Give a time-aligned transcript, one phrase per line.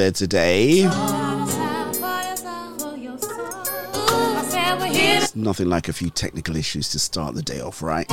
[0.00, 0.84] there today.
[5.34, 8.06] Nothing like a few technical issues to start the day off, right?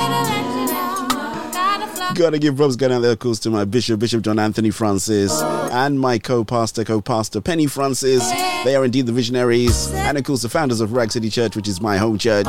[2.14, 5.40] Gotta give props going out there, of course, to my Bishop, Bishop John Anthony Francis,
[5.42, 8.28] and my co pastor, co pastor Penny Francis.
[8.64, 11.68] They are indeed the visionaries, and of course, the founders of Ruach City Church, which
[11.68, 12.46] is my home church.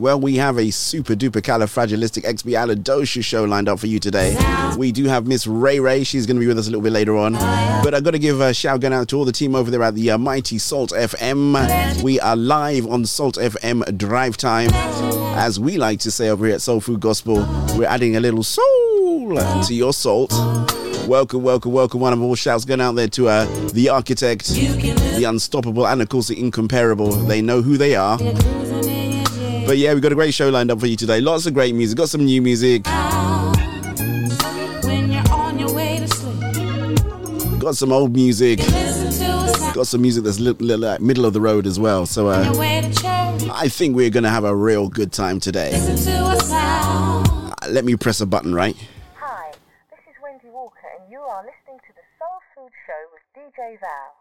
[0.00, 4.36] Well, we have a super duper califragilistic expialidocious show lined up for you today.
[4.78, 6.92] We do have Miss Ray Ray, she's going to be with us a little bit
[6.92, 7.34] later on.
[7.34, 9.94] But I got to give a shout out to all the team over there at
[9.96, 12.02] the uh, mighty Salt FM.
[12.02, 14.70] We are live on Salt FM Drive Time.
[15.36, 17.44] As we like to say over here at Soul Food Gospel,
[17.76, 20.32] we're adding a little soul to your salt.
[21.06, 22.00] Welcome, welcome, welcome.
[22.00, 26.08] One of all shouts going out there to uh, the architect, the unstoppable, and of
[26.08, 27.10] course the incomparable.
[27.10, 28.18] They know who they are.
[28.18, 31.20] But yeah, we've got a great show lined up for you today.
[31.20, 31.96] Lots of great music.
[31.98, 32.84] Got some new music.
[37.58, 38.58] Got some old music.
[39.74, 42.06] Got some music that's li- li- like middle of the road as well.
[42.06, 42.52] So uh,
[43.52, 45.70] I think we're going to have a real good time today.
[47.70, 48.76] Let me press a button, right?
[49.14, 49.52] Hi,
[49.90, 53.22] this is Wendy Walker, and you are listening to the Soul Food Show with
[53.54, 54.16] DJ Val.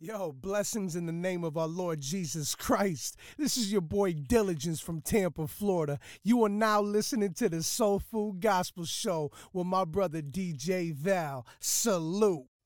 [0.00, 3.18] Yo, blessings in the name of our Lord Jesus Christ.
[3.36, 5.98] This is your boy Diligence from Tampa, Florida.
[6.22, 11.46] You are now listening to the Soul Food Gospel Show with my brother DJ Val.
[11.60, 12.46] Salute.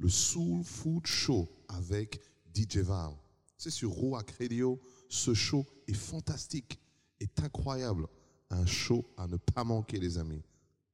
[0.00, 2.20] le Soul Food Show avec
[2.54, 3.12] DJ Val.
[3.56, 4.80] C'est sur Rouac Radio.
[5.08, 6.80] Ce show est fantastique,
[7.20, 8.06] est incroyable.
[8.48, 10.42] Un show à ne pas manquer, les amis.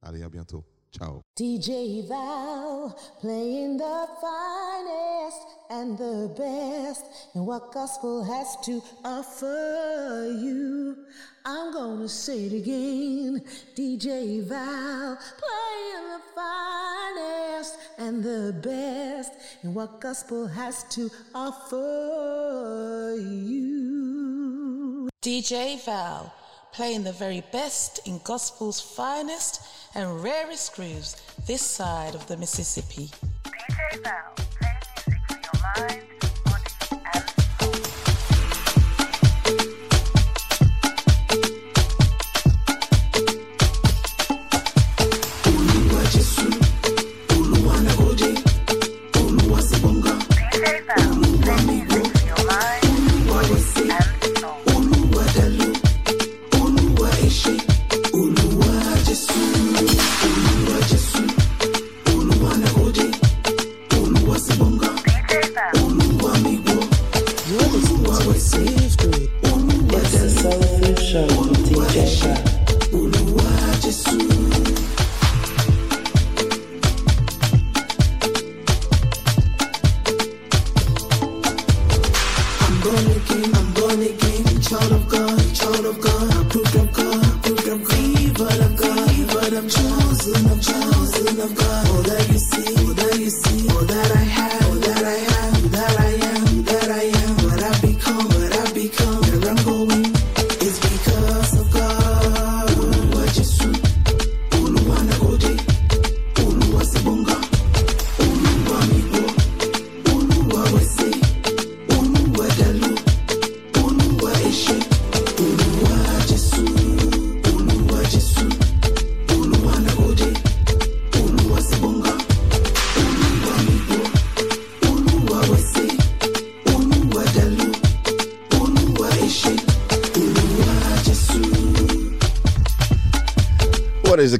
[0.01, 0.63] Allez, à bientôt.
[0.91, 1.21] Ciao.
[1.37, 7.05] DJ Val playing the finest and the best
[7.35, 10.95] in what gospel has to offer you.
[11.45, 13.41] I'm gonna say it again.
[13.75, 19.33] DJ Val playing the finest and the best
[19.63, 25.09] in what gospel has to offer you.
[25.21, 26.33] DJ Val,
[26.71, 29.61] playing the very best in gospel's finest
[29.97, 31.15] and rarest grooves
[31.47, 33.09] this side of the Mississippi.
[33.43, 36.26] DJ playing music for your mind,
[68.59, 68.95] It's
[70.99, 72.57] Show with DJ.
[74.07, 74.56] I'm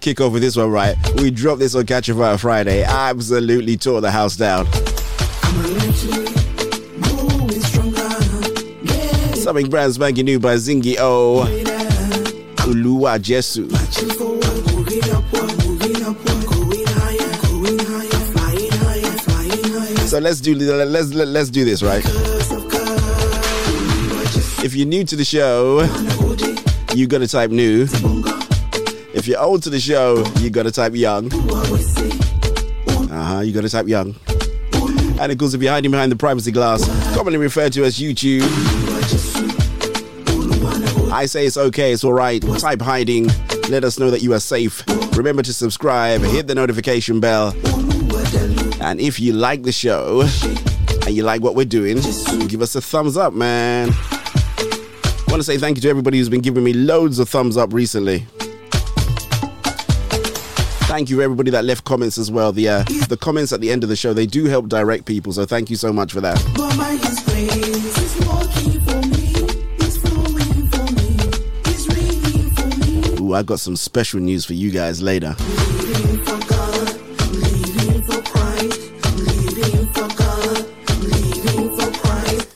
[0.08, 0.96] The kickoff with this one, right?
[1.16, 2.82] We dropped this on Catch a Fire Friday.
[2.82, 4.66] Absolutely tore the house down.
[9.36, 11.46] Something brand spanking new by Zingy O.
[12.64, 13.68] Uluwa Jesu.
[20.08, 22.02] So let's do let's let's do this, right?
[22.02, 25.82] Because of God, If you're new to the show,
[26.96, 27.88] you gotta type new.
[29.28, 31.30] If you're old to the show, you gotta type young.
[33.12, 33.40] Uh huh.
[33.42, 34.16] You gotta type young.
[35.20, 38.48] And of course, if you're hiding behind the privacy glass, commonly referred to as YouTube,
[41.12, 42.42] I say it's okay, it's alright.
[42.58, 43.28] Type hiding,
[43.68, 44.82] let us know that you are safe.
[45.18, 47.54] Remember to subscribe, hit the notification bell.
[48.80, 50.22] And if you like the show
[51.06, 51.98] and you like what we're doing,
[52.48, 53.90] give us a thumbs up, man.
[53.90, 57.58] I want to say thank you to everybody who's been giving me loads of thumbs
[57.58, 58.26] up recently.
[60.88, 62.54] Thank you everybody that left comments as well.
[62.54, 65.34] The uh, the comments at the end of the show they do help direct people,
[65.34, 66.42] so thank you so much for that.
[66.56, 69.34] But by His grace is working for me,
[69.80, 71.18] it's flowing for me,
[71.66, 72.68] it's raining for
[73.18, 73.20] me.
[73.20, 75.36] Ooh, I got some special news for you guys later.
[75.40, 82.48] Living for God, I'm living for Christ, I'm living for God, I'm living for Christ.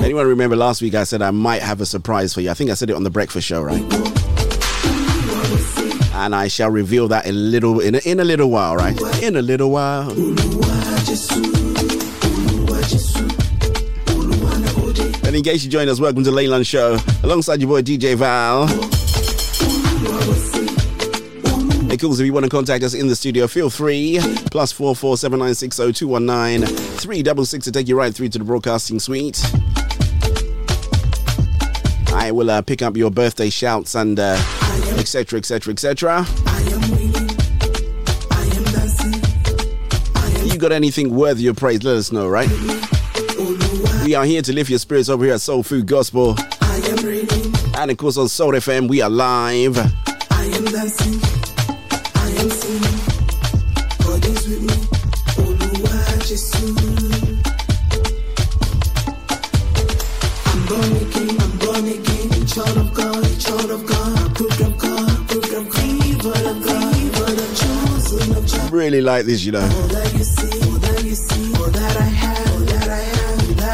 [0.02, 2.50] Anyone remember last week I said I might have a surprise for you?
[2.50, 4.19] I think I said it on the breakfast show, right?
[6.20, 8.94] And I shall reveal that in a little in a, in a little while, right?
[9.22, 10.10] In a little while.
[15.24, 18.66] And in case you joined us, welcome to Leyland Show alongside your boy DJ Val.
[21.88, 22.12] Hey, cool.
[22.12, 24.20] If you want to contact us in the studio, feel free.
[24.50, 27.88] Plus four four seven nine six zero two one nine three double six to take
[27.88, 29.42] you right through to the broadcasting suite.
[32.12, 34.20] I will uh, pick up your birthday shouts and
[35.00, 35.38] etc.
[35.38, 35.72] etc.
[35.72, 36.26] etc.
[40.44, 41.82] You got anything worthy of praise?
[41.82, 42.48] Let us know, right?
[44.04, 46.36] We are here to lift your spirits over here at Soul Food Gospel.
[47.76, 49.78] And of course on Soul FM, we are live.
[50.30, 50.44] I
[56.84, 56.89] am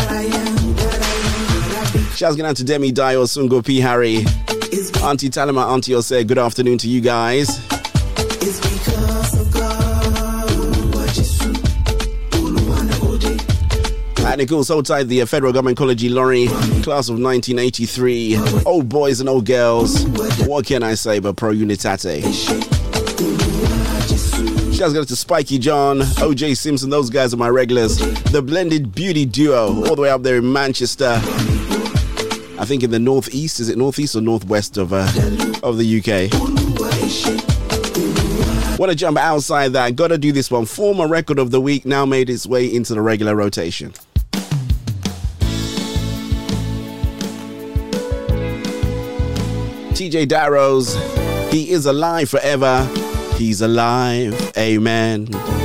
[0.08, 1.00] I am, that
[1.92, 2.16] I be.
[2.16, 3.80] Shouts going out to Demi Dio, Sungo P.
[3.80, 4.18] Harry,
[5.02, 6.24] Auntie Talima, Auntie Ose.
[6.24, 7.48] Good afternoon to you guys.
[14.26, 16.46] And it goes outside the Federal Government College Warri,
[16.82, 18.36] class of 1983.
[18.66, 20.04] Old boys and old girls.
[20.46, 22.75] What can I say but pro unitate?
[24.76, 27.96] Shouts go to Spiky John, OJ Simpson, those guys are my regulars.
[28.24, 31.14] The blended beauty duo, all the way up there in Manchester.
[32.58, 35.08] I think in the northeast, is it northeast or northwest of uh,
[35.62, 36.30] of the UK?
[38.78, 39.96] Want to jump outside that?
[39.96, 40.66] Gotta do this one.
[40.66, 43.94] Former record of the week now made its way into the regular rotation.
[49.94, 50.94] TJ Darrows,
[51.50, 52.86] he is alive forever.
[53.38, 54.52] He's alive.
[54.56, 55.55] Amen.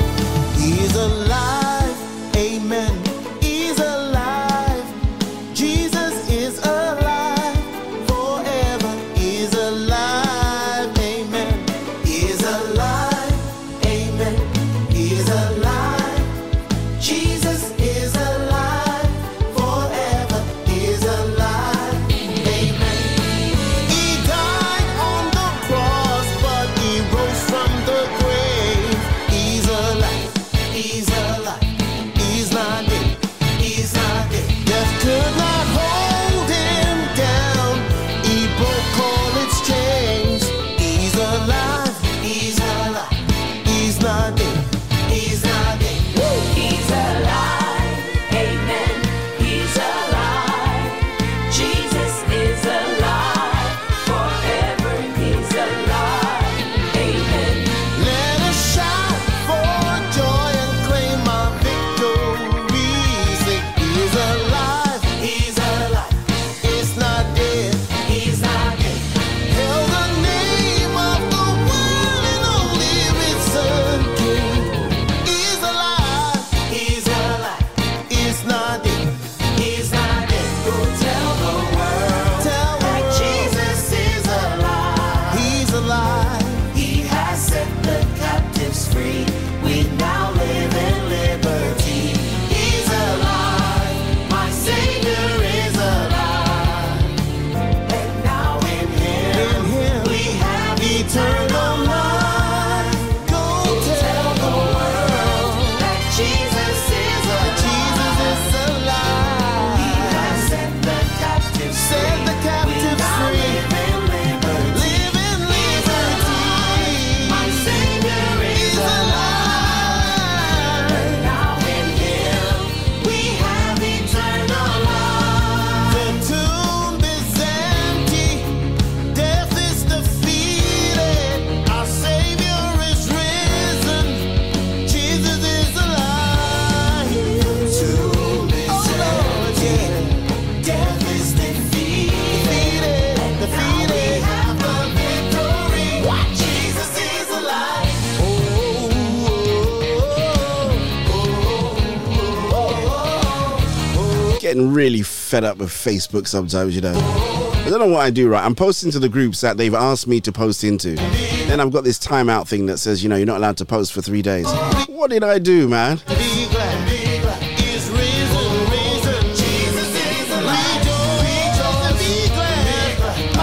[154.61, 156.93] Getting really fed up with Facebook sometimes, you know.
[156.93, 158.43] I don't know what I do right.
[158.43, 160.95] I'm posting to the groups that they've asked me to post into.
[160.95, 163.93] Then I've got this timeout thing that says, you know, you're not allowed to post
[163.93, 164.47] for three days.
[164.87, 165.99] What did I do, man?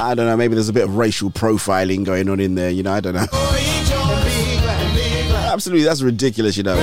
[0.01, 0.37] I don't know.
[0.37, 2.71] Maybe there's a bit of racial profiling going on in there.
[2.71, 3.27] You know, I don't know.
[5.53, 6.57] Absolutely, that's ridiculous.
[6.57, 6.77] You know,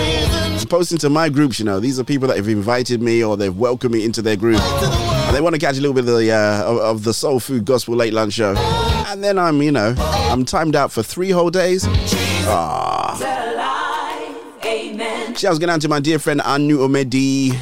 [0.68, 1.60] Posting to my groups.
[1.60, 4.36] You know, these are people that have invited me or they've welcomed me into their
[4.36, 7.14] group, and they want to catch a little bit of the uh, of, of the
[7.14, 8.56] soul food gospel late lunch show.
[9.08, 11.86] And then I'm, you know, I'm timed out for three whole days.
[12.48, 13.32] Ah.
[15.38, 17.56] Shouts going out to my dear friend Anu Omedi.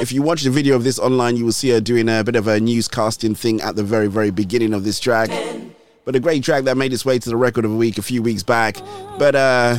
[0.00, 2.36] If you watch the video of this online, you will see her doing a bit
[2.36, 5.30] of a newscasting thing at the very, very beginning of this track.
[6.04, 8.02] But a great track that made its way to the record of a week a
[8.02, 8.78] few weeks back.
[9.18, 9.78] But uh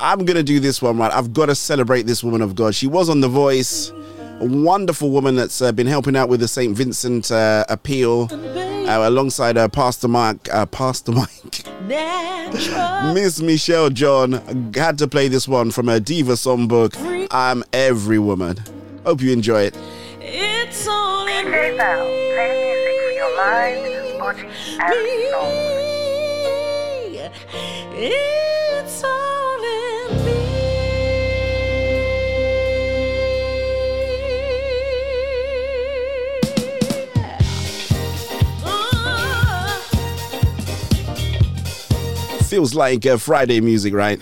[0.00, 1.12] I'm gonna do this one right.
[1.12, 2.74] I've got to celebrate this woman of God.
[2.74, 3.90] She was on The Voice,
[4.40, 6.76] a wonderful woman that's uh, been helping out with the St.
[6.76, 11.64] Vincent uh, appeal uh, alongside uh, Pastor Mark, uh, Pastor Mike.
[13.12, 14.32] Miss Michelle John
[14.74, 17.28] had to play this one from her Diva songbook.
[17.30, 18.56] I'm every woman.
[19.04, 19.76] Hope you enjoy it.
[20.20, 24.42] It's all in DJ Val, playing music for your mind, body,
[24.80, 24.96] and
[25.32, 25.78] soul.
[42.48, 44.18] Feels like uh, Friday music, right?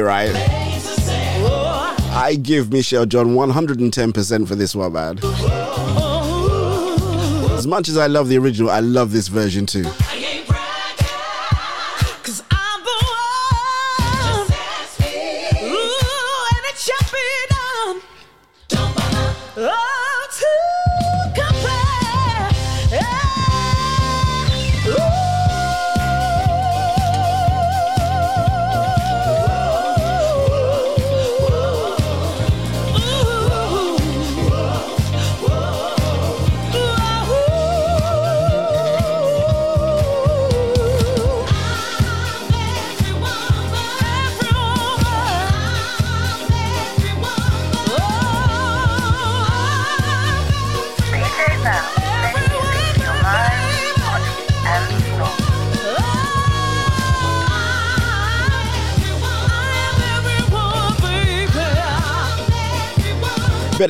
[0.00, 0.30] Right?
[0.30, 1.36] place to say.
[1.40, 5.18] Oh, I give Michelle John 110% for this one, man.
[7.58, 9.84] As much as I love the original, I love this version too.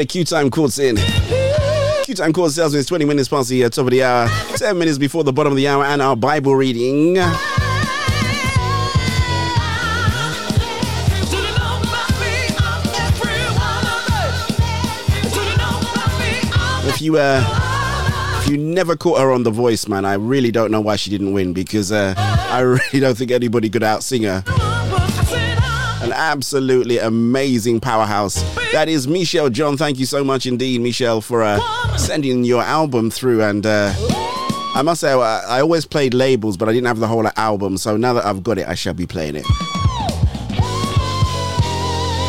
[0.09, 0.97] Q time courts in.
[2.05, 4.79] Q time tells me it's 20 minutes past the uh, top of the hour, 10
[4.79, 7.19] minutes before the bottom of the hour, and our Bible reading.
[16.88, 17.45] If you uh,
[18.43, 20.07] if You never caught her on The Voice, man.
[20.07, 23.69] I really don't know why she didn't win because uh, I really don't think anybody
[23.69, 24.68] could outsing her.
[26.19, 28.43] Absolutely amazing powerhouse.
[28.73, 29.77] That is Michelle John.
[29.77, 31.61] Thank you so much indeed, Michelle, for uh,
[31.97, 33.41] sending your album through.
[33.41, 33.93] And uh,
[34.75, 37.79] I must say, I, I always played labels, but I didn't have the whole album.
[37.79, 39.47] So now that I've got it, I shall be playing it.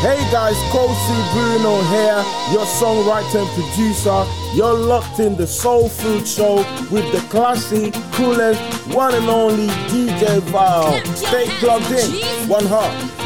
[0.00, 4.24] Hey guys, Kosi Bruno here, your songwriter and producer.
[4.54, 6.58] You're locked in the Soul Food Show
[6.92, 8.62] with the classy, coolest,
[8.94, 10.92] one and only DJ Val.
[11.16, 12.48] Stay plugged in.
[12.48, 13.19] One heart.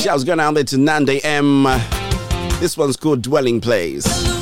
[0.00, 1.64] Shouts going out there to Nande M.
[2.58, 4.39] This one's called Dwelling Place.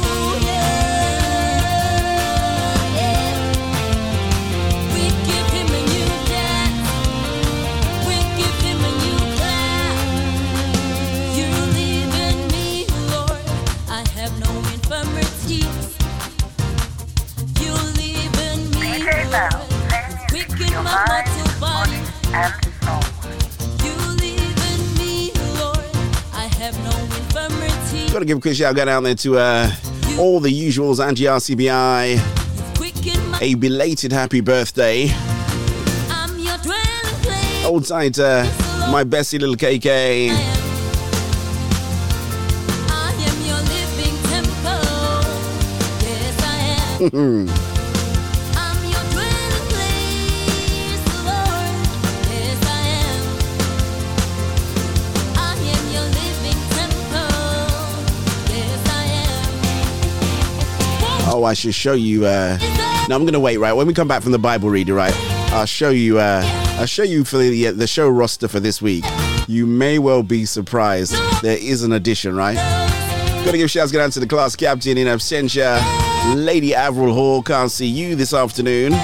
[28.28, 29.70] Gotta give a quick shout out there to uh,
[30.18, 32.20] all the usuals, Angie RCBI.
[33.40, 35.08] A belated happy birthday.
[37.64, 38.44] Old tight, uh,
[38.90, 40.28] my bestie little KK.
[61.38, 62.26] Oh, I should show you.
[62.26, 62.58] Uh,
[63.08, 63.58] no, I'm gonna wait.
[63.58, 65.14] Right when we come back from the Bible reader, right?
[65.52, 66.18] I'll show you.
[66.18, 66.42] Uh,
[66.80, 69.04] I'll show you for the the show roster for this week.
[69.46, 71.14] You may well be surprised.
[71.40, 72.56] There is an addition, right?
[73.44, 75.80] Gotta give shouts out to the class captain in absentia,
[76.34, 77.40] Lady Avril Hall.
[77.40, 78.94] Can't see you this afternoon.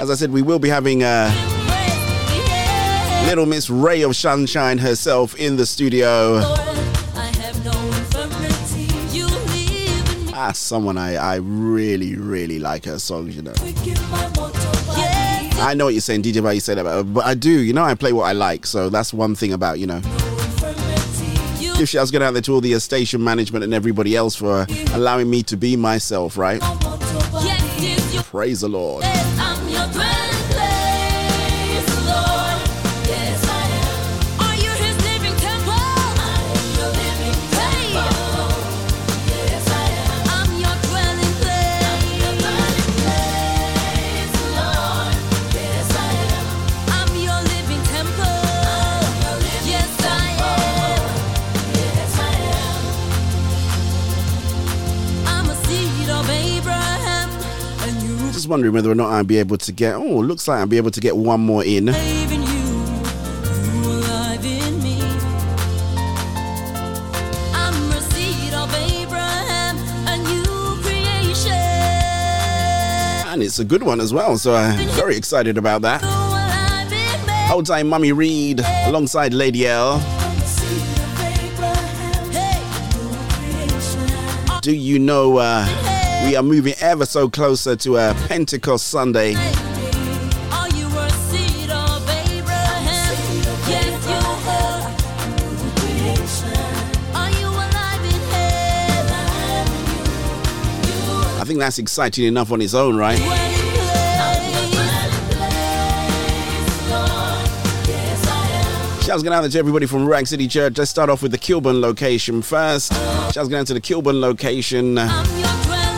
[0.00, 1.30] As I said, we will be having uh,
[3.28, 6.42] Little Miss Ray of Sunshine herself in the studio.
[10.38, 13.54] Ah, someone I, I really, really like her songs, you know.
[15.58, 17.50] I know what you're saying, DJ, why you say that, but, but I do.
[17.50, 20.02] You know, I play what I like, so that's one thing about, you know.
[21.78, 25.30] Give shouts going out there to all the station management and everybody else for allowing
[25.30, 26.60] me to be myself, right?
[28.24, 29.04] Praise the Lord.
[58.46, 59.94] Wondering whether or not I'll be able to get.
[59.96, 61.88] Oh, looks like I'll be able to get one more in.
[73.28, 76.02] And it's a good one as well, so I'm very excited about that.
[77.52, 79.98] Old time Mummy Reed alongside Lady L.
[84.62, 85.66] Do you know uh,
[86.24, 89.34] we are moving ever so closer to a Pentecost Sunday?
[101.38, 103.18] I think that's exciting enough on its own, right?
[109.06, 110.76] Shouts going out to everybody from Ruach City Church.
[110.78, 112.92] Let's start off with the Kilburn location first.
[112.92, 114.98] Shouts going out to the Kilburn location.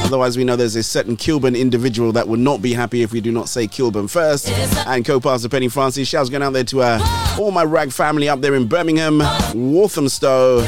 [0.08, 3.20] Otherwise, we know there's a certain Kilburn individual that would not be happy if we
[3.20, 4.48] do not say Kilburn first.
[4.86, 6.08] And co-pastor Penny Francis.
[6.08, 9.18] Shouts going out there to uh, all my Ruach family up there in Birmingham,
[9.54, 10.62] Walthamstow,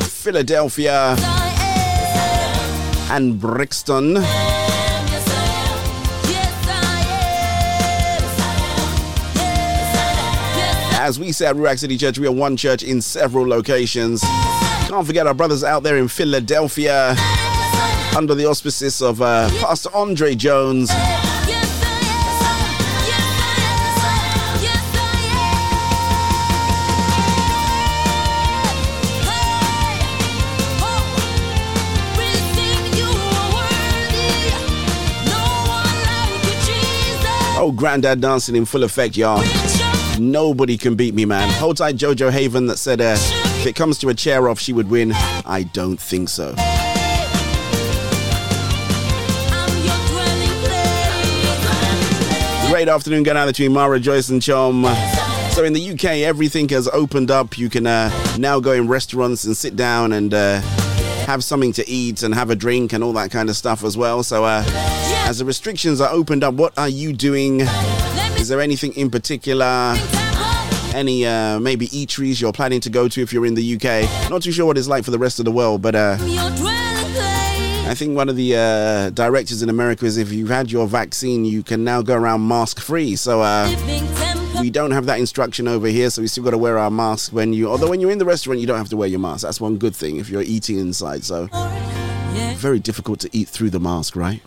[0.00, 1.14] Philadelphia,
[3.10, 4.16] and Brixton.
[10.98, 14.22] As we say at City Church, we are one church in several locations.
[14.88, 17.14] Can't forget our brothers out there in Philadelphia
[18.16, 20.88] under the auspices of uh, Pastor Andre Jones.
[37.58, 39.44] Oh, Grandad dancing in full effect, y'all.
[40.18, 41.50] Nobody can beat me, man.
[41.54, 44.72] Hold tight, Jojo Haven that said, uh, if it comes to a chair off, she
[44.72, 45.12] would win.
[45.12, 46.54] I don't think so.
[52.76, 54.84] Great afternoon going out to you, Mara, Joyce, and Chom.
[55.52, 57.56] So in the UK, everything has opened up.
[57.56, 60.60] You can uh, now go in restaurants and sit down and uh,
[61.24, 63.96] have something to eat and have a drink and all that kind of stuff as
[63.96, 64.22] well.
[64.22, 64.62] So uh,
[65.26, 67.62] as the restrictions are opened up, what are you doing?
[67.62, 69.96] Is there anything in particular?
[70.94, 74.28] Any uh, maybe eateries you're planning to go to if you're in the UK?
[74.30, 76.18] Not too sure what it's like for the rest of the world, but uh,
[77.88, 81.62] I think one of the uh, in America is if you've had your vaccine, you
[81.62, 83.14] can now go around mask free.
[83.14, 83.68] So uh,
[84.60, 87.32] we don't have that instruction over here, so we still got to wear our mask
[87.32, 87.68] when you.
[87.68, 89.42] Although when you're in the restaurant, you don't have to wear your mask.
[89.42, 91.22] That's one good thing if you're eating inside.
[91.22, 91.48] So
[92.56, 94.42] very difficult to eat through the mask, right?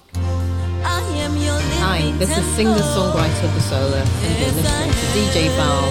[0.83, 5.85] Hi, this is singer-songwriter of the Solar, and you're listening to DJ Val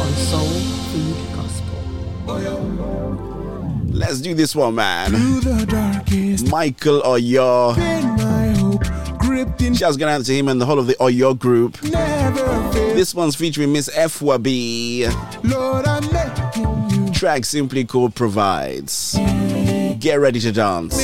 [0.00, 0.48] on Soul
[0.88, 3.33] Food Gospel.
[3.94, 5.12] Let's do this one, man.
[5.12, 7.76] The darkest, Michael Oyo.
[7.76, 10.94] been my hope, gripped in Shouts going out to him and the whole of the
[10.94, 11.80] Oyo group.
[11.84, 12.42] never.
[12.72, 15.06] This one's featuring Miss F-Wabi.
[15.44, 19.14] Lord, I'm making you Track simply called Provides.
[20.00, 20.96] Get ready to dance.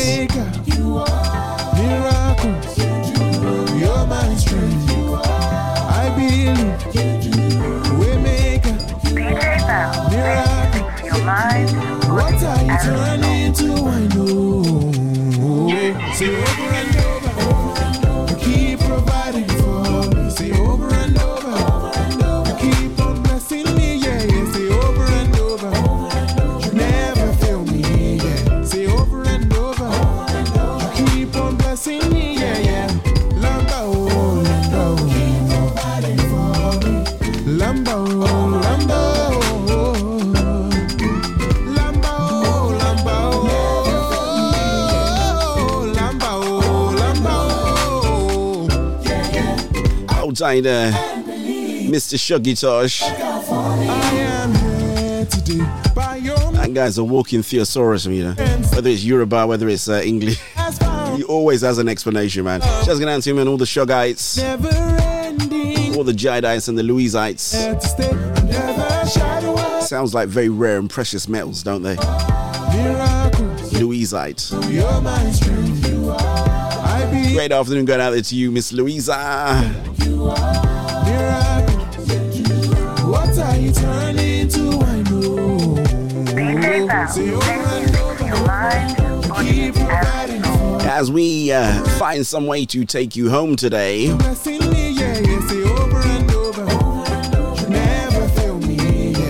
[12.41, 13.71] What are you turning to?
[13.85, 14.61] I know.
[50.51, 52.19] Outside there, Mr.
[52.19, 52.99] Shuggy Tosh.
[56.55, 58.33] That guy's a walking thesaurus, you know.
[58.75, 60.41] Whether it's Yoruba, whether it's uh, English,
[61.15, 62.63] he always has an explanation, man.
[62.85, 64.41] Just gonna answer him and all the Shugites,
[65.97, 67.45] all the Jedites and the Louisites.
[69.89, 71.95] Sounds like very rare and precious metals, don't they?
[73.79, 74.51] Louisite.
[77.35, 80.00] Great afternoon going out there to you, Miss Louisa.
[91.01, 94.09] As we uh, find some way to take you home today,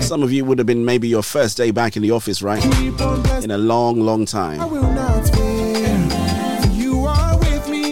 [0.01, 2.65] some of you would have been maybe your first day back in the office, right?
[3.45, 5.10] In a long, long time.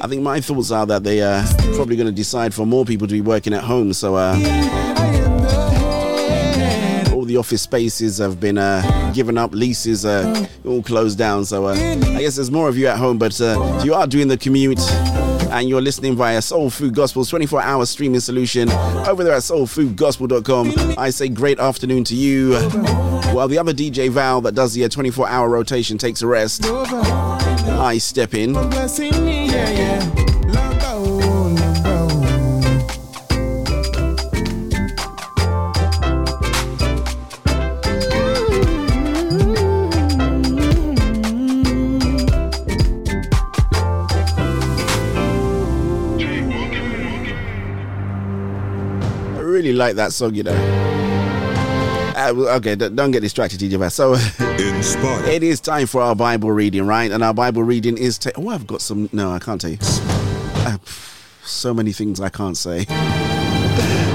[0.09, 1.45] I think my thoughts are that they are
[1.75, 3.93] probably going to decide for more people to be working at home.
[3.93, 4.33] So uh,
[7.13, 11.45] all the office spaces have been uh, given up, leases are all closed down.
[11.45, 14.29] So uh, I guess there's more of you at home, but if you are doing
[14.29, 14.81] the commute
[15.51, 20.95] and you're listening via Soul Food Gospel's 24 hour streaming solution over there at soulfoodgospel.com,
[20.97, 22.55] I say great afternoon to you.
[23.35, 27.99] While the other DJ Val that does the 24 hour rotation takes a rest, I
[27.99, 28.55] step in.
[49.79, 50.98] Like that song, you know.
[52.29, 54.13] Uh, well, okay, don't get distracted, DJ So.
[54.13, 55.29] Inspired.
[55.29, 57.11] It is time for our Bible reading, right?
[57.11, 58.19] And our Bible reading is.
[58.19, 59.09] Ta- oh, I've got some.
[59.13, 59.79] No, I can't tell you.
[59.81, 60.77] Uh,
[61.43, 62.87] so many things I can't say.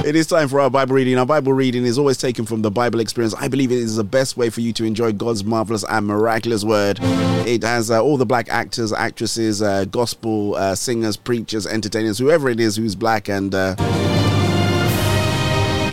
[0.05, 1.17] It is time for our Bible reading.
[1.17, 3.33] Our Bible reading is always taken from the Bible experience.
[3.35, 6.65] I believe it is the best way for you to enjoy God's marvelous and miraculous
[6.65, 6.99] word.
[7.47, 12.49] It has uh, all the black actors, actresses, uh, gospel uh, singers, preachers, entertainers, whoever
[12.49, 13.55] it is who's black and.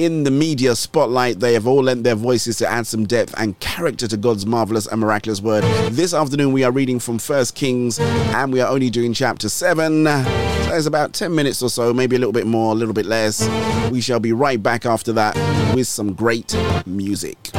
[0.01, 3.61] In the media spotlight, they have all lent their voices to add some depth and
[3.61, 5.63] character to God's marvelous and miraculous word.
[5.93, 10.07] This afternoon, we are reading from First Kings, and we are only doing chapter 7.
[10.07, 10.23] So
[10.71, 13.47] there's about 10 minutes or so, maybe a little bit more, a little bit less.
[13.91, 15.37] We shall be right back after that
[15.75, 17.51] with some great music.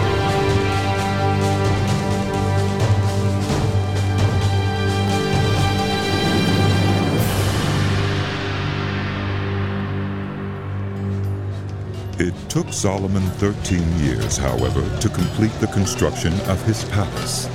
[12.22, 17.50] It took Solomon 13 years, however, to complete the construction of his palace.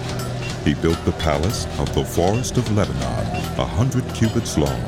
[0.64, 3.26] He built the palace of the forest of Lebanon,
[3.60, 4.84] a hundred cubits long,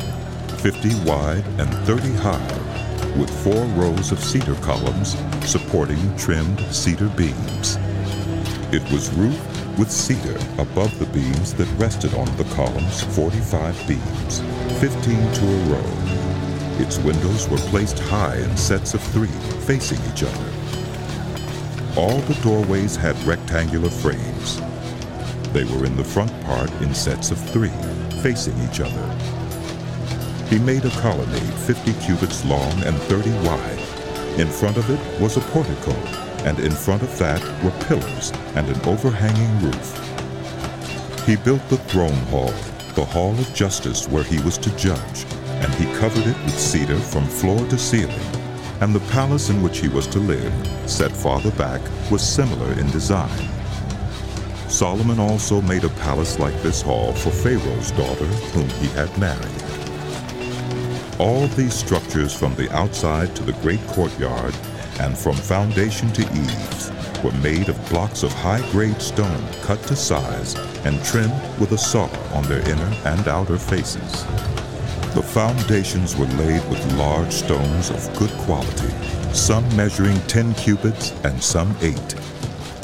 [0.58, 2.58] fifty wide, and thirty high,
[3.16, 5.16] with four rows of cedar columns
[5.48, 7.78] supporting trimmed cedar beams.
[8.72, 14.40] It was roofed with cedar above the beams that rested on the columns 45 beams,
[14.80, 16.27] 15 to a row.
[16.78, 19.26] Its windows were placed high in sets of three,
[19.66, 20.50] facing each other.
[21.96, 24.60] All the doorways had rectangular frames.
[25.52, 27.72] They were in the front part in sets of three,
[28.22, 29.38] facing each other.
[30.48, 33.78] He made a colonnade 50 cubits long and 30 wide.
[34.38, 35.92] In front of it was a portico,
[36.46, 41.26] and in front of that were pillars and an overhanging roof.
[41.26, 42.54] He built the throne hall,
[42.94, 45.26] the hall of justice where he was to judge,
[45.60, 48.20] and he covered it with cedar from floor to ceiling.
[48.80, 50.52] And the palace in which he was to live,
[50.88, 53.48] set farther back, was similar in design.
[54.68, 59.62] Solomon also made a palace like this hall for Pharaoh's daughter, whom he had married.
[61.18, 64.54] All these structures from the outside to the great courtyard
[65.00, 66.92] and from foundation to eaves
[67.24, 72.08] were made of blocks of high-grade stone cut to size and trimmed with a saw
[72.34, 74.24] on their inner and outer faces.
[75.18, 78.94] The foundations were laid with large stones of good quality,
[79.34, 81.98] some measuring 10 cubits and some 8.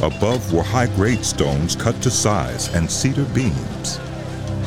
[0.03, 4.01] Above were high-grade stones cut to size and cedar beams.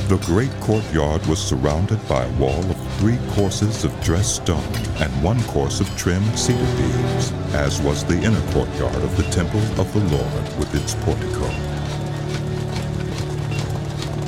[0.08, 5.12] The great courtyard was surrounded by a wall of three courses of dressed stone and
[5.22, 9.92] one course of trimmed cedar beams, as was the inner courtyard of the temple of
[9.92, 11.50] the Lord with its portico.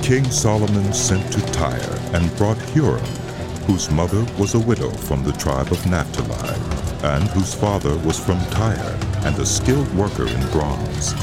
[0.04, 3.29] King Solomon sent to Tyre and brought Huram,
[3.70, 6.60] whose mother was a widow from the tribe of Naphtali,
[7.04, 11.14] and whose father was from Tyre and a skilled worker in bronze.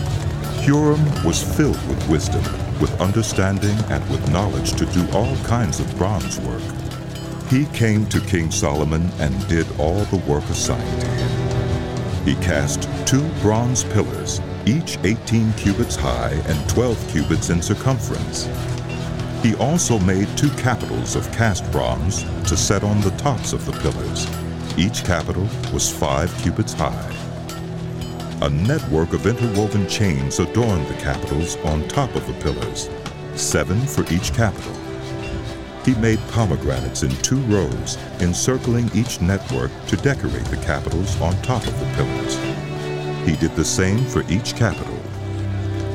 [0.62, 2.44] Huram was filled with wisdom,
[2.80, 6.62] with understanding, and with knowledge to do all kinds of bronze work.
[7.50, 12.24] He came to King Solomon and did all the work assigned to him.
[12.24, 18.46] He cast two bronze pillars, each 18 cubits high and 12 cubits in circumference.
[19.46, 23.70] He also made two capitals of cast bronze to set on the tops of the
[23.78, 24.26] pillars.
[24.76, 27.14] Each capital was five cubits high.
[28.42, 32.90] A network of interwoven chains adorned the capitals on top of the pillars,
[33.36, 34.74] seven for each capital.
[35.84, 41.64] He made pomegranates in two rows, encircling each network to decorate the capitals on top
[41.64, 42.34] of the pillars.
[43.24, 44.95] He did the same for each capital.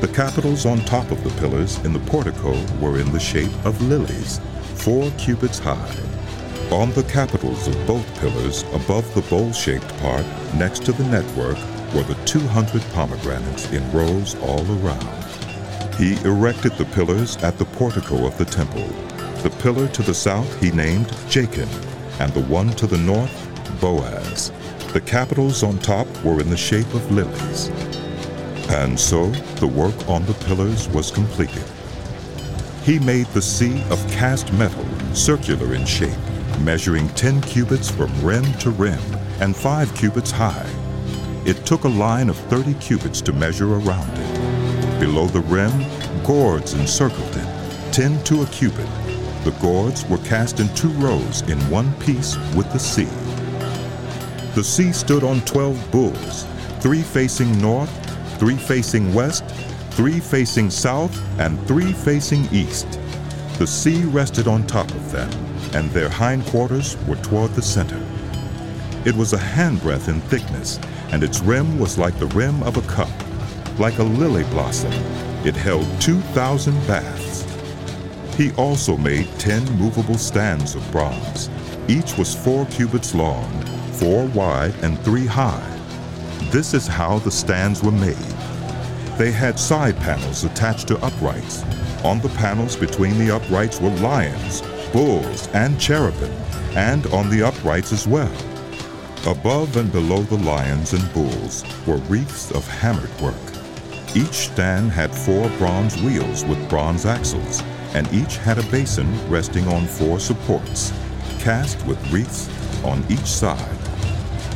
[0.02, 3.80] The capitals on top of the pillars in the portico were in the shape of
[3.82, 4.40] lilies,
[4.74, 5.94] four cubits high.
[6.72, 11.56] On the capitals of both pillars, above the bowl-shaped part, next to the network,
[11.94, 15.24] were the 200 pomegranates in rows all around.
[15.94, 18.88] He erected the pillars at the portico of the temple.
[19.44, 21.68] The pillar to the south he named Jachin,
[22.18, 24.50] and the one to the north, Boaz.
[24.92, 27.70] The capitals on top were in the shape of lilies.
[28.72, 29.30] And so
[29.60, 31.64] the work on the pillars was completed.
[32.84, 36.18] He made the sea of cast metal, circular in shape,
[36.60, 38.98] measuring 10 cubits from rim to rim
[39.40, 40.68] and 5 cubits high.
[41.44, 45.00] It took a line of 30 cubits to measure around it.
[45.00, 45.72] Below the rim,
[46.24, 48.88] gourds encircled it, 10 to a cubit.
[49.44, 53.08] The gourds were cast in two rows in one piece with the sea.
[54.54, 56.46] The sea stood on 12 bulls,
[56.80, 58.01] three facing north,
[58.42, 59.44] three facing west,
[59.90, 62.98] three facing south, and three facing east.
[63.58, 65.30] The sea rested on top of them,
[65.74, 68.04] and their hindquarters were toward the center.
[69.04, 70.80] It was a handbreadth in thickness,
[71.12, 73.08] and its rim was like the rim of a cup,
[73.78, 74.92] like a lily blossom.
[75.46, 77.46] It held 2,000 baths.
[78.36, 81.48] He also made 10 movable stands of bronze.
[81.86, 83.48] Each was four cubits long,
[83.92, 85.68] four wide, and three high.
[86.50, 88.31] This is how the stands were made.
[89.22, 91.62] They had side panels attached to uprights.
[92.02, 96.32] On the panels between the uprights were lions, bulls, and cherubim,
[96.74, 98.34] and on the uprights as well.
[99.24, 103.36] Above and below the lions and bulls were wreaths of hammered work.
[104.16, 107.62] Each stand had four bronze wheels with bronze axles,
[107.94, 110.92] and each had a basin resting on four supports,
[111.38, 112.50] cast with wreaths
[112.82, 113.78] on each side.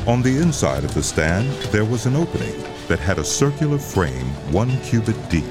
[0.09, 4.27] On the inside of the stand, there was an opening that had a circular frame
[4.53, 5.45] one cubit deep.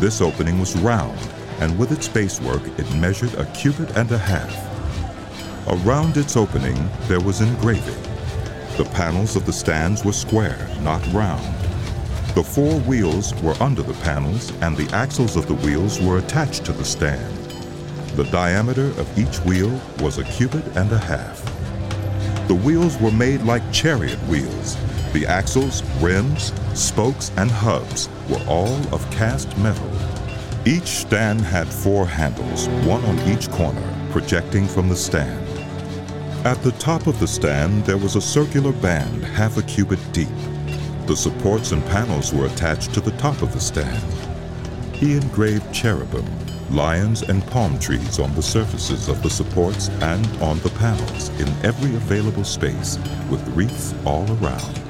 [0.00, 1.18] This opening was round,
[1.60, 4.52] and with its basework, it measured a cubit and a half.
[5.68, 8.02] Around its opening, there was engraving.
[8.76, 11.44] The panels of the stands were square, not round.
[12.34, 16.64] The four wheels were under the panels, and the axles of the wheels were attached
[16.64, 17.36] to the stand.
[18.16, 21.44] The diameter of each wheel was a cubit and a half.
[22.48, 24.76] The wheels were made like chariot wheels.
[25.12, 29.90] The axles, rims, spokes, and hubs were all of cast metal.
[30.64, 35.46] Each stand had four handles, one on each corner, projecting from the stand.
[36.46, 40.28] At the top of the stand, there was a circular band half a cubit deep.
[41.06, 44.02] The supports and panels were attached to the top of the stand.
[44.94, 46.24] He engraved cherubim,
[46.70, 51.48] lions, and palm trees on the surfaces of the supports and on the panels in
[51.64, 52.98] every available space,
[53.30, 54.81] with wreaths all around.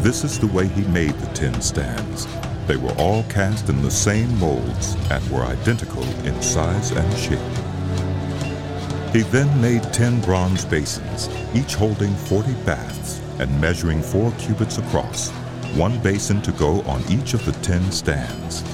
[0.00, 2.26] This is the way he made the tin stands.
[2.66, 7.38] They were all cast in the same molds and were identical in size and shape.
[9.12, 15.28] He then made ten bronze basins, each holding 40 baths and measuring four cubits across,
[15.76, 18.64] one basin to go on each of the ten stands.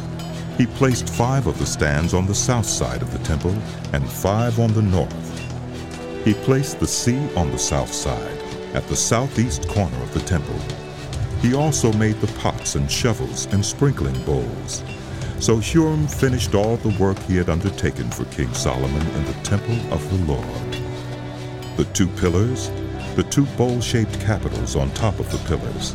[0.56, 3.56] He placed five of the stands on the south side of the temple
[3.92, 6.24] and five on the north.
[6.24, 8.38] He placed the sea on the south side,
[8.74, 10.85] at the southeast corner of the temple.
[11.42, 14.82] He also made the pots and shovels and sprinkling bowls.
[15.38, 19.76] So Huram finished all the work he had undertaken for King Solomon in the temple
[19.92, 20.76] of the Lord.
[21.76, 22.70] The two pillars,
[23.16, 25.92] the two bowl shaped capitals on top of the pillars,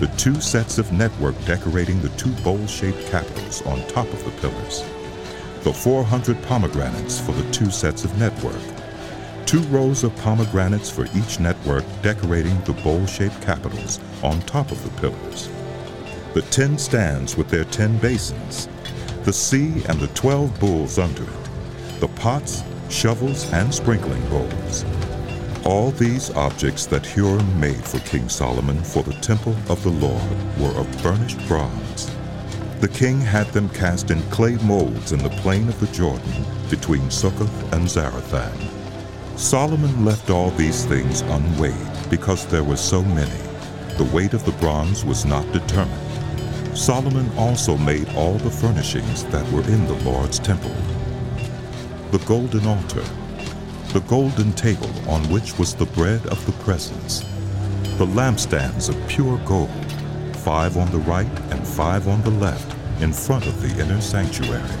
[0.00, 4.30] the two sets of network decorating the two bowl shaped capitals on top of the
[4.40, 4.82] pillars,
[5.62, 8.60] the 400 pomegranates for the two sets of network,
[9.50, 14.80] two rows of pomegranates for each network decorating the bowl shaped capitals on top of
[14.84, 15.48] the pillars,
[16.34, 18.68] the 10 stands with their 10 basins,
[19.24, 21.50] the sea and the 12 bulls under it,
[21.98, 24.84] the pots, shovels, and sprinkling bowls.
[25.66, 30.30] All these objects that Huram made for King Solomon for the temple of the Lord
[30.60, 32.08] were of burnished bronze.
[32.78, 37.10] The king had them cast in clay molds in the plain of the Jordan between
[37.10, 38.79] Succoth and Zarethan.
[39.40, 43.40] Solomon left all these things unweighed because there were so many.
[43.96, 46.76] The weight of the bronze was not determined.
[46.76, 50.74] Solomon also made all the furnishings that were in the Lord's temple.
[52.10, 53.02] The golden altar,
[53.94, 57.20] the golden table on which was the bread of the presence,
[57.96, 59.70] the lampstands of pure gold,
[60.36, 64.76] five on the right and five on the left in front of the inner sanctuary,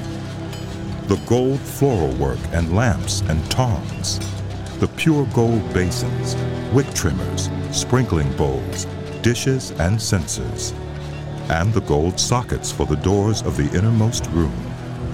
[1.06, 4.20] the gold floral work and lamps and tongs,
[4.80, 6.34] the pure gold basins,
[6.72, 8.86] wick trimmers, sprinkling bowls,
[9.20, 10.72] dishes, and censers,
[11.50, 14.54] and the gold sockets for the doors of the innermost room,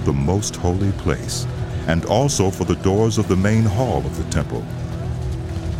[0.05, 1.45] the most holy place,
[1.87, 4.61] and also for the doors of the main hall of the temple.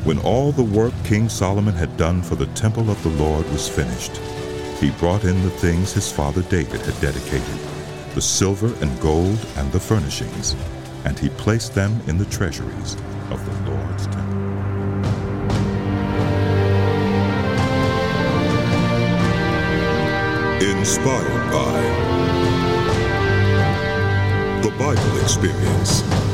[0.04, 3.69] When all the work King Solomon had done for the temple of the Lord was
[3.69, 4.17] finished,
[4.82, 7.58] he brought in the things his father David had dedicated,
[8.15, 10.58] the silver and gold and the furnishings,
[11.06, 12.97] and he placed them in the treasuries
[20.88, 21.82] Inspired by
[24.62, 26.26] the Bible Experience.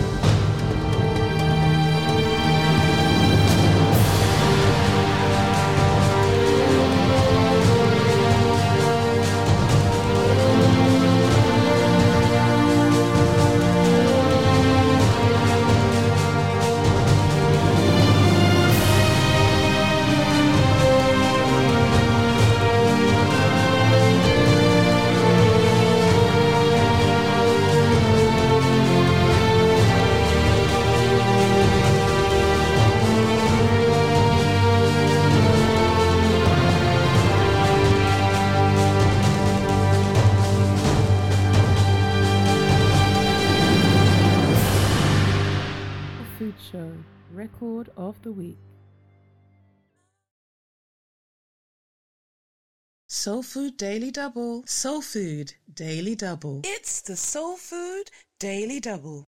[53.23, 54.63] Soul Food Daily Double.
[54.65, 56.59] Soul Food Daily Double.
[56.65, 59.23] It's the Soul Food Daily Double.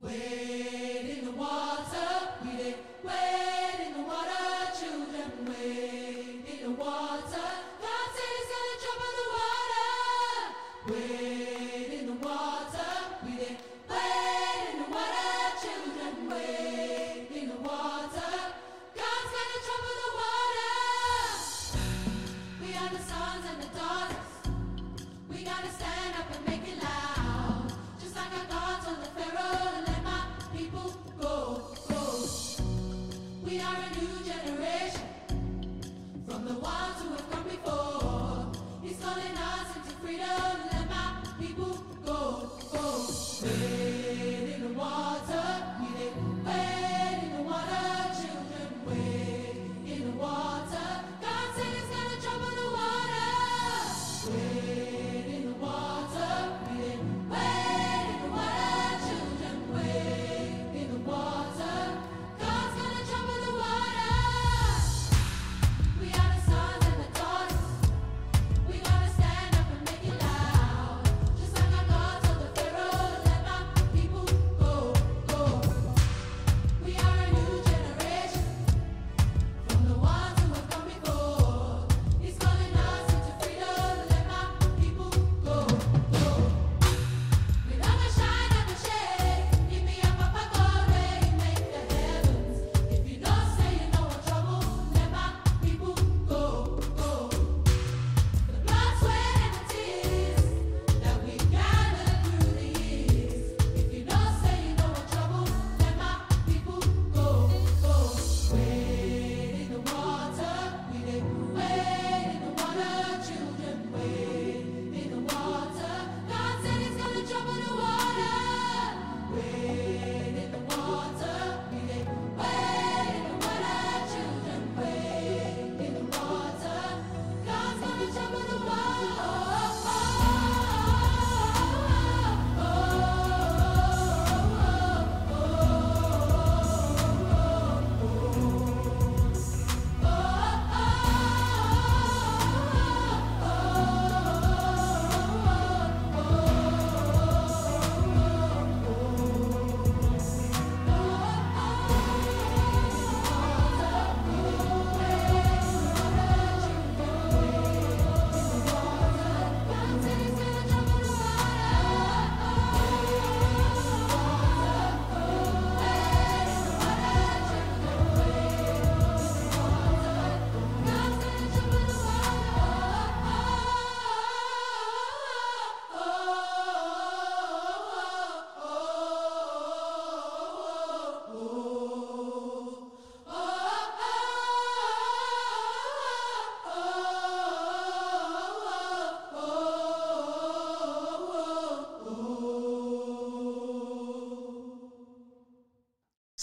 [0.00, 3.41] Wade in the water, we did wade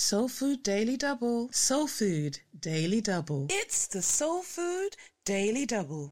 [0.09, 1.49] Soul Food Daily Double.
[1.51, 3.45] Soul Food Daily Double.
[3.51, 6.09] It's the Soul Food Daily Double.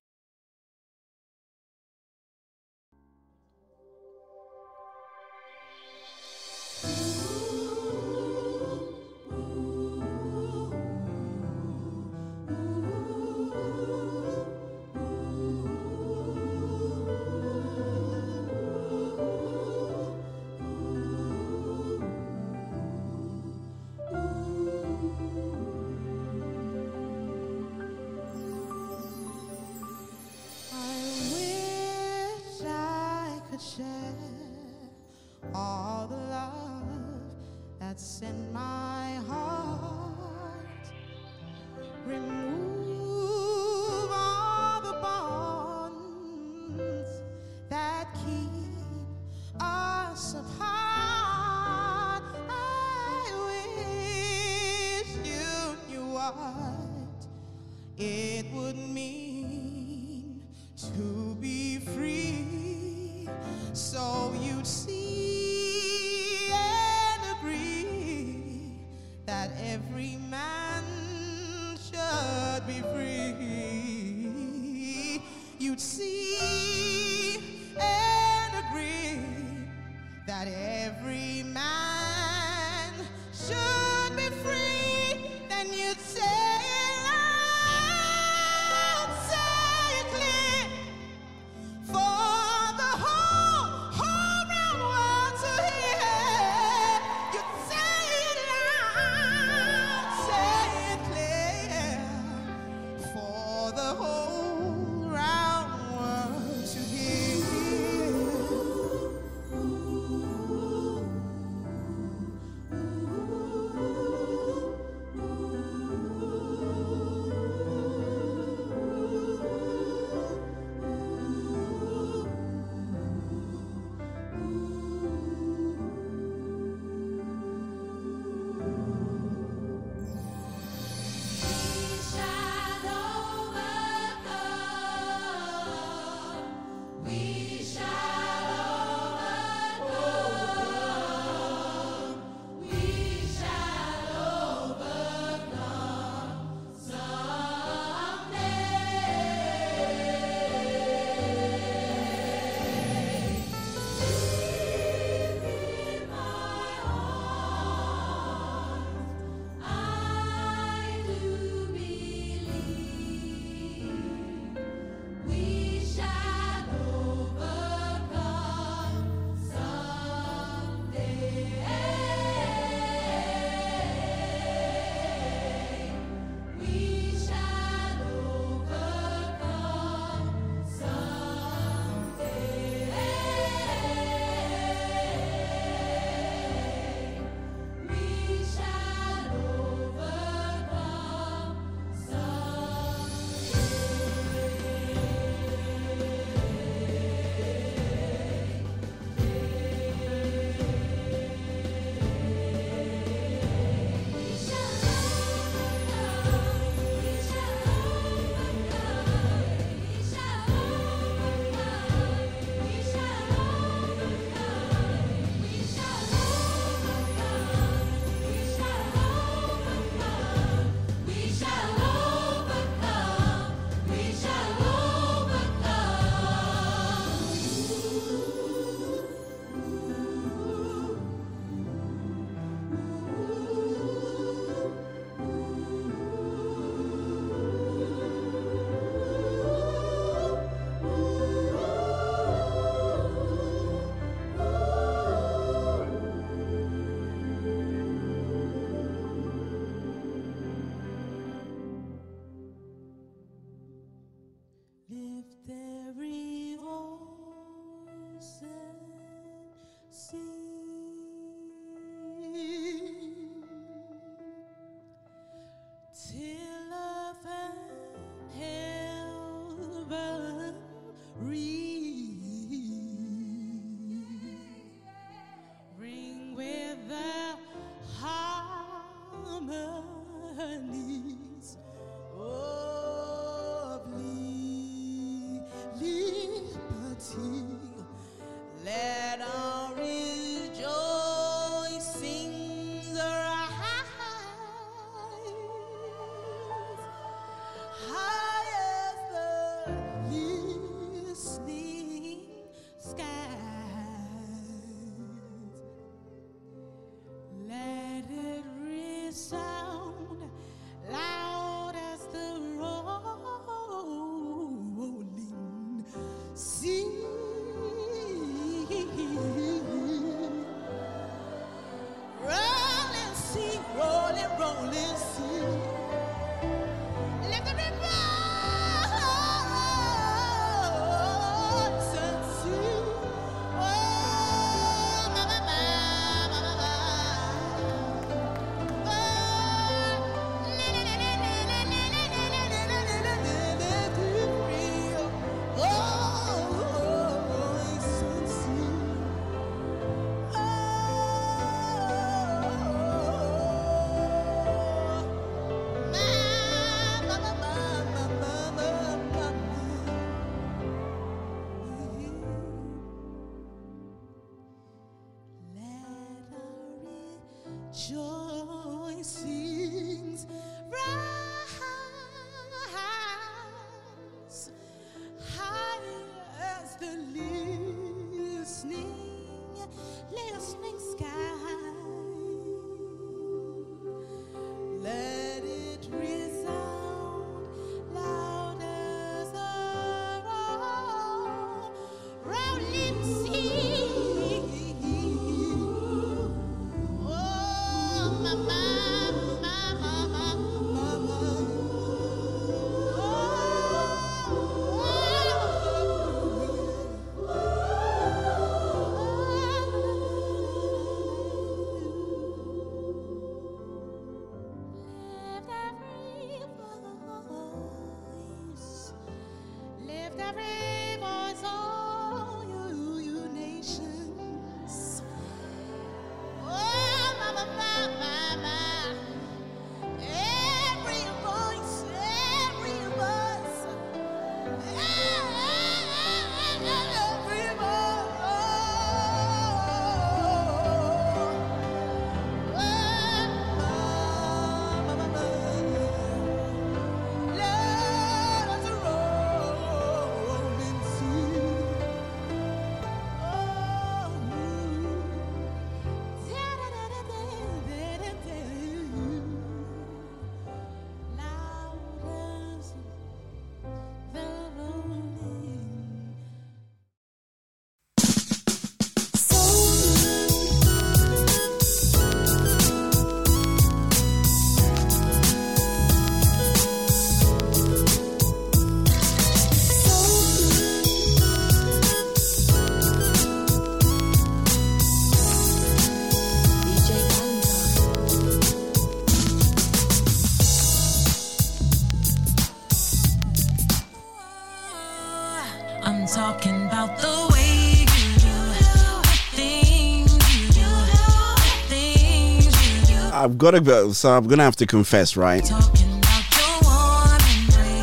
[503.27, 505.45] I've got to go, so I'm gonna have to confess, right?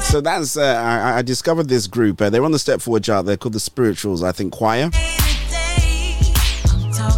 [0.03, 2.23] So that's uh, I, I discovered this group.
[2.23, 3.27] Uh, they're on the Step Forward chart.
[3.27, 4.91] They're called the Spirituals, I think, choir.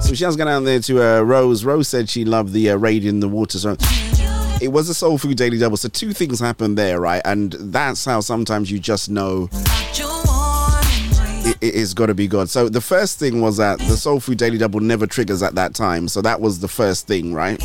[0.02, 1.64] So she has gone down there to uh, Rose.
[1.64, 3.76] Rose said she loved the uh, radio in the water song.
[4.60, 5.76] It was a Soul Food Daily Double.
[5.76, 7.22] So two things happened there, right?
[7.24, 9.48] And that's how sometimes you just know
[11.60, 12.48] it, it's got to be God.
[12.48, 15.74] So the first thing was that the Soul Food Daily Double never triggers at that
[15.74, 16.08] time.
[16.08, 17.62] So that was the first thing, right?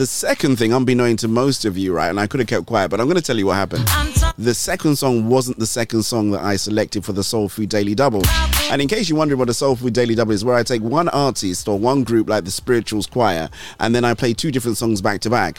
[0.00, 2.08] The second thing, unbeknown to most of you, right?
[2.08, 3.86] And I could have kept quiet, but I'm going to tell you what happened.
[4.38, 7.94] The second song wasn't the second song that I selected for the Soul Food Daily
[7.94, 8.22] Double.
[8.70, 10.80] And in case you're wondering what a Soul Food Daily Double is, where I take
[10.80, 14.78] one artist or one group like the Spirituals Choir, and then I play two different
[14.78, 15.58] songs back to back.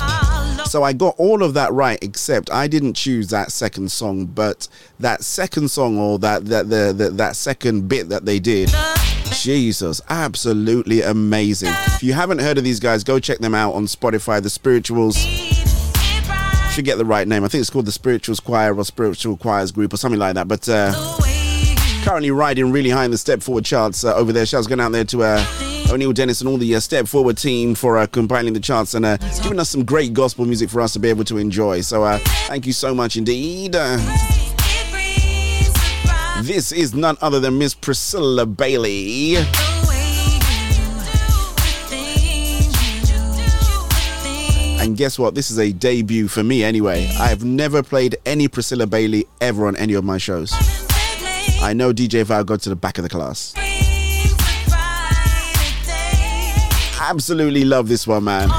[0.66, 4.68] So I got all of that right, except I didn't choose that second song, but
[5.00, 8.72] that second song or that that the, the that second bit that they did.
[9.42, 11.74] Jesus, absolutely amazing.
[11.88, 15.18] If you haven't heard of these guys, go check them out on Spotify, The Spirituals.
[16.72, 17.44] Should get the right name.
[17.44, 20.48] I think it's called the Spirituals Choir or Spiritual Choirs Group or something like that.
[20.48, 20.94] But uh,
[22.04, 24.46] currently riding really high in the Step Forward charts uh, over there.
[24.46, 25.44] Shouts going out there to uh,
[25.90, 29.04] O'Neill Dennis and all the uh, Step Forward team for uh, compiling the charts and
[29.04, 31.82] uh, giving us some great gospel music for us to be able to enjoy.
[31.82, 33.76] So uh, thank you so much indeed.
[36.42, 39.36] This is none other than Miss Priscilla Bailey.
[44.82, 45.36] And guess what?
[45.36, 47.06] This is a debut for me anyway.
[47.20, 50.52] I have never played any Priscilla Bailey ever on any of my shows.
[51.62, 53.54] I know DJ Val got to the back of the class.
[57.00, 58.50] Absolutely love this one, man.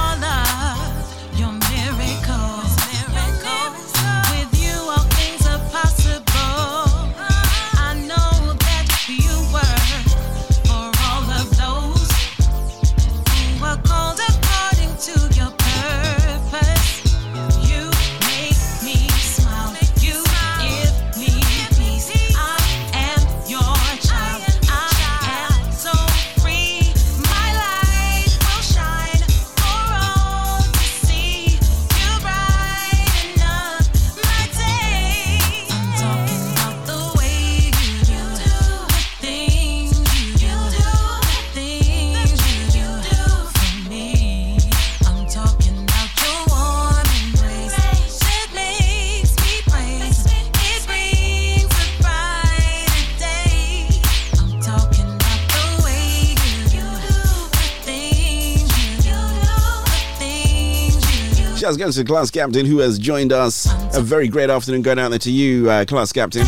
[61.73, 63.67] Shouts going to the class captain who has joined us.
[63.97, 66.45] A very great afternoon going out there to you, uh, class captain.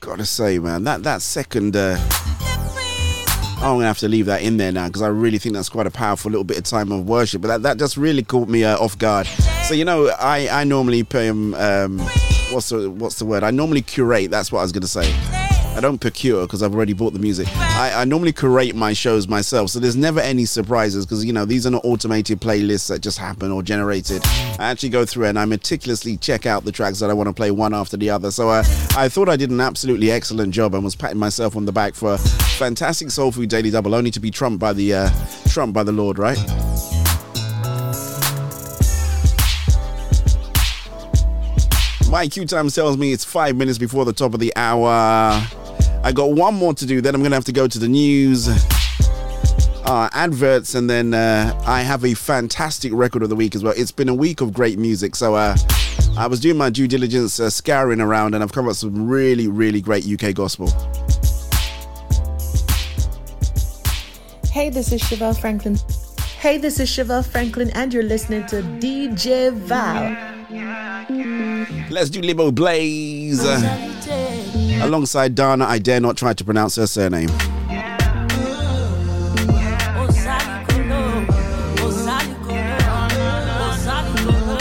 [0.00, 1.76] Gotta say, man, that that second.
[1.76, 1.96] Uh,
[3.58, 5.86] I'm gonna have to leave that in there now because I really think that's quite
[5.86, 7.42] a powerful little bit of time of worship.
[7.42, 9.28] But that, that just really caught me uh, off guard.
[9.68, 11.98] So you know, I I normally pay um, um
[12.50, 13.44] what's the what's the word?
[13.44, 14.32] I normally curate.
[14.32, 15.41] That's what I was gonna say.
[15.74, 17.48] I don't procure because I've already bought the music.
[17.56, 21.46] I, I normally curate my shows myself, so there's never any surprises because you know
[21.46, 24.22] these are not automated playlists that just happen or generated.
[24.58, 27.32] I actually go through and I meticulously check out the tracks that I want to
[27.32, 28.30] play one after the other.
[28.30, 28.62] So uh,
[28.96, 31.94] I thought I did an absolutely excellent job and was patting myself on the back
[31.94, 35.10] for a fantastic Soul Food Daily Double, only to be trumped by the uh,
[35.48, 36.38] trumped by the Lord, right?
[42.10, 45.42] My queue time tells me it's five minutes before the top of the hour.
[46.04, 47.86] I got one more to do, then I'm going to have to go to the
[47.86, 53.62] news, uh, adverts, and then uh, I have a fantastic record of the week as
[53.62, 53.72] well.
[53.76, 55.56] It's been a week of great music, so uh,
[56.16, 59.08] I was doing my due diligence, uh, scouring around, and I've come up with some
[59.08, 60.66] really, really great UK gospel.
[64.50, 65.78] Hey, this is Chevelle Franklin.
[66.40, 70.16] Hey, this is Chevelle Franklin, and you're listening to DJ Val.
[71.90, 74.41] Let's do Limoblaze.
[74.82, 77.30] Alongside Dana, I dare not try to pronounce her surname.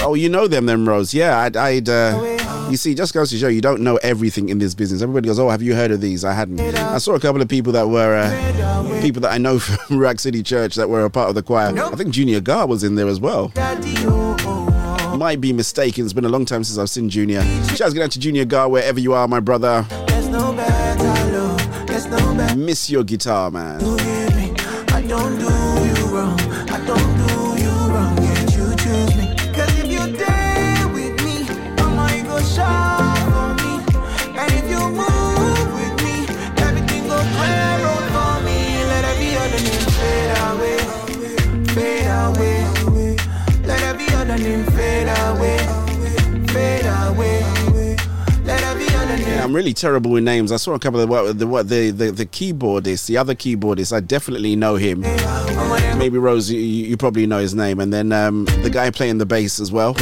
[0.03, 1.13] Oh, you know them, them Rose.
[1.13, 1.55] Yeah, I'd.
[1.55, 5.01] I'd uh, you see, just goes to show you don't know everything in this business.
[5.01, 6.59] Everybody goes, "Oh, have you heard of these?" I hadn't.
[6.59, 10.19] I saw a couple of people that were uh, people that I know from Ruach
[10.19, 11.77] City Church that were a part of the choir.
[11.77, 13.51] I think Junior Gar was in there as well.
[15.17, 16.03] Might be mistaken.
[16.03, 17.41] It's been a long time since I've seen Junior.
[17.75, 19.85] Shouts going out to Junior Gar wherever you are, my brother.
[22.55, 23.79] Miss your guitar, man.
[49.51, 50.53] I'm really terrible with names.
[50.53, 53.91] I saw a couple of what the what the the, the keyboardist, the other keyboardist.
[53.91, 55.01] I definitely know him.
[55.97, 59.25] Maybe Rose, you, you probably know his name, and then um, the guy playing the
[59.25, 59.93] bass as well.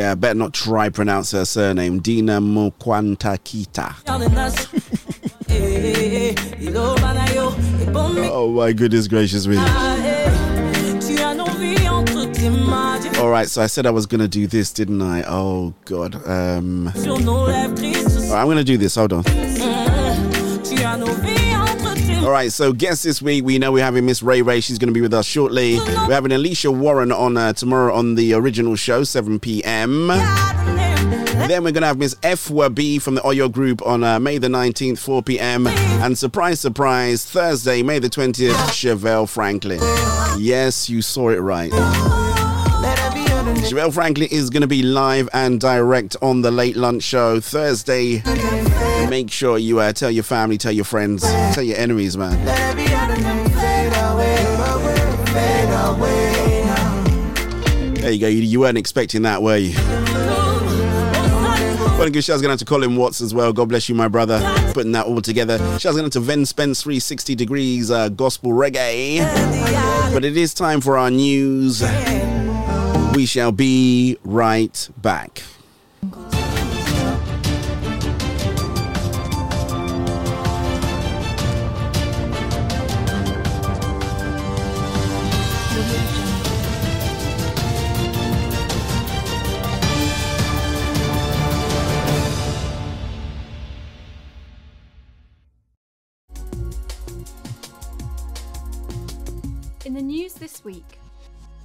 [0.00, 2.00] Yeah, better not try pronounce her surname.
[2.00, 2.40] Dina
[6.58, 9.56] ilobanayo ebombi Oh my goodness gracious me.
[9.56, 14.06] tu as nos vies entre tes mains Tu All right, so I said I was
[14.06, 15.22] gonna do this, didn't I?
[15.28, 16.14] Oh god.
[16.26, 18.94] Um, sur nos lèvres Christ all right, I'm gonna do this.
[18.94, 19.24] Hold on.
[22.22, 24.60] All right, so guests this week, we know we're having Miss Ray Ray.
[24.60, 25.76] She's going to be with us shortly.
[25.78, 30.08] We're having Alicia Warren on uh, tomorrow on the original show, 7 p.m.
[30.08, 32.98] Then we're going to have Miss F.W.B.
[32.98, 35.66] from the Oyo Group on uh, May the 19th, 4 p.m.
[35.66, 39.80] And surprise, surprise, Thursday, May the 20th, Chevelle Franklin.
[40.38, 41.72] Yes, you saw it right.
[43.62, 48.22] Chevelle Franklin is going to be live and direct on the Late Lunch Show Thursday.
[49.10, 52.44] Make sure you uh, tell your family, tell your friends, tell your enemies, man.
[57.96, 58.28] There you go.
[58.28, 59.74] You, you weren't expecting that, were you?
[61.98, 63.52] Well, good shout's going out to Colin Watts as well.
[63.52, 64.38] God bless you, my brother,
[64.74, 65.58] putting that all together.
[65.80, 69.18] Shout's going out to Ven Spence 360 Degrees uh, Gospel Reggae.
[70.14, 71.82] But it is time for our news.
[73.16, 75.42] We shall be right back.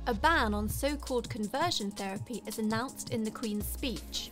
[0.07, 4.29] A ban on so called conversion therapy is announced in the Queen's speech.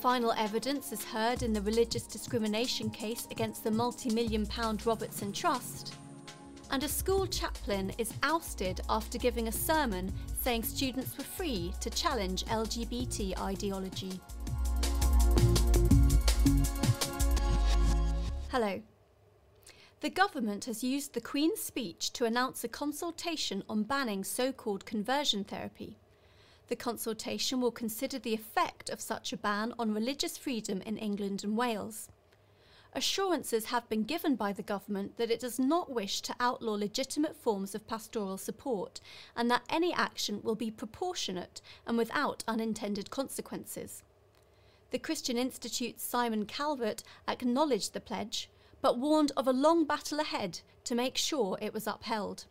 [0.00, 5.32] Final evidence is heard in the religious discrimination case against the multi million pound Robertson
[5.32, 5.94] Trust.
[6.72, 11.90] And a school chaplain is ousted after giving a sermon saying students were free to
[11.90, 14.20] challenge LGBT ideology.
[18.50, 18.80] Hello.
[20.00, 24.86] The government has used the Queen's speech to announce a consultation on banning so called
[24.86, 25.98] conversion therapy.
[26.68, 31.44] The consultation will consider the effect of such a ban on religious freedom in England
[31.44, 32.08] and Wales.
[32.94, 37.36] Assurances have been given by the government that it does not wish to outlaw legitimate
[37.36, 39.00] forms of pastoral support
[39.36, 44.02] and that any action will be proportionate and without unintended consequences.
[44.92, 48.48] The Christian Institute's Simon Calvert acknowledged the pledge,
[48.82, 52.46] but warned of a long battle ahead to make sure it was upheld.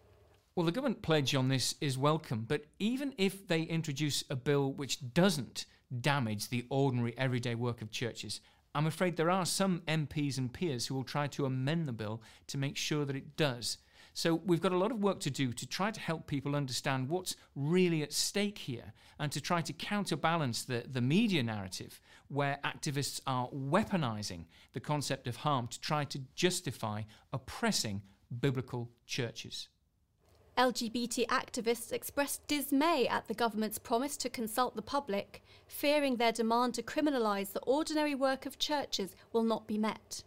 [0.55, 4.73] Well, the government pledge on this is welcome, but even if they introduce a bill
[4.73, 5.65] which doesn't
[6.01, 8.41] damage the ordinary everyday work of churches,
[8.75, 12.21] I'm afraid there are some MPs and peers who will try to amend the bill
[12.47, 13.77] to make sure that it does.
[14.19, 17.07] So we've got a lot of work to do to try to help people understand
[17.07, 22.59] what's really at stake here and to try to counterbalance the, the media narrative where
[22.65, 24.43] activists are weaponizing
[24.73, 28.01] the concept of harm to try to justify oppressing
[28.41, 29.69] biblical churches.
[30.57, 36.73] LGBT activists expressed dismay at the government's promise to consult the public, fearing their demand
[36.73, 40.23] to criminalise the ordinary work of churches will not be met.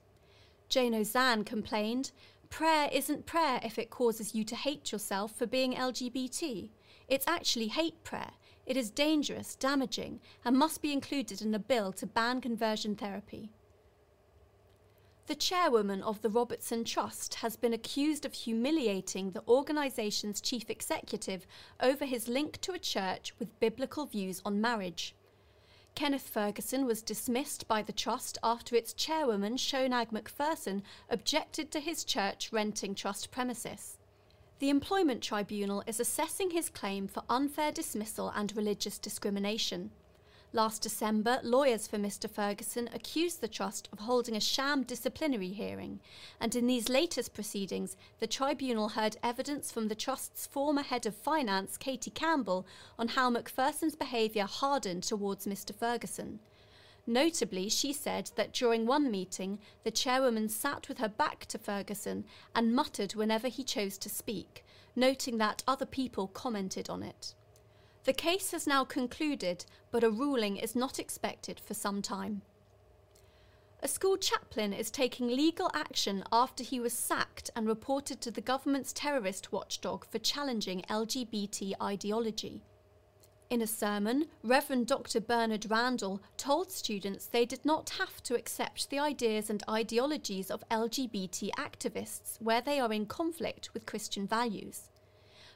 [0.73, 2.13] Jayne Ozanne complained,
[2.53, 6.69] Prayer isn't prayer if it causes you to hate yourself for being LGBT.
[7.09, 8.33] It's actually hate prayer.
[8.67, 13.49] It is dangerous, damaging, and must be included in a bill to ban conversion therapy.
[15.29, 21.47] The chairwoman of the Robertson Trust has been accused of humiliating the organisation's chief executive
[21.81, 25.15] over his link to a church with biblical views on marriage.
[25.95, 32.05] Kenneth Ferguson was dismissed by the trust after its chairwoman, Shonaig Macpherson, objected to his
[32.05, 33.99] church renting trust premises.
[34.59, 39.91] The Employment Tribunal is assessing his claim for unfair dismissal and religious discrimination.
[40.55, 42.29] Last December, lawyers for Mr.
[42.29, 45.99] Ferguson accused the Trust of holding a sham disciplinary hearing,
[46.39, 51.15] and in these latest proceedings, the tribunal heard evidence from the Trust's former head of
[51.17, 52.67] finance, Katie Campbell,
[52.99, 55.75] on how Macpherson's behaviour hardened towards Mr.
[55.75, 56.39] Ferguson.
[57.07, 62.27] Notably, she said that during one meeting, the chairwoman sat with her back to Ferguson
[62.55, 67.35] and muttered whenever he chose to speak, noting that other people commented on it.
[68.05, 72.43] The case has now concluded, but a ruling is not expected for some time.
[73.81, 78.41] A school chaplain is taking legal action after he was sacked and reported to the
[78.41, 82.63] government's terrorist watchdog for challenging LGBT ideology.
[83.51, 85.21] In a sermon, Reverend Dr.
[85.21, 90.65] Bernard Randall told students they did not have to accept the ideas and ideologies of
[90.71, 94.89] LGBT activists where they are in conflict with Christian values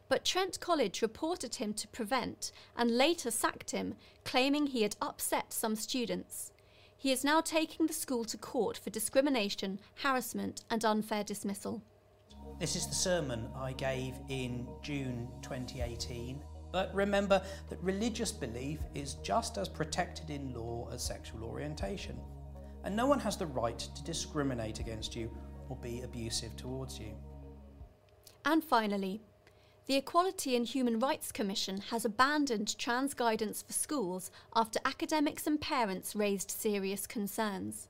[0.09, 3.95] but Trent College reported him to Prevent and later sacked him,
[4.25, 6.53] claiming he had upset some students.
[6.97, 11.83] He is now taking the school to court for discrimination, harassment, and unfair dismissal.
[12.59, 16.43] This is the sermon I gave in June 2018.
[16.73, 22.19] But remember that religious belief is just as protected in law as sexual orientation.
[22.85, 25.31] And no one has the right to discriminate against you
[25.69, 27.15] or be abusive towards you.
[28.45, 29.23] And finally,
[29.87, 35.61] the Equality and Human Rights Commission has abandoned trans guidance for schools after academics and
[35.61, 37.87] parents raised serious concerns.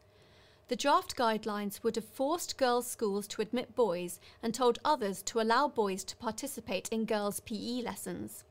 [0.68, 5.40] The draft guidelines would have forced girls' schools to admit boys and told others to
[5.40, 8.44] allow boys to participate in girls' PE lessons.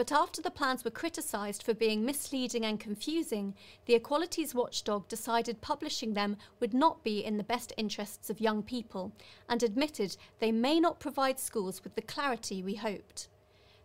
[0.00, 5.60] But after the plans were criticised for being misleading and confusing, the Equalities Watchdog decided
[5.60, 9.12] publishing them would not be in the best interests of young people
[9.46, 13.28] and admitted they may not provide schools with the clarity we hoped.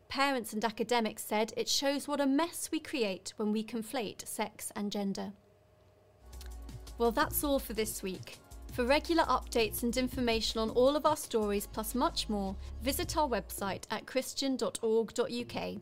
[0.07, 4.71] Parents and academics said it shows what a mess we create when we conflate sex
[4.73, 5.33] and gender.
[6.97, 8.39] Well, that's all for this week.
[8.71, 13.27] For regular updates and information on all of our stories, plus much more, visit our
[13.27, 15.81] website at christian.org.uk.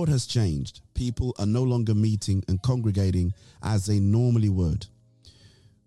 [0.00, 0.80] World has changed.
[0.94, 4.86] People are no longer meeting and congregating as they normally would.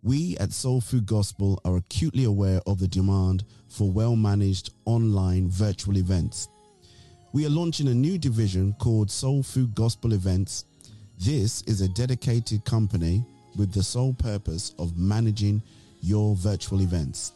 [0.03, 5.49] We at Soul Food Gospel are acutely aware of the demand for well managed online
[5.49, 6.47] virtual events.
[7.33, 10.65] We are launching a new division called Soul Food Gospel Events.
[11.17, 13.25] This is a dedicated company
[13.57, 15.59] with the sole purpose of managing
[16.01, 17.33] your virtual events.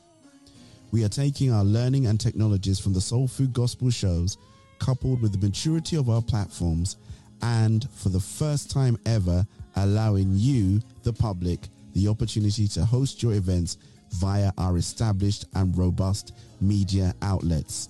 [0.91, 4.37] we are taking our learning and technologies from the Soul Food Gospel shows,
[4.79, 6.97] coupled with the maturity of our platforms,
[7.41, 13.33] and for the first time ever, allowing you, the public, the opportunity to host your
[13.33, 13.77] events
[14.13, 17.89] via our established and robust media outlets.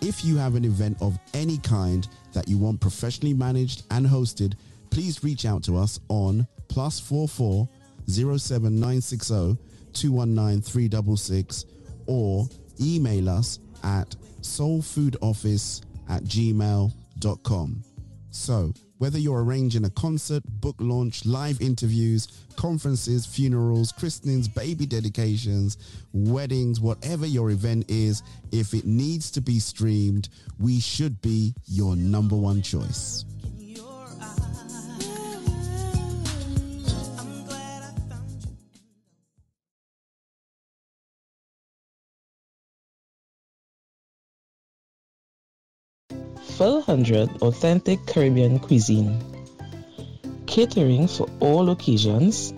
[0.00, 4.54] If you have an event of any kind that you want professionally managed and hosted,
[4.90, 7.68] please reach out to us on plus 44
[8.06, 9.56] 07960
[9.92, 11.64] 219 366
[12.06, 12.46] or
[12.80, 17.84] email us at soulfoodoffice at gmail.com.
[18.30, 25.76] So, whether you're arranging a concert, book launch, live interviews, conferences, funerals, christenings, baby dedications,
[26.12, 30.28] weddings, whatever your event is, if it needs to be streamed,
[30.58, 33.24] we should be your number one choice.
[46.64, 49.22] Full 100 Authentic Caribbean Cuisine.
[50.46, 52.54] Catering for all occasions.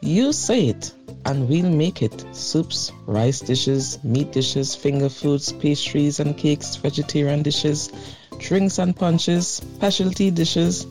[0.00, 0.94] You say it,
[1.26, 2.24] and we'll make it.
[2.34, 7.92] Soups, rice dishes, meat dishes, finger foods, pastries and cakes, vegetarian dishes,
[8.38, 10.86] drinks and punches, specialty dishes,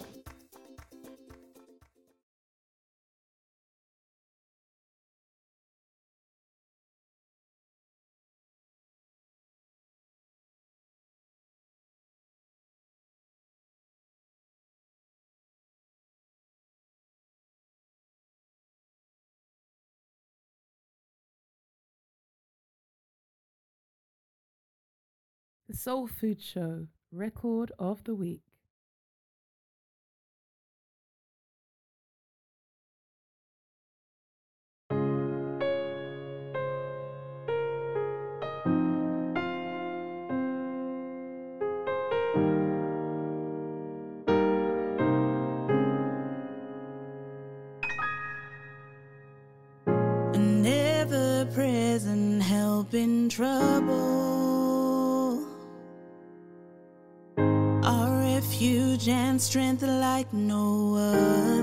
[25.77, 28.46] Soul Food Show Record of the Week.
[59.39, 61.56] Strength like no other.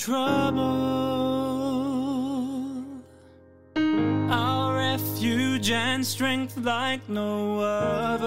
[0.00, 0.64] Trouble.
[4.30, 8.19] Our refuge and strength like no other.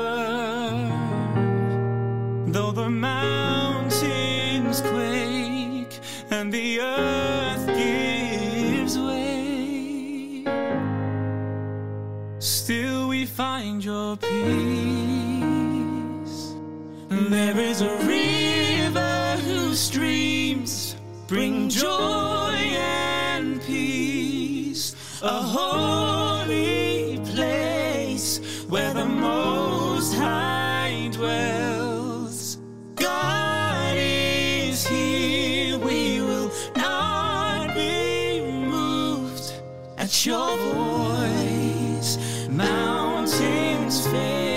[40.04, 42.18] At your voice.
[42.50, 44.53] Mountains fade.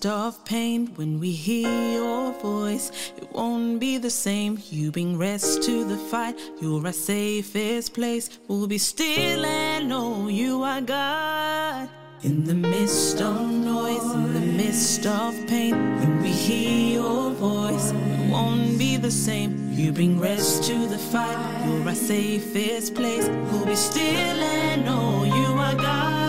[0.00, 4.58] Midst of pain, when we hear your voice, it won't be the same.
[4.70, 8.38] You bring rest to the fight, you're our safest place.
[8.48, 11.90] We'll be still and know you are God.
[12.22, 17.90] In the midst of noise, in the midst of pain, when we hear your voice,
[17.90, 19.70] it won't be the same.
[19.74, 23.28] You bring rest to the fight, you're our safest place.
[23.28, 26.19] We'll be still and know you are God.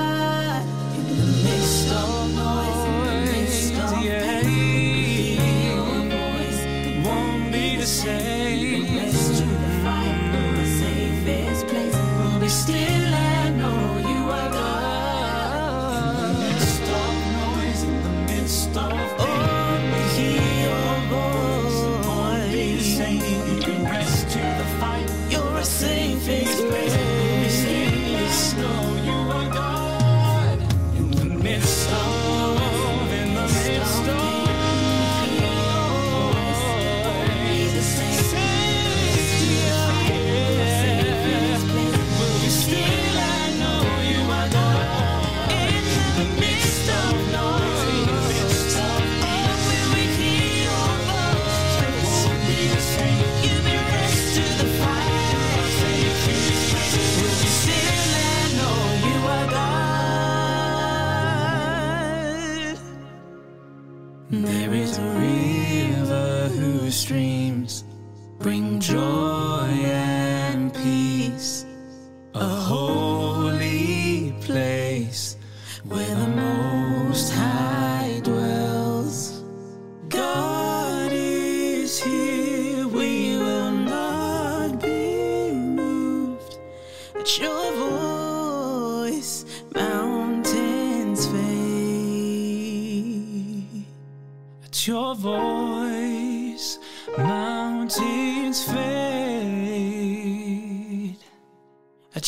[8.04, 8.82] The.
[8.82, 11.96] Bring rest to the you're our safest place.
[12.18, 13.11] We'll be still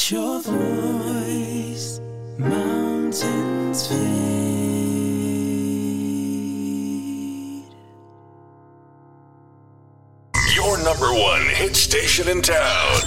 [0.04, 2.02] At your voice,
[2.38, 4.04] mountains fade.
[10.56, 13.00] Your number one hit station in town.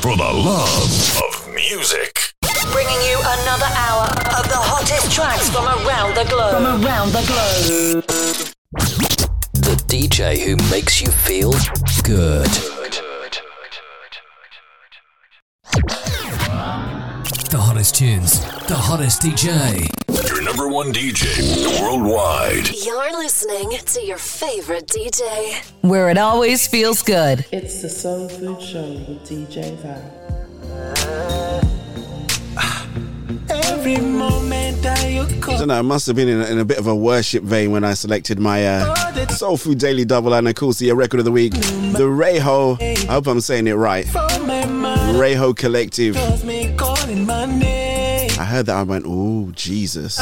[0.00, 2.32] For the love of music.
[2.72, 6.54] Bringing you another hour of the hottest tracks from around the globe.
[6.54, 8.06] From around the globe.
[9.52, 11.52] The DJ who makes you feel
[12.02, 12.77] good.
[17.78, 19.88] Hottest tunes, the hottest DJ.
[20.28, 22.68] Your number one DJ worldwide.
[22.84, 25.64] You're listening to your favorite DJ.
[25.82, 27.46] Where it always feels good.
[27.52, 31.62] It's the Soul Food Show with DJ Val.
[33.48, 35.58] Every moment that you I call.
[35.58, 37.70] don't know, I must have been in a, in a bit of a worship vein
[37.70, 41.26] when I selected my uh, Soul Food Daily Double and, of course, the record of
[41.26, 42.76] the week, the Rayho.
[43.08, 44.04] I hope I'm saying it right.
[45.18, 46.16] Rayho Collective.
[47.08, 48.30] Calling my name.
[48.38, 50.20] I heard that, I went, oh, Jesus.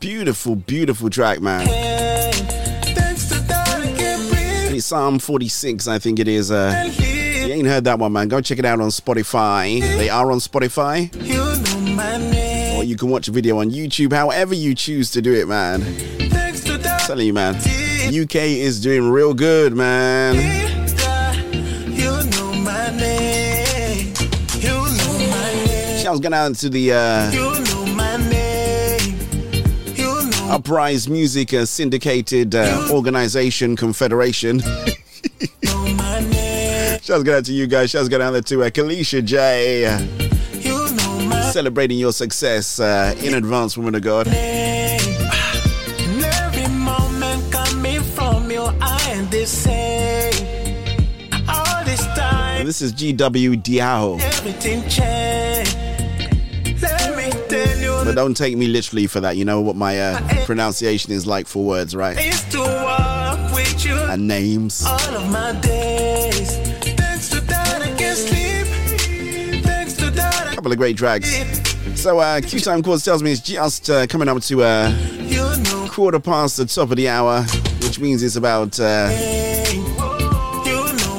[0.00, 1.66] Beautiful, beautiful track, man.
[1.66, 4.76] Thanks to that I can breathe.
[4.76, 6.50] It's Psalm 46, I think it is.
[6.50, 8.28] Uh, you ain't heard that one, man.
[8.28, 9.80] Go check it out on Spotify.
[9.80, 11.14] They are on Spotify.
[11.24, 12.76] You know my name.
[12.76, 15.80] Or you can watch a video on YouTube, however you choose to do it, man.
[16.30, 17.00] Thanks to that.
[17.00, 17.54] telling you, man.
[17.54, 20.77] UK is doing real good, man.
[26.08, 27.30] Shouts going out to the uh,
[29.94, 34.60] You know Uprise Music uh, Syndicated uh, Organization Confederation.
[37.02, 37.90] Shouts going out to you guys.
[37.90, 39.82] Shouts going out to uh, Kalisha J.
[40.54, 44.28] You know Celebrating your success uh, in advance, woman of God.
[52.64, 54.18] this is GW Diao.
[58.08, 59.36] But don't take me literally for that.
[59.36, 62.24] You know what my uh, pronunciation is like for words, I right?
[62.24, 64.82] used to walk with you And names.
[64.86, 66.56] all of my days.
[66.96, 69.62] Thanks to that I can sleep.
[69.62, 71.28] Thanks to that I couple of great tracks.
[72.00, 74.88] So, uh, Q Time Chords tells me it's just uh, coming up to uh,
[75.20, 77.42] you know quarter past the top of the hour,
[77.82, 79.10] which means it's about uh,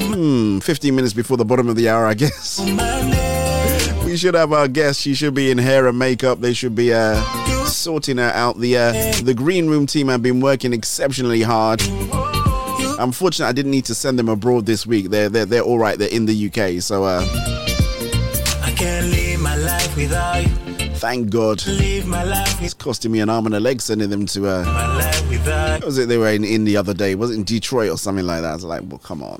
[0.09, 2.59] hmm, 15 minutes before the bottom of the hour, I guess.
[4.09, 5.01] We should have our guest.
[5.01, 6.39] She should be in hair and makeup.
[6.39, 7.21] They should be uh,
[7.65, 8.57] sorting her out.
[8.57, 8.91] The uh,
[9.21, 11.79] the green room team have been working exceptionally hard.
[12.97, 15.11] Unfortunately, I didn't need to send them abroad this week.
[15.11, 15.95] They're they're they're all right.
[15.95, 17.23] They're in the UK, so uh,
[18.63, 20.49] I can't live my life without you.
[20.95, 21.63] thank God.
[21.67, 24.63] Live my life It's costing me an arm and a leg sending them to uh,
[24.65, 27.13] my life without what was it they were in, in the other day?
[27.13, 28.49] Was it in Detroit or something like that?
[28.49, 29.39] I was like, well, come on.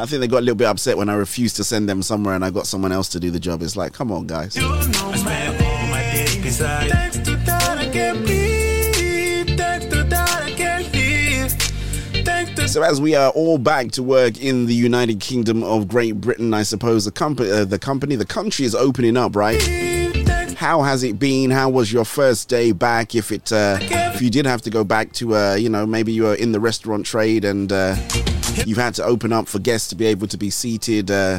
[0.00, 2.34] I think they got a little bit upset when I refused to send them somewhere
[2.34, 3.60] and I got someone else to do the job.
[3.60, 4.56] It's like, come on, guys.
[4.56, 4.80] I
[5.16, 6.90] spend all my days beside.
[6.90, 9.58] Thanks to that I can breathe.
[9.58, 11.52] Thanks to that I can live.
[12.24, 15.86] Thanks to So as we are all back to work in the United Kingdom of
[15.86, 19.60] Great Britain, I suppose the company, uh, the company, the country is opening up, right?
[20.56, 21.50] How has it been?
[21.50, 23.14] How was your first day back?
[23.14, 26.12] If it, uh, if you did have to go back to, uh, you know, maybe
[26.12, 27.96] you were in the restaurant trade and uh,
[28.66, 31.10] you've had to open up for guests to be able to be seated.
[31.10, 31.38] Uh,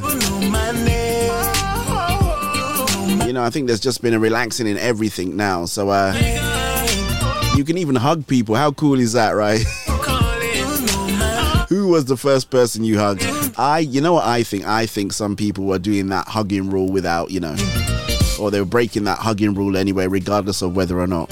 [3.25, 5.65] you know, I think there's just been a relaxing in everything now.
[5.65, 6.13] So uh,
[7.55, 8.55] you can even hug people.
[8.55, 9.63] How cool is that, right?
[11.69, 13.23] Who was the first person you hugged?
[13.57, 14.65] I, you know what I think?
[14.65, 17.55] I think some people were doing that hugging rule without, you know,
[18.39, 21.29] or they were breaking that hugging rule anyway, regardless of whether or not.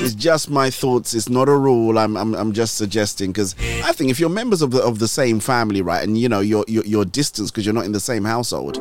[0.00, 1.14] It's just my thoughts.
[1.14, 1.98] It's not a rule.
[1.98, 3.54] I'm, I'm, I'm just suggesting because
[3.84, 6.40] I think if you're members of the of the same family, right, and you know
[6.40, 8.76] you're you're, you're distant because you're not in the same household.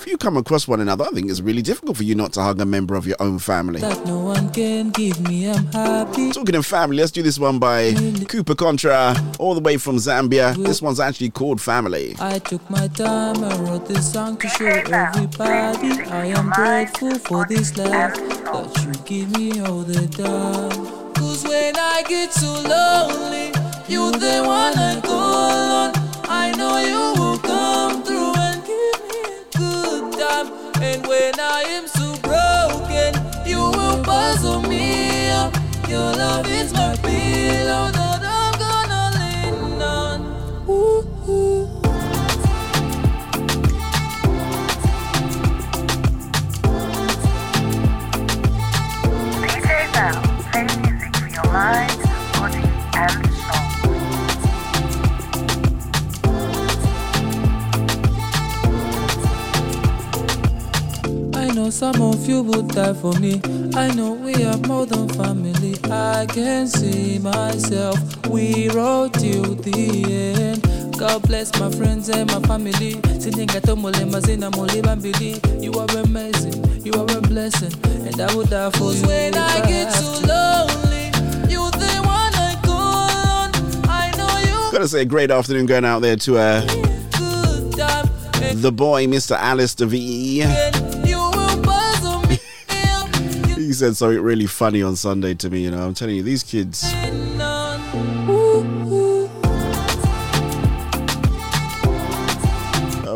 [0.00, 2.40] If you come across one another, I think it's really difficult for you not to
[2.40, 3.82] hug a member of your own family.
[3.82, 5.50] that no one can give me.
[5.50, 6.32] I'm happy.
[6.32, 7.92] Talking of family, let's do this one by
[8.26, 10.56] Cooper Contra, all the way from Zambia.
[10.64, 12.16] This one's actually called Family.
[12.18, 17.44] I took my time, I wrote this song to show everybody I am grateful for
[17.46, 21.12] this love that you give me all the time.
[21.12, 23.48] Cause when I get so lonely,
[23.86, 25.92] you the one I call on.
[26.24, 28.19] I know you will come through
[30.30, 30.82] good.
[30.82, 33.14] And when I am so broken,
[33.46, 35.54] you will puzzle me up.
[35.88, 40.18] Your love is my pillow that I'm gonna lean on.
[49.42, 51.98] DJ Bell, play music for your mind,
[52.34, 53.29] body, and
[61.60, 63.40] know some of you would die for me.
[63.74, 65.74] I know we are more than family.
[65.90, 67.98] I can see myself.
[68.28, 69.82] We rode till the
[70.54, 70.98] end.
[70.98, 72.94] God bless my friends and my family.
[73.22, 75.32] Siningato mole mazina mole bambili.
[75.62, 76.56] You are amazing.
[76.84, 77.72] You are a blessing.
[78.06, 79.06] And I would die for you.
[79.06, 81.06] When I get too lonely,
[81.52, 83.50] you the one I call on.
[83.88, 86.60] I know you Gotta say, great afternoon going out there to uh,
[87.18, 88.08] good time.
[88.62, 89.36] the boy, Mr.
[89.36, 90.42] Alistair V.
[93.70, 95.62] He said something really funny on Sunday to me.
[95.62, 96.82] You know, I'm telling you, these kids.
[96.92, 97.08] I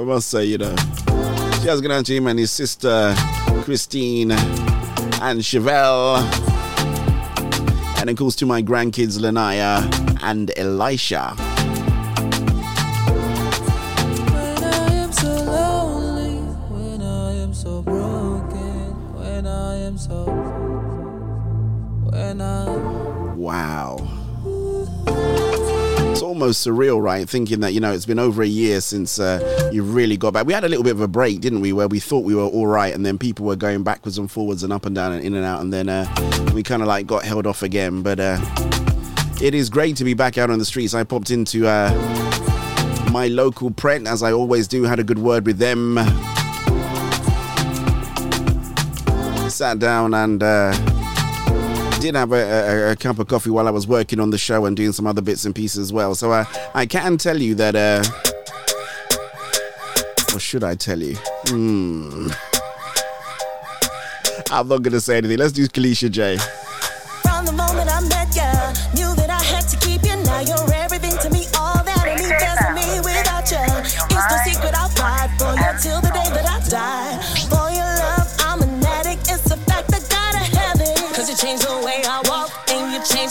[0.06, 3.16] must say, you know, to him and his sister
[3.64, 6.18] Christine and Chevelle.
[7.98, 9.82] And of course to my grandkids Lanaya
[10.22, 11.34] and Elisha.
[23.44, 23.98] Wow.
[25.06, 27.28] It's almost surreal, right?
[27.28, 30.46] Thinking that, you know, it's been over a year since uh, you really got back.
[30.46, 32.46] We had a little bit of a break, didn't we, where we thought we were
[32.46, 35.22] all right, and then people were going backwards and forwards and up and down and
[35.22, 36.06] in and out, and then uh,
[36.54, 38.00] we kind of like got held off again.
[38.02, 38.38] But uh,
[39.42, 40.94] it is great to be back out on the streets.
[40.94, 41.90] I popped into uh,
[43.12, 45.98] my local print, as I always do, had a good word with them.
[49.50, 50.93] Sat down and.
[52.04, 54.66] Did have a, a, a cup of coffee while I was working on the show
[54.66, 56.14] and doing some other bits and pieces as well.
[56.14, 56.44] So uh,
[56.74, 58.04] I can tell you that, uh,
[60.36, 61.16] or should I tell you?
[61.46, 62.28] Hmm.
[64.50, 65.38] I'm not gonna say anything.
[65.38, 66.36] Let's do Kalisha J.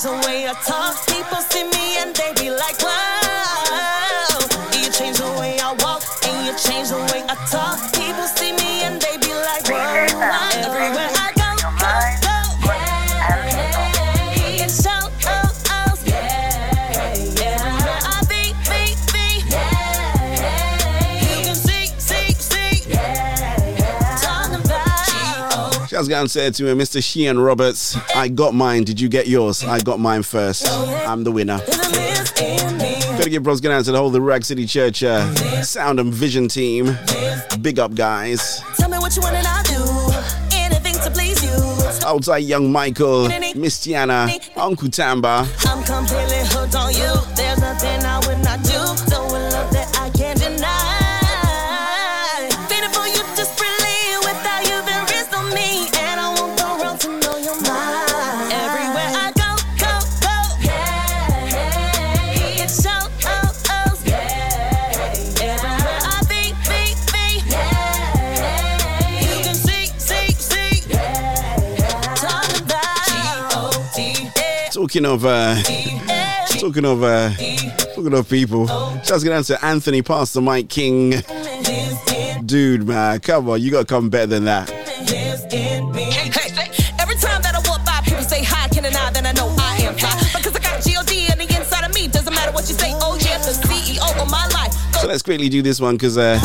[0.04, 1.13] the way I talk.
[26.08, 27.04] Down there to uh, Mr.
[27.04, 27.98] Sheehan Roberts.
[28.16, 28.84] I got mine.
[28.84, 29.64] Did you get yours?
[29.64, 30.68] I got mine first.
[31.08, 31.60] I'm the winner.
[33.18, 36.14] Gotta give bros going out to the whole the Ruach City Church uh, sound and
[36.14, 36.98] vision team.
[37.62, 38.62] Big up, guys.
[38.78, 42.08] Tell me what you want and I'll do anything to please you.
[42.08, 45.48] Outside Young Michael, Miss Tiana, Uncle Tamba.
[45.66, 47.14] I'm completely hooked on you.
[47.36, 48.82] There's nothing I would not do.
[49.10, 49.33] So
[74.94, 75.56] Talking of uh,
[76.60, 77.32] talking of uh,
[77.96, 78.68] talking of people.
[78.68, 81.16] Going out to Anthony Pastor Mike King.
[82.46, 84.70] Dude, man, come on, you gotta come better than that.
[84.70, 84.86] Every
[87.16, 89.78] time that I walk by, people say hi, can and I, then I know I
[89.78, 90.14] am fly.
[90.36, 92.08] Because I got G-O-D on the inside of me.
[92.08, 94.74] Doesn't matter what you say, oh yeah, the CEO of my life.
[95.02, 96.40] So let's quickly do this one because uh,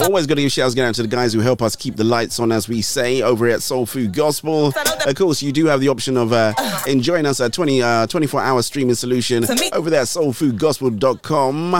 [0.00, 2.38] always got to give shouts out to the guys who help us keep the lights
[2.40, 4.72] on, as we say, over at Soul Food Gospel.
[5.06, 6.54] Of course, you do have the option of uh,
[6.86, 11.72] enjoying us at 20, uh, 24 hour streaming solution over there at soulfoodgospel.com.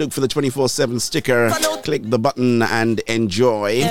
[0.00, 1.50] Look for the 24 7 sticker,
[1.82, 3.82] click the button, and enjoy.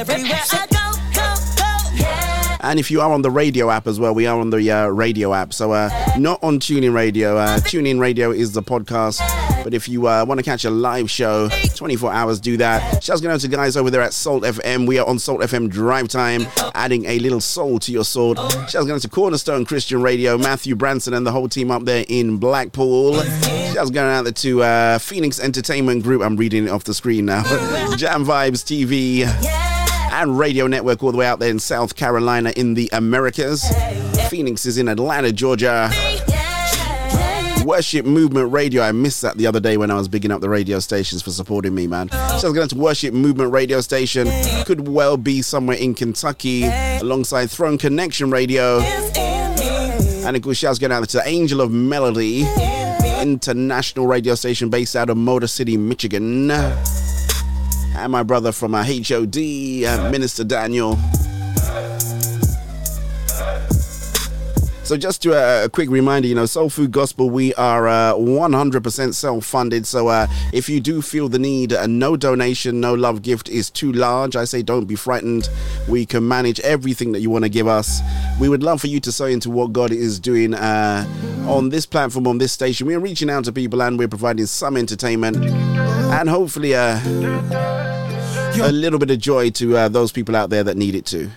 [2.63, 4.87] And if you are on the radio app as well, we are on the uh,
[4.87, 5.53] radio app.
[5.53, 7.37] So uh, not on TuneIn Radio.
[7.37, 9.19] Uh, TuneIn Radio is the podcast.
[9.65, 13.03] But if you uh, want to catch a live show, 24 hours, do that.
[13.03, 14.87] Shouts going out to guys over there at Salt FM.
[14.87, 18.37] We are on Salt FM Drive Time, adding a little soul to your sword.
[18.37, 22.05] Shouts going out to Cornerstone Christian Radio, Matthew Branson, and the whole team up there
[22.07, 23.21] in Blackpool.
[23.73, 26.21] Shouts going out to uh, Phoenix Entertainment Group.
[26.21, 27.43] I'm reading it off the screen now.
[27.97, 29.82] Jam Vibes TV
[30.13, 33.65] and Radio Network all the way out there in South Carolina in the Americas.
[34.29, 35.89] Phoenix is in Atlanta, Georgia.
[37.65, 38.83] Worship Movement Radio.
[38.83, 41.31] I missed that the other day when I was bigging up the radio stations for
[41.31, 42.09] supporting me, man.
[42.11, 44.27] So I was going to Worship Movement Radio Station.
[44.65, 48.81] Could well be somewhere in Kentucky alongside Throne Connection Radio.
[48.81, 52.45] And of course, shouts going out to Angel of Melody,
[53.19, 56.51] international radio station based out of Motor City, Michigan.
[57.95, 60.97] And my brother from uh, HOD, uh, Minister Daniel.
[64.83, 68.13] So just to, uh, a quick reminder, you know, Soul Food Gospel, we are uh,
[68.15, 69.87] 100% self-funded.
[69.87, 73.69] So uh, if you do feel the need, uh, no donation, no love gift is
[73.69, 74.35] too large.
[74.35, 75.49] I say don't be frightened.
[75.87, 78.01] We can manage everything that you want to give us.
[78.41, 81.05] We would love for you to sow into what God is doing uh,
[81.47, 82.85] on this platform, on this station.
[82.85, 86.99] We're reaching out to people and we're providing some entertainment and hopefully uh,
[88.61, 91.31] a little bit of joy to uh, those people out there that need it too.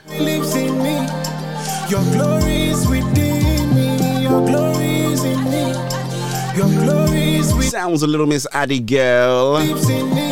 [7.87, 10.31] Sounds a little Miss Addy Girl lives in me.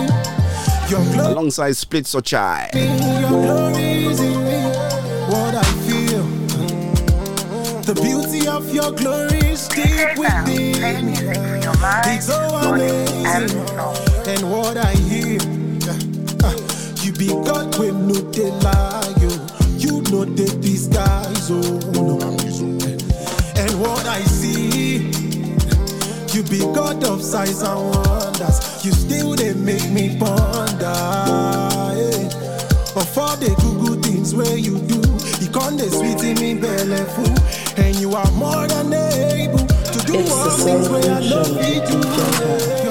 [0.90, 2.68] Your glory, alongside Splits or Chai.
[2.74, 4.60] your glory is in me.
[5.31, 6.24] What I feel,
[7.82, 11.22] the beauty of your glory is deep within me.
[12.10, 13.24] It's so amazing,
[14.26, 15.39] and what I hear,
[16.43, 16.56] uh,
[17.05, 19.31] you be God when no they lie, you.
[19.78, 22.18] You know they disguise, oh no.
[23.56, 24.34] And what I see, you
[26.59, 28.85] be God of signs and wonders.
[28.85, 30.98] You still they make me ponder.
[31.98, 33.01] Yeah.
[33.01, 35.01] Of all the good, good things where you do,
[35.43, 37.35] you can't they sweet in me belly full.
[37.82, 42.84] And you are more than able to do It's all things where I love you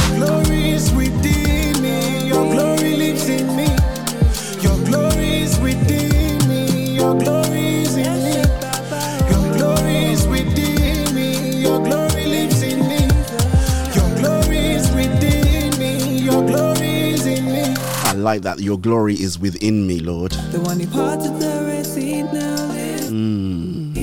[18.24, 18.60] like that.
[18.60, 20.32] Your glory is within me, Lord.
[20.52, 23.12] The one who parted the Red Sea now lives.
[23.12, 23.94] Mm.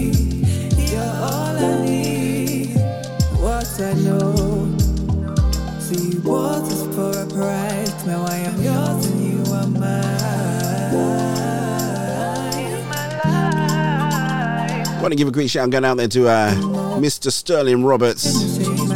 [0.93, 2.77] You're all I need.
[3.41, 4.77] What I know.
[5.81, 8.07] See, what is for a price?
[8.07, 10.11] Now I am yours and you are mine.
[15.01, 16.55] Want to give a quick shout going out there to uh,
[17.01, 17.33] Mr.
[17.33, 18.90] Sterling Roberts.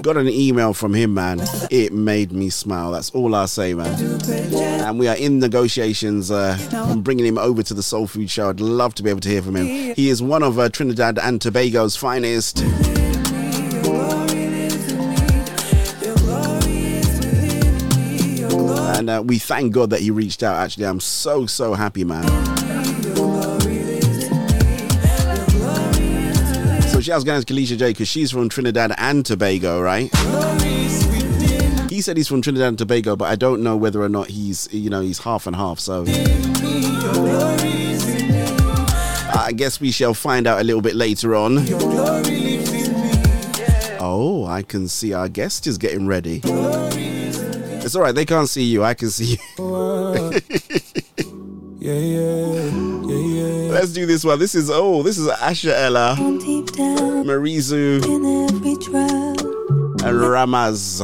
[0.00, 1.40] Got an email from him, man.
[1.70, 2.92] It made me smile.
[2.92, 3.94] That's all I say, man.
[4.82, 8.48] And we are in negotiations uh, on bringing him over to the Soul Food Show.
[8.48, 9.94] I'd love to be able to hear from him.
[9.94, 12.62] He is one of uh, Trinidad and Tobago's finest.
[18.98, 20.56] And uh, we thank God that he reached out.
[20.56, 22.61] Actually, I'm so, so happy, man.
[27.02, 30.10] Shout out to Kalisha J because she's from Trinidad and Tobago, right?
[31.90, 34.68] He said he's from Trinidad and Tobago, but I don't know whether or not he's,
[34.72, 35.78] you know, he's half and half.
[35.78, 36.04] So
[39.34, 41.58] I guess we shall find out a little bit later on.
[44.04, 46.40] Oh, I can see our guest is getting ready.
[46.44, 48.14] It's all right.
[48.14, 48.84] They can't see you.
[48.84, 50.40] I can see you.
[51.82, 52.91] Yeah, yeah,
[53.42, 53.72] yeah, yeah.
[53.72, 54.38] Let's do this one.
[54.38, 56.16] This is oh, this is Asha Ella,
[57.24, 58.02] Marizu,
[60.04, 61.00] and Ramaz.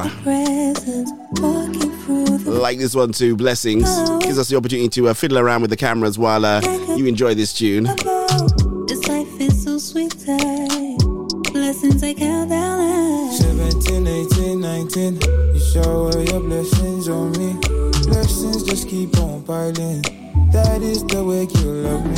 [2.47, 3.36] Like this one too.
[3.36, 3.89] Blessings
[4.20, 6.60] gives us the opportunity to uh, fiddle around with the cameras while uh,
[6.97, 7.85] you enjoy this tune.
[8.86, 10.15] This life is so sweet,
[11.52, 12.81] blessings I count down.
[12.81, 15.20] I 17, 18, 19.
[15.20, 17.55] You shower your blessings on me.
[18.06, 20.02] Blessings just keep on piling.
[20.52, 22.06] That is the way you love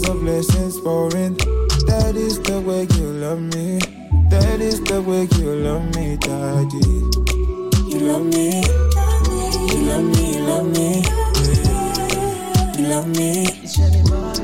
[0.00, 1.34] Showers of blessings pouring.
[1.86, 3.78] That is the way you love me.
[4.30, 6.78] That is the way you love me, daddy.
[7.90, 8.62] You love me.
[9.70, 11.02] You love me, you love me.
[12.78, 13.44] You love me.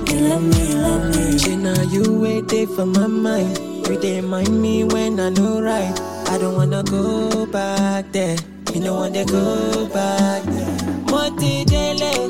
[0.09, 1.39] You love me, you love me.
[1.39, 3.59] Say now you wait there for my mind.
[3.87, 5.99] You remind me when I know right.
[6.29, 8.37] I don't wanna go back there.
[8.75, 11.03] You don't wanna go back there.
[11.11, 12.29] Moti dele,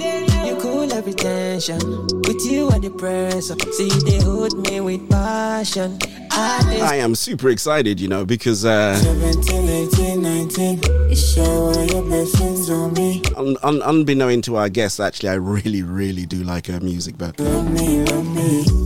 [0.57, 1.79] you cool every tension.
[2.27, 3.49] With you at the press.
[3.77, 5.99] See they hold me with passion.
[6.31, 11.15] I I am super excited, you know, because uh, 17, 18, 19.
[11.15, 13.23] Shower your blessings on me.
[13.37, 17.39] un- un- unbeknown to our guests, actually, I really, really do like her music, but
[17.41, 18.86] Love me, love me.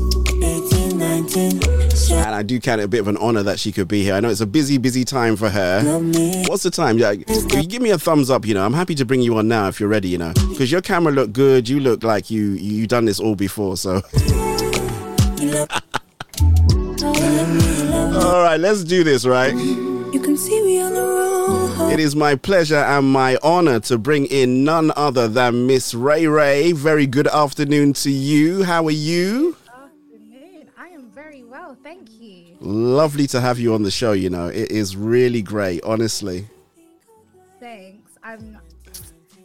[2.32, 2.32] 18, 19.
[2.32, 4.14] and I do count it a bit of an honor that she could be here.
[4.14, 5.82] I know it's a busy, busy time for her.
[6.46, 6.98] What's the time?
[6.98, 9.48] Yeah, you give me a thumbs up, you know, I'm happy to bring you on
[9.48, 11.68] now if you're ready, you know, because your camera looked good.
[11.68, 14.02] You look like you you done this all before, so.
[18.12, 19.54] All right, let's do this, right?
[19.54, 21.92] You can see we on the road.
[21.92, 26.26] It is my pleasure and my honor to bring in none other than Miss Ray
[26.26, 26.72] Ray.
[26.72, 28.62] Very good afternoon to you.
[28.64, 29.56] How are you?
[30.76, 32.19] I am very well, thank you.
[32.60, 34.48] Lovely to have you on the show, you know.
[34.48, 36.46] It is really great, honestly.
[37.58, 38.12] Thanks.
[38.22, 38.58] Um,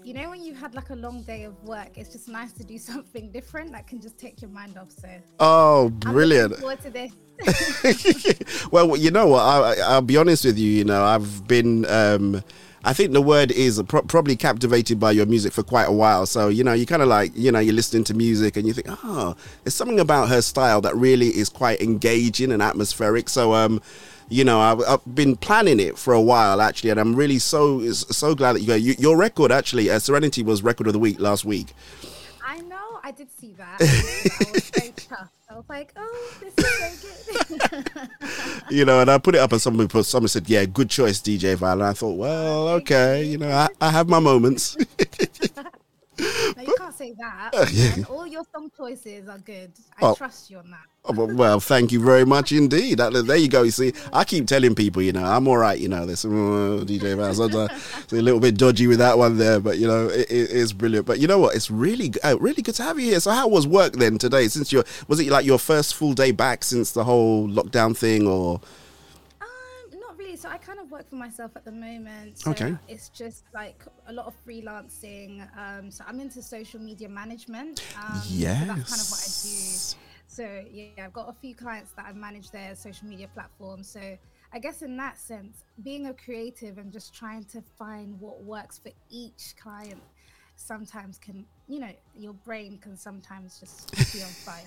[0.04, 2.64] you know when you've had like a long day of work, it's just nice to
[2.64, 4.92] do something different that can just take your mind off.
[4.92, 5.08] So
[5.40, 6.52] Oh, I'm brilliant.
[6.62, 8.68] looking forward to this.
[8.72, 9.42] well, you know what?
[9.42, 10.70] I, I'll be honest with you.
[10.70, 11.86] You know, I've been.
[11.86, 12.44] Um,
[12.86, 16.26] I think the word is pro- probably captivated by your music for quite a while.
[16.28, 18.74] So you know, you kind of like you know, you're listening to music and you
[18.74, 23.30] think, oh, there's something about her style that really is quite engaging and atmospheric.
[23.30, 23.82] So um.
[24.28, 27.92] You know, I've, I've been planning it for a while actually, and I'm really so
[27.92, 28.74] so glad that you go.
[28.74, 31.76] You, your record actually, uh, Serenity was record of the week last week.
[32.44, 33.78] I know, I did see that.
[33.80, 35.30] I was.
[35.56, 37.92] I was like, oh, this is so good.
[38.70, 41.22] you know, and I put it up, and somebody put, someone said, "Yeah, good choice,
[41.22, 44.76] DJ Val." And I thought, well, oh, okay, you know, I, I have my moments.
[46.58, 47.50] no, you can't say that.
[47.54, 47.94] Uh, yeah.
[47.96, 49.72] And all your song choices are good.
[50.00, 50.16] I Oh.
[50.16, 50.80] trust you on that.
[51.08, 52.98] Oh, well, thank you very much indeed.
[52.98, 53.62] There you go.
[53.62, 55.78] You see, I keep telling people, you know, I'm all right.
[55.80, 57.32] You know, some uh, DJ Val.
[57.34, 60.74] Sometimes a little bit dodgy with that one there, but you know, it, it, it's
[60.74, 61.06] brilliant.
[61.06, 61.56] But you know what?
[61.56, 63.20] It's really, uh, really good to have you here.
[63.20, 64.48] So, how was work then today?
[64.48, 68.26] Since your was it like your first full day back since the whole lockdown thing,
[68.28, 68.60] or
[70.00, 70.36] Not really.
[70.38, 72.40] So I kind of work for myself at the moment.
[72.40, 72.76] So Okay.
[72.88, 75.32] It's just like a lot of freelancing.
[75.58, 77.84] Um, so I'm into social media management.
[78.02, 78.22] Um,
[78.60, 80.02] So that's kind of what I do.
[80.28, 83.88] So yeah, I've got a few clients that I manage their social media platforms.
[83.90, 84.18] So
[84.54, 88.80] I guess in that sense, being a creative and just trying to find what works
[88.80, 90.02] for each client
[90.56, 94.64] sometimes can, you know, your brain can sometimes just be on fire.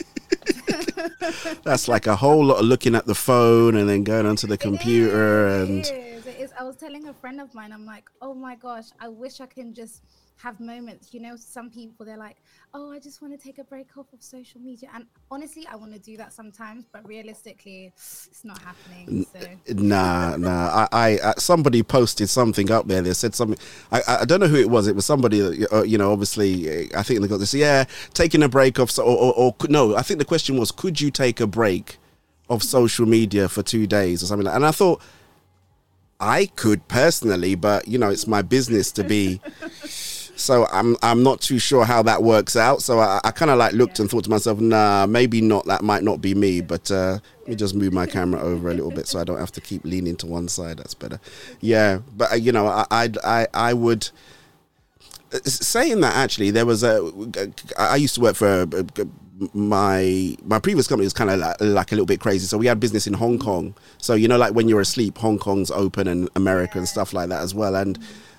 [1.64, 4.58] that's like a whole lot of looking at the phone and then going onto the
[4.58, 5.86] computer and.
[5.86, 6.26] It is.
[6.26, 6.52] It is.
[6.58, 9.46] I was telling a friend of mine, I'm like, oh my gosh, I wish I
[9.46, 10.02] can just
[10.38, 11.12] have moments.
[11.12, 12.36] You know, some people they're like,
[12.74, 15.76] oh, I just want to take a break off of social media, and honestly, I
[15.76, 19.26] want to do that sometimes, but realistically, it's not happening.
[19.32, 20.86] So Nah, nah.
[20.86, 23.02] I, I, uh, somebody posted something up there.
[23.02, 23.58] They said something.
[23.92, 24.86] I, I don't know who it was.
[24.86, 25.40] It was somebody.
[25.40, 27.54] that, Uh, you know, obviously, uh, I think they got this.
[27.54, 27.84] Yeah,
[28.14, 28.90] taking a break off.
[28.90, 31.98] So, or, or, or no, I think the question was, could you take a break
[32.48, 34.46] of social media for two days or something?
[34.46, 35.02] Like, and I thought
[36.20, 39.40] I could personally, but you know, it's my business to be.
[40.38, 42.80] So I'm I'm not too sure how that works out.
[42.80, 45.66] So I, I kind of like looked and thought to myself, nah, maybe not.
[45.66, 46.60] That might not be me.
[46.60, 49.38] But uh, let me just move my camera over a little bit so I don't
[49.38, 50.78] have to keep leaning to one side.
[50.78, 51.20] That's better.
[51.60, 54.08] Yeah, but uh, you know, I I I, I would.
[55.32, 57.10] uh, Saying that, actually, there was a.
[57.76, 59.12] I used to work for m-
[59.52, 62.46] my my previous company was kind of like, like a little bit crazy.
[62.46, 63.74] So we had business in Hong Kong.
[63.98, 67.28] So you know, like when you're asleep, Hong Kong's open and America and stuff like
[67.30, 67.74] that as well.
[67.74, 67.98] And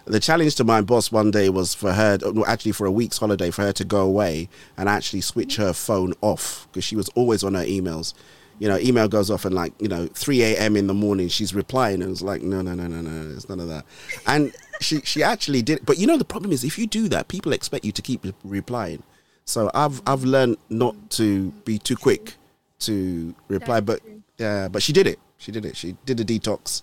[0.09, 2.17] the challenge to my boss one day was for her,
[2.47, 6.13] actually for a week's holiday, for her to go away and actually switch her phone
[6.21, 8.13] off because she was always on her emails.
[8.57, 10.75] You know, email goes off and like you know, 3 a.m.
[10.75, 13.59] in the morning, she's replying and it's like, no, no, no, no, no, it's none
[13.59, 13.85] of that.
[14.27, 17.27] And she she actually did, but you know, the problem is if you do that,
[17.27, 19.03] people expect you to keep replying.
[19.45, 22.33] So I've I've learned not to be too quick
[22.79, 24.01] to reply, but
[24.37, 25.19] yeah, but she did it.
[25.37, 25.77] She did it.
[25.77, 26.81] She did a detox,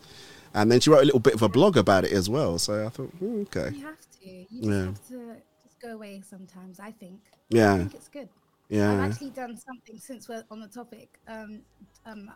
[0.57, 2.59] and then she wrote a little bit of a blog about it as well.
[2.59, 4.29] So I thought, hmm, okay, You have to.
[4.29, 4.85] You just Yeah.
[4.87, 6.81] have to just go away sometimes.
[6.81, 7.21] I think.
[7.51, 7.75] Yeah.
[7.75, 8.29] I think it's good.
[8.69, 8.93] Yeah.
[8.93, 11.21] I've actually done something since we're on the topic.
[11.29, 11.61] Um,
[12.05, 12.31] um,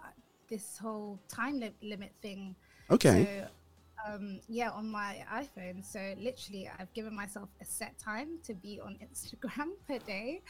[0.48, 2.54] this whole time li- limit thing.
[2.90, 3.42] Okay.
[4.06, 5.84] So, um, yeah, on my iPhone.
[5.84, 10.42] So literally, I've given myself a set time to be on Instagram per day.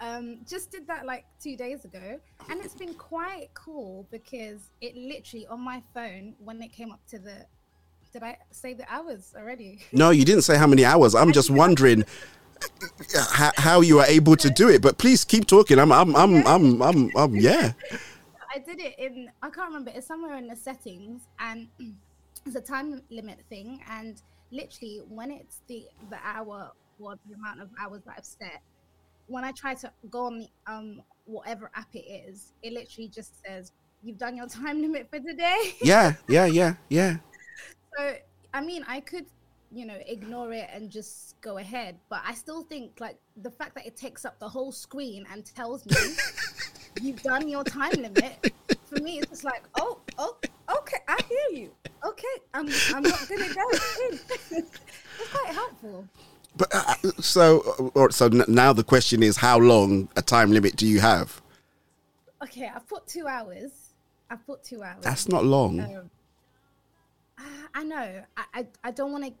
[0.00, 4.96] Um, just did that like two days ago, and it's been quite cool because it
[4.96, 7.46] literally on my phone when it came up to the.
[8.12, 9.80] Did I say the hours already?
[9.92, 11.14] no, you didn't say how many hours.
[11.14, 12.04] I'm just wondering
[13.30, 14.82] how, how you are able to do it.
[14.82, 15.78] But please keep talking.
[15.78, 17.72] I'm I'm I'm I'm I'm, I'm yeah.
[18.54, 19.92] I did it in I can't remember.
[19.94, 21.68] It's somewhere in the settings, and
[22.46, 23.82] it's a time limit thing.
[23.90, 24.20] And
[24.50, 28.62] literally, when it's the the hour or the amount of hours that I've set,
[29.28, 33.40] when I try to go on the um whatever app it is, it literally just
[33.44, 33.72] says
[34.02, 35.74] you've done your time limit for today.
[35.80, 37.16] Yeah, yeah, yeah, yeah.
[37.96, 38.14] So
[38.54, 39.26] I mean, I could,
[39.72, 43.74] you know, ignore it and just go ahead, but I still think like the fact
[43.74, 45.96] that it takes up the whole screen and tells me
[47.02, 48.52] you've done your time limit.
[48.86, 50.36] For me, it's just like, oh, oh,
[50.78, 51.70] okay, I hear you.
[52.06, 53.68] Okay, I'm, I'm not gonna go.
[54.10, 54.18] in.
[54.50, 54.78] it's
[55.32, 56.06] quite helpful.
[56.56, 60.86] But uh, so or, so now the question is, how long a time limit do
[60.86, 61.40] you have?
[62.42, 63.70] Okay, I've put two hours.
[64.30, 65.02] I've put two hours.
[65.02, 65.80] That's not long.
[65.80, 66.10] Um,
[67.38, 67.44] I-
[67.74, 68.22] I know.
[68.36, 69.32] I, I, I don't want to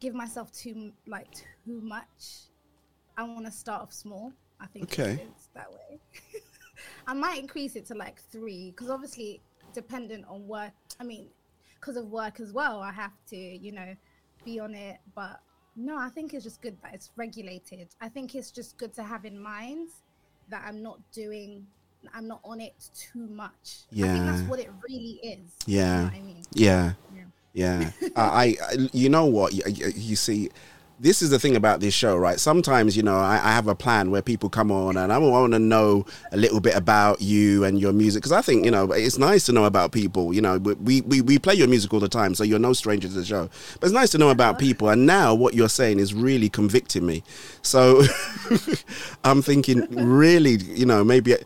[0.00, 2.48] give myself too like too much.
[3.16, 4.32] I want to start off small.
[4.60, 5.22] I think Okay.
[5.30, 6.00] it's that way.
[7.06, 9.40] I might increase it to like three because obviously
[9.72, 10.72] dependent on work.
[10.98, 11.28] I mean,
[11.78, 13.94] because of work as well, I have to you know
[14.44, 14.96] be on it.
[15.14, 15.40] But
[15.76, 17.88] no, I think it's just good that it's regulated.
[18.00, 19.88] I think it's just good to have in mind
[20.48, 21.66] that I'm not doing.
[22.14, 23.82] I'm not on it too much.
[23.92, 25.50] I think that's what it really is.
[25.66, 25.96] You Yeah.
[25.98, 26.42] know what I mean?
[26.52, 26.92] Yeah.
[27.52, 27.90] Yeah.
[28.14, 29.52] I, I, I- you know what?
[29.54, 30.50] You, you- you see,
[30.98, 32.40] this is the thing about this show, right?
[32.40, 35.52] Sometimes, you know, I, I have a plan where people come on and I want
[35.52, 38.22] to know a little bit about you and your music.
[38.22, 40.32] Because I think, you know, it's nice to know about people.
[40.32, 43.08] You know, we, we, we play your music all the time, so you're no stranger
[43.08, 43.50] to the show.
[43.78, 44.88] But it's nice to know about people.
[44.88, 47.22] And now what you're saying is really convicting me.
[47.60, 48.02] So
[49.24, 51.36] I'm thinking, really, you know, maybe.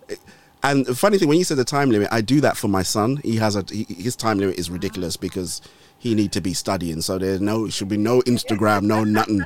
[0.62, 2.82] And the funny thing, when you said the time limit, I do that for my
[2.82, 3.16] son.
[3.24, 5.60] He has a he, his time limit is ridiculous because
[6.00, 7.02] he need to be studying.
[7.02, 9.42] So there's no should be no Instagram, no nothing.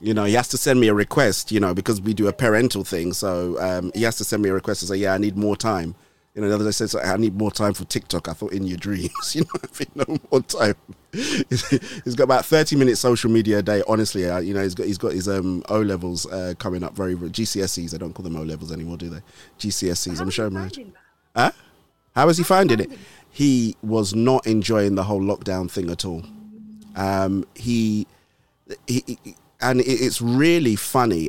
[0.00, 1.52] You know, he has to send me a request.
[1.52, 3.12] You know, because we do a parental thing.
[3.12, 5.56] So um, he has to send me a request and say, "Yeah, I need more
[5.56, 5.94] time."
[6.34, 8.66] You know, the other day says, "I need more time for TikTok." I thought in
[8.66, 10.74] your dreams, you know, I think no more time.
[11.12, 13.82] he's got about thirty minutes social media a day.
[13.86, 16.96] Honestly, uh, you know, he's got he's got his um, O levels uh, coming up
[16.96, 17.94] very GCSEs.
[17.94, 19.20] I don't call them O levels anymore, do they?
[19.60, 20.20] GCSEs.
[20.20, 20.50] I'm sure.
[20.50, 20.70] man.
[21.36, 21.52] Huh?
[22.14, 22.90] How is he finding it?
[23.30, 26.24] He was not enjoying the whole lockdown thing at all.
[26.96, 28.06] Um, he,
[28.86, 31.28] he, he- and it's really funny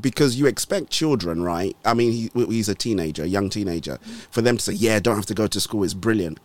[0.00, 1.76] because you expect children, right?
[1.84, 3.98] I mean, he, he's a teenager, a young teenager,
[4.32, 5.84] for them to say, "Yeah, don't have to go to school.
[5.84, 6.40] It's brilliant."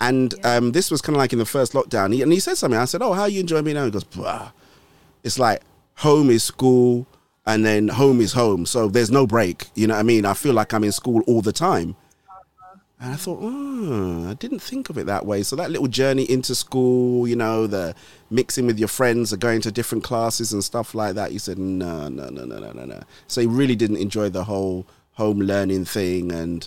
[0.00, 2.12] And um, this was kind of like in the first lockdown.
[2.12, 2.80] He, and he said something.
[2.80, 4.50] I said, "Oh, how are you enjoying being home?" He goes, "Bah."
[5.22, 5.62] It's like
[5.98, 7.06] home is school,
[7.46, 8.66] and then home is home.
[8.66, 9.66] So there's no break.
[9.76, 10.26] You know what I mean?
[10.26, 11.94] I feel like I'm in school all the time.
[12.98, 15.42] And I thought, oh, I didn't think of it that way.
[15.42, 17.94] So that little journey into school, you know, the
[18.30, 21.32] mixing with your friends, or going to different classes and stuff like that.
[21.32, 23.02] You said, no, no, no, no, no, no, no.
[23.26, 26.66] So he really didn't enjoy the whole home learning thing, and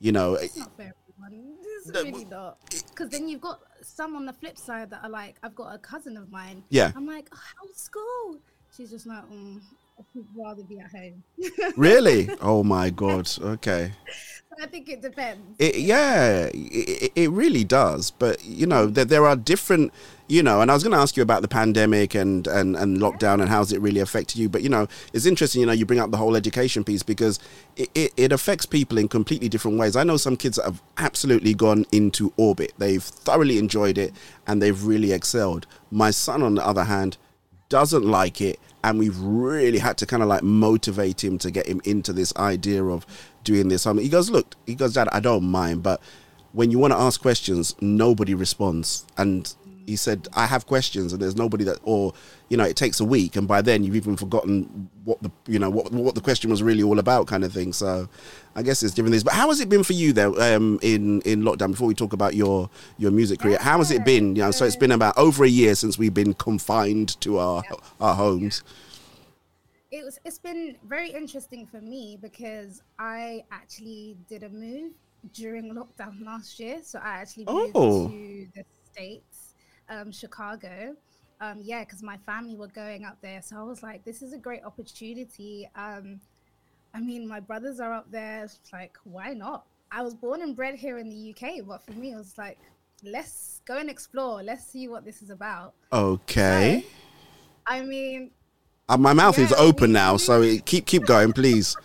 [0.00, 1.56] you know, It's not for everyone.
[1.62, 2.58] It's really not.
[2.70, 5.78] Because then you've got some on the flip side that are like, I've got a
[5.78, 6.62] cousin of mine.
[6.68, 6.92] Yeah.
[6.94, 8.38] I'm like, oh, how's school?
[8.76, 9.60] She's just like, mm,
[9.98, 11.22] I'd rather be at home.
[11.76, 13.92] really, oh my god, okay.
[14.58, 15.56] I think it depends.
[15.58, 18.10] It, yeah, it, it really does.
[18.10, 19.92] But you know, there, there are different.
[20.26, 22.98] You know, and I was going to ask you about the pandemic and, and, and
[22.98, 24.48] lockdown and how's it really affected you.
[24.48, 25.60] But you know, it's interesting.
[25.60, 27.40] You know, you bring up the whole education piece because
[27.76, 29.96] it, it, it affects people in completely different ways.
[29.96, 32.72] I know some kids that have absolutely gone into orbit.
[32.78, 34.12] They've thoroughly enjoyed it
[34.46, 35.66] and they've really excelled.
[35.90, 37.16] My son, on the other hand,
[37.68, 41.66] doesn't like it and we've really had to kind of like motivate him to get
[41.66, 43.06] him into this idea of
[43.44, 43.86] doing this.
[43.86, 46.00] I mean, he goes, look, he goes, Dad, I don't mind, but
[46.52, 49.06] when you want to ask questions, nobody responds.
[49.16, 49.52] And
[49.86, 52.12] he said, I have questions, and there's nobody that, or
[52.48, 55.58] you know, it takes a week, and by then you've even forgotten what the, you
[55.58, 57.72] know, what what the question was really all about, kind of thing.
[57.72, 58.08] So,
[58.54, 59.24] I guess it's different things.
[59.24, 61.72] But how has it been for you though, um, in in lockdown?
[61.72, 64.36] Before we talk about your your music career, how has it been?
[64.36, 67.62] You know, so it's been about over a year since we've been confined to our
[68.00, 68.62] our homes.
[69.90, 74.92] It was it's been very interesting for me because I actually did a move
[75.34, 76.80] during lockdown last year.
[76.82, 78.08] So I actually moved Oh.
[78.08, 79.54] to the States,
[79.88, 80.94] um, Chicago.
[81.42, 83.40] Um, yeah, because my family were going up there.
[83.42, 85.68] So I was like, this is a great opportunity.
[85.74, 86.20] Um,
[86.92, 88.44] I mean, my brothers are up there.
[88.44, 89.64] It's like, why not?
[89.90, 92.58] I was born and bred here in the UK, but for me, it was like,
[93.02, 94.42] let's go and explore.
[94.42, 95.72] Let's see what this is about.
[95.92, 96.84] Okay.
[97.66, 98.30] I mean,
[98.90, 101.76] Uh, my mouth is open now, so it- keep keep going, please.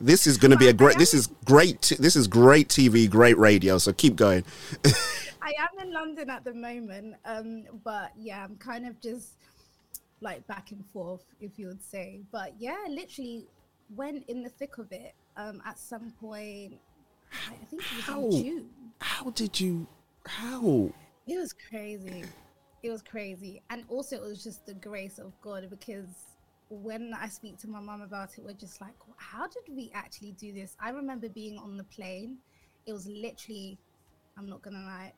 [0.00, 0.96] This is going to be a great.
[0.96, 1.92] This is great.
[1.98, 3.76] This is great TV, great radio.
[3.76, 4.44] So keep going.
[5.42, 9.34] I am in London at the moment, um, but yeah, I'm kind of just
[10.22, 12.22] like back and forth, if you would say.
[12.32, 13.46] But yeah, literally
[13.94, 15.14] went in the thick of it.
[15.36, 16.80] Um, at some point,
[17.30, 18.24] I I think it was How?
[18.24, 18.70] in June.
[19.00, 19.86] How did you?
[20.26, 20.90] How?
[21.26, 22.24] It was crazy.
[22.82, 26.33] It was crazy, and also it was just the grace of God because
[26.68, 30.32] when I speak to my mum about it, we're just like, how did we actually
[30.32, 30.76] do this?
[30.80, 32.38] I remember being on the plane.
[32.86, 33.78] It was literally,
[34.36, 35.12] I'm not gonna lie,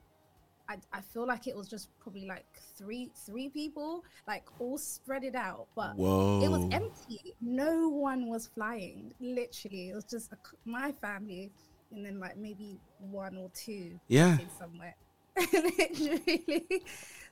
[0.69, 2.45] I, I feel like it was just probably like
[2.77, 7.35] three three people, like all spread it out, but it was empty.
[7.41, 9.13] No one was flying.
[9.19, 11.51] Literally, it was just a my family,
[11.91, 13.99] and then like maybe one or two.
[14.07, 14.37] Yeah.
[14.59, 14.95] somewhere.
[15.53, 16.83] Literally.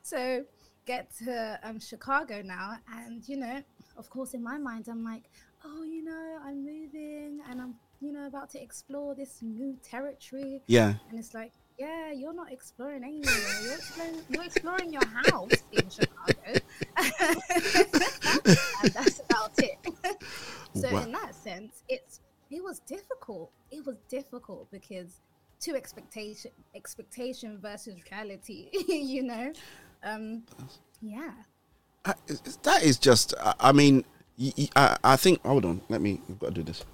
[0.02, 0.44] So
[0.86, 3.62] get to um, Chicago now, and you know,
[3.96, 5.24] of course, in my mind, I'm like,
[5.64, 10.62] oh, you know, I'm moving, and I'm you know about to explore this new territory.
[10.66, 10.94] Yeah.
[11.10, 13.34] And it's like, yeah, you're not exploring anywhere.
[13.62, 16.60] You're exploring, you're exploring your house in Chicago.
[16.96, 17.36] and
[18.94, 19.78] that's about it.
[20.74, 21.02] so Wow.
[21.04, 23.50] in that sense, it's it was difficult.
[23.70, 25.20] It was difficult because
[25.60, 29.52] to expectation expectation versus reality, you know?
[30.06, 30.44] Um
[31.02, 31.32] yeah.
[32.04, 32.14] I-
[32.62, 33.34] That is just.
[33.40, 34.04] I- I mean,
[34.76, 35.42] I, I think.
[35.44, 35.80] Hold on.
[35.88, 36.20] Let me.
[36.30, 36.84] I've got to do this.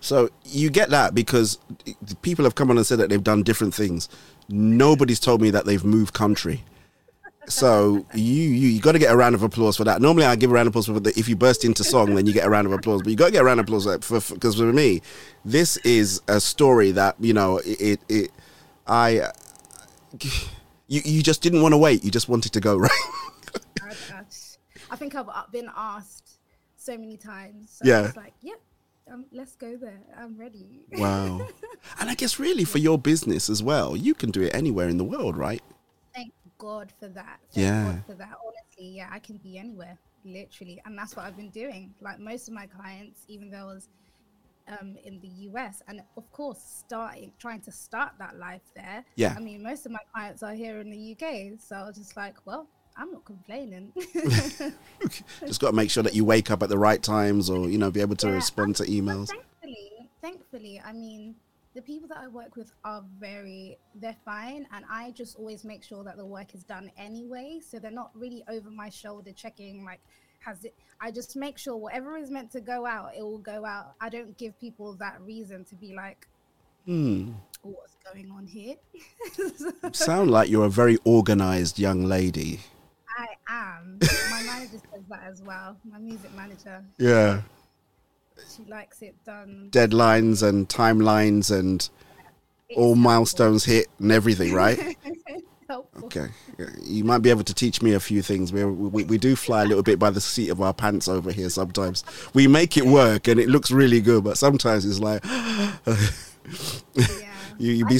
[0.00, 1.58] So you get that because
[2.22, 4.08] people have come on and said that they've done different things.
[4.48, 6.64] Nobody's told me that they've moved country.
[7.48, 10.00] So you you, you got to get a round of applause for that.
[10.00, 12.26] Normally I give a round of applause for the, if you burst into song, then
[12.26, 13.02] you get a round of applause.
[13.02, 15.02] But you got to get a round of applause for because for, me,
[15.44, 18.30] this is a story that you know it it, it
[18.86, 19.32] I
[20.88, 22.04] you you just didn't want to wait.
[22.04, 22.90] You just wanted to go right.
[23.82, 24.24] I,
[24.90, 26.38] I, think I've uh, been asked
[26.76, 27.78] so many times.
[27.82, 27.98] So Yeah.
[27.98, 28.60] I was like, yep,
[29.10, 30.00] um, let's go there.
[30.18, 30.82] I'm ready.
[30.92, 31.46] Wow.
[31.98, 34.98] And I guess really for your business as well, you can do it anywhere in
[34.98, 35.62] the world, right?
[36.62, 37.40] God for that.
[37.52, 37.84] Thank Yeah.
[37.84, 38.34] God for that.
[38.46, 41.92] Honestly, yeah, I can be anywhere, literally, and that's what I've been doing.
[42.00, 43.88] Like most of my clients, even though I was
[44.68, 49.04] um, in the US, and of course, starting trying to start that life there.
[49.16, 49.34] Yeah.
[49.36, 52.16] I mean, most of my clients are here in the UK, so I was just
[52.16, 53.92] like, well, I'm not complaining.
[55.46, 57.78] Just got to make sure that you wake up at the right times or, you
[57.78, 59.28] know, be able to Yeah, respond to emails.
[59.30, 61.34] thankfully, thankfully, I mean,
[61.74, 64.66] the people that I work with are very, they're fine.
[64.72, 67.60] And I just always make sure that the work is done anyway.
[67.66, 70.00] So they're not really over my shoulder checking, like,
[70.40, 73.64] has it, I just make sure whatever is meant to go out, it will go
[73.64, 73.94] out.
[74.00, 76.26] I don't give people that reason to be like,
[76.84, 77.30] Hmm.
[77.62, 78.74] what's going on here?
[79.92, 82.58] Sound like you're a very organized young lady.
[83.16, 83.98] I am.
[84.30, 85.76] My manager says that as well.
[85.88, 86.82] My music manager.
[86.98, 87.42] Yeah.
[88.56, 89.68] She likes it done.
[89.70, 91.88] Deadlines and timelines and
[92.76, 94.96] all milestones hit and everything, right?
[96.02, 96.26] Okay.
[96.82, 98.52] You might be able to teach me a few things.
[98.52, 101.32] We, we, we do fly a little bit by the seat of our pants over
[101.32, 102.04] here sometimes.
[102.34, 105.24] We make it work and it looks really good, but sometimes it's like.
[107.58, 107.98] you, you I be.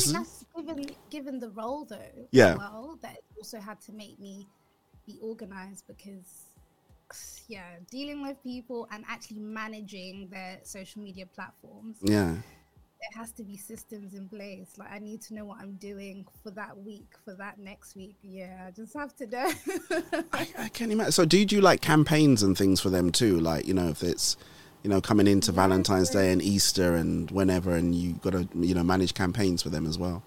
[0.66, 1.96] given given the role though.
[1.96, 2.56] as Yeah.
[2.56, 4.48] Well, that also had to make me
[5.06, 6.51] be organized because
[7.48, 11.98] yeah, dealing with people and actually managing their social media platforms.
[12.02, 12.34] Yeah.
[12.34, 14.74] There has to be systems in place.
[14.78, 18.16] Like I need to know what I'm doing for that week, for that next week.
[18.22, 19.52] Yeah, I just have to know.
[20.32, 21.12] I can't imagine.
[21.12, 23.40] So, do you do like campaigns and things for them too?
[23.40, 24.36] Like, you know, if it's,
[24.84, 28.74] you know, coming into Valentine's Day and Easter and whenever, and you got to, you
[28.74, 30.22] know, manage campaigns for them as well.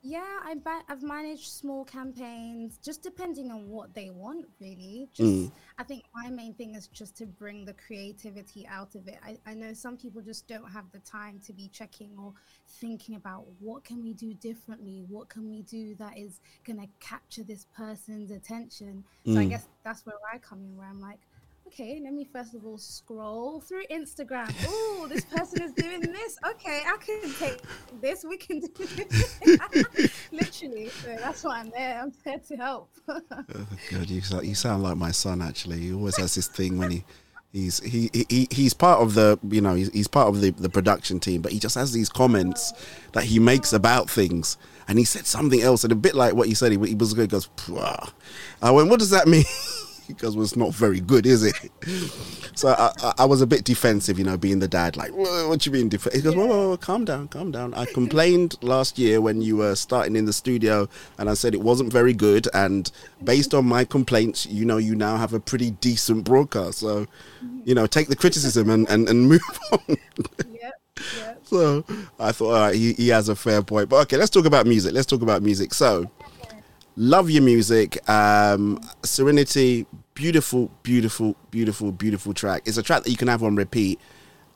[0.00, 5.08] Yeah, I ba- I've managed small campaigns, just depending on what they want, really.
[5.12, 5.52] Just, Mm.
[5.76, 9.18] I think my main thing is just to bring the creativity out of it.
[9.24, 12.32] I, I know some people just don't have the time to be checking or
[12.64, 17.42] thinking about what can we do differently, what can we do that is gonna capture
[17.42, 19.04] this person's attention.
[19.26, 19.50] So I Mm.
[19.50, 21.20] guess that's where I come in, where I'm like,
[21.68, 24.52] okay, let me first of all scroll through Instagram.
[24.66, 26.38] Oh, this person is doing this.
[26.50, 27.60] Okay, I can take
[28.00, 28.24] this.
[28.24, 29.38] We can do this.
[30.32, 30.88] Literally.
[30.88, 32.00] So that's why I'm there.
[32.02, 32.90] I'm there to help.
[33.30, 35.40] Oh, God, you sound, you sound like my son.
[35.40, 37.04] Actually, he always has this thing when he.
[37.50, 40.68] He's he, he he's part of the you know he's, he's part of the, the
[40.68, 42.74] production team, but he just has these comments
[43.12, 46.50] that he makes about things, and he said something else, and a bit like what
[46.50, 47.30] you said, he, he was good.
[47.30, 48.12] Goes, "Pwah."
[48.60, 49.44] I went, what does that mean?
[50.22, 51.54] well, it's not very good, is it?
[52.54, 54.96] so I, I, I was a bit defensive, you know, being the dad.
[54.96, 56.20] Like, what you mean defensive?
[56.20, 57.74] He goes, whoa, whoa, whoa, calm down, calm down.
[57.74, 61.60] I complained last year when you were starting in the studio, and I said it
[61.60, 62.48] wasn't very good.
[62.54, 62.90] And
[63.22, 66.78] based on my complaints, you know, you now have a pretty decent broadcast.
[66.78, 67.06] So,
[67.64, 69.96] you know, take the criticism and, and, and move on.
[71.48, 71.82] So
[72.20, 73.88] I thought, all right, he, he has a fair point.
[73.88, 74.92] But okay, let's talk about music.
[74.92, 75.72] Let's talk about music.
[75.72, 76.10] So,
[76.98, 77.96] love your music.
[78.10, 82.62] Um, Serenity, beautiful, beautiful, beautiful, beautiful track.
[82.66, 83.98] It's a track that you can have on repeat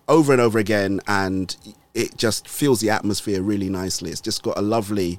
[0.09, 1.57] over and over again, and
[1.95, 4.11] it just feels the atmosphere really nicely.
[4.11, 5.19] It's just got a lovely.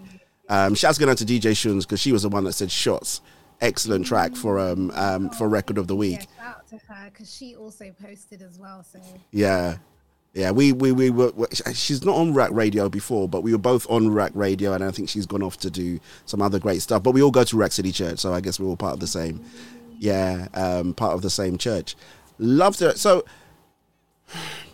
[0.49, 3.21] Um, shouts going out to DJ Shuns because she was the one that said shots.
[3.61, 6.27] Excellent track for um, um for record of the week.
[6.37, 8.83] Yeah, shout out to her because she also posted as well.
[8.83, 8.99] So
[9.31, 9.77] Yeah.
[10.33, 11.31] Yeah, we, we, we were,
[11.73, 14.89] she's not on Ruach Radio before, but we were both on Ruach Radio, and I
[14.89, 17.03] think she's gone off to do some other great stuff.
[17.03, 18.99] But we all go to Ruach City Church, so I guess we're all part of
[18.99, 19.43] the same,
[19.99, 21.95] yeah, um, part of the same church.
[22.39, 22.97] Loved it.
[22.97, 23.25] So,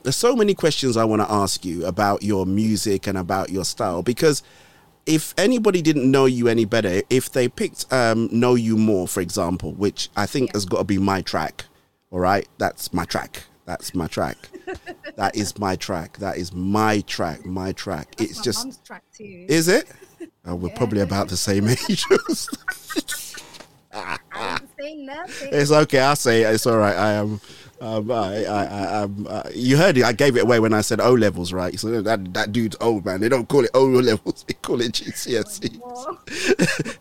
[0.03, 3.65] there's so many questions I want to ask you about your music and about your
[3.65, 4.41] style because
[5.06, 9.22] if anybody didn't know you any better, if they picked um, Know You More, for
[9.22, 11.65] example, which I think has got to be my track,
[12.11, 12.48] all right?
[12.60, 13.44] That's my track.
[13.65, 14.38] That's my track.
[15.16, 16.18] That is my track.
[16.18, 17.46] That is my track.
[17.46, 18.16] My track.
[18.16, 18.86] that's it's my just.
[18.86, 19.46] track too.
[19.48, 19.86] Is it?
[20.46, 22.06] Oh, we're probably about the same age.
[23.94, 25.50] I didn't say nothing.
[25.52, 26.00] it's okay.
[26.00, 26.54] I'll say it.
[26.56, 26.96] It's all right.
[26.96, 27.40] I am.
[27.82, 30.04] Um, I, I, I, um, uh, you heard it.
[30.04, 31.80] I gave it away when I said O levels, right?
[31.80, 33.22] So that that dude's old man.
[33.22, 34.44] They don't call it O levels.
[34.48, 35.80] They call it GCSE.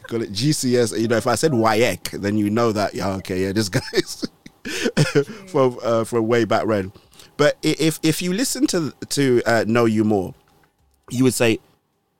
[0.08, 0.98] call it GCS.
[1.00, 2.94] You know, if I said WJEC, then you know that.
[2.94, 4.28] Yeah, okay, yeah, this guy's
[5.48, 6.92] from uh, from way back when.
[7.38, 10.34] But if if you listen to to uh, Know You More,
[11.08, 11.60] you would say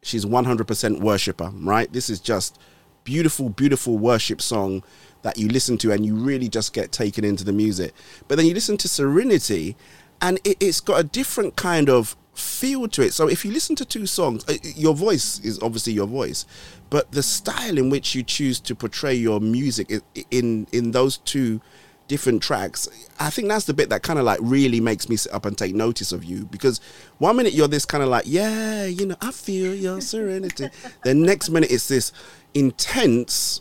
[0.00, 1.92] she's 100% worshiper, right?
[1.92, 2.58] This is just
[3.04, 4.82] beautiful, beautiful worship song
[5.22, 7.92] that you listen to and you really just get taken into the music.
[8.28, 9.76] But then you listen to Serenity
[10.22, 13.12] and it, it's got a different kind of feel to it.
[13.12, 16.46] So if you listen to two songs, uh, your voice is obviously your voice,
[16.90, 19.90] but the style in which you choose to portray your music
[20.30, 21.60] in in those two
[22.08, 22.88] different tracks
[23.20, 25.56] i think that's the bit that kind of like really makes me sit up and
[25.56, 26.80] take notice of you because
[27.18, 30.68] one minute you're this kind of like yeah you know i feel your serenity.
[31.04, 32.12] The next minute it's this
[32.54, 33.60] intense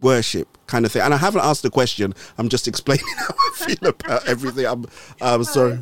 [0.00, 3.50] worship kind of thing and i haven't asked the question i'm just explaining how i
[3.56, 4.64] feel about everything.
[4.66, 4.86] I'm
[5.20, 5.80] i'm sorry.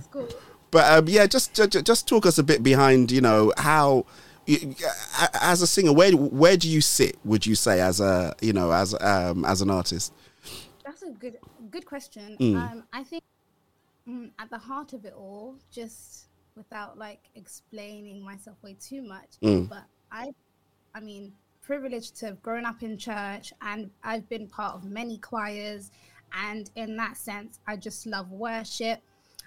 [0.71, 4.07] but um, yeah just, just just talk us a bit behind you know how
[5.43, 8.73] as a singer where where do you sit would you say as a you know
[8.73, 10.13] as um as an artist
[11.19, 11.37] good
[11.71, 12.37] good question.
[12.41, 12.57] Mm.
[12.57, 13.23] Um, I think
[14.09, 16.27] mm, at the heart of it all, just
[16.57, 19.69] without like explaining myself way too much, Mm.
[19.69, 20.33] but I,
[20.95, 21.33] I mean,
[21.63, 25.91] privileged to have grown up in church, and I've been part of many choirs,
[26.33, 29.01] and in that sense, I just love worship.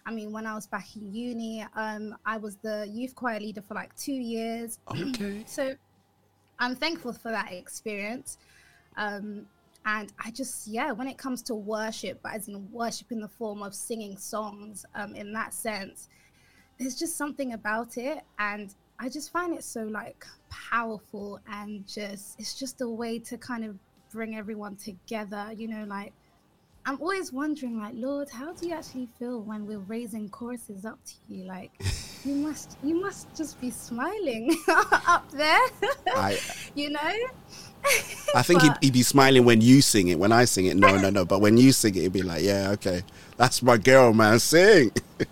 [0.05, 3.61] I mean, when I was back in uni, um, I was the youth choir leader
[3.61, 4.79] for like two years.
[4.87, 5.43] Okay.
[5.47, 5.75] so
[6.59, 8.37] I'm thankful for that experience.
[8.97, 9.45] Um,
[9.85, 13.27] and I just, yeah, when it comes to worship, but as in worship in the
[13.27, 16.07] form of singing songs, um, in that sense,
[16.77, 18.21] there's just something about it.
[18.37, 23.37] And I just find it so like powerful and just, it's just a way to
[23.37, 23.75] kind of
[24.11, 26.13] bring everyone together, you know, like
[26.85, 30.97] I'm always wondering, like, Lord, how do you actually feel when we're raising choruses up
[31.05, 31.45] to you?
[31.45, 31.71] Like,
[32.25, 34.55] you must, you must just be smiling
[35.07, 35.59] up there,
[36.07, 36.39] I
[36.75, 37.13] you know?
[38.35, 40.17] I think he'd, he'd be smiling when you sing it.
[40.19, 41.25] When I sing it, no, no, no.
[41.25, 43.01] But when you sing it, he'd be like, "Yeah, okay,
[43.37, 44.39] that's my girl, man.
[44.39, 44.91] Sing."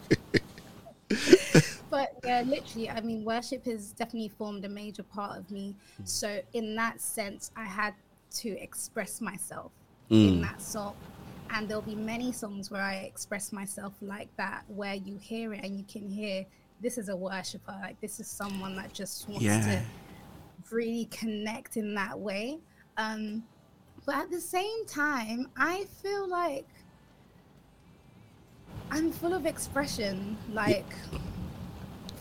[1.90, 5.76] but yeah, literally, I mean, worship has definitely formed a major part of me.
[6.02, 6.08] Mm.
[6.08, 7.94] So in that sense, I had
[8.36, 9.72] to express myself
[10.10, 10.42] in Mm.
[10.42, 10.96] that song.
[11.52, 15.64] And there'll be many songs where I express myself like that, where you hear it
[15.64, 16.46] and you can hear
[16.80, 19.60] this is a worshiper, like this is someone that just wants Yeah.
[19.62, 19.82] to
[20.72, 22.60] really connect in that way.
[22.98, 23.44] Um,
[24.06, 26.66] but at the same time, I feel like
[28.91, 30.38] I'm full of expression.
[30.52, 30.86] Like,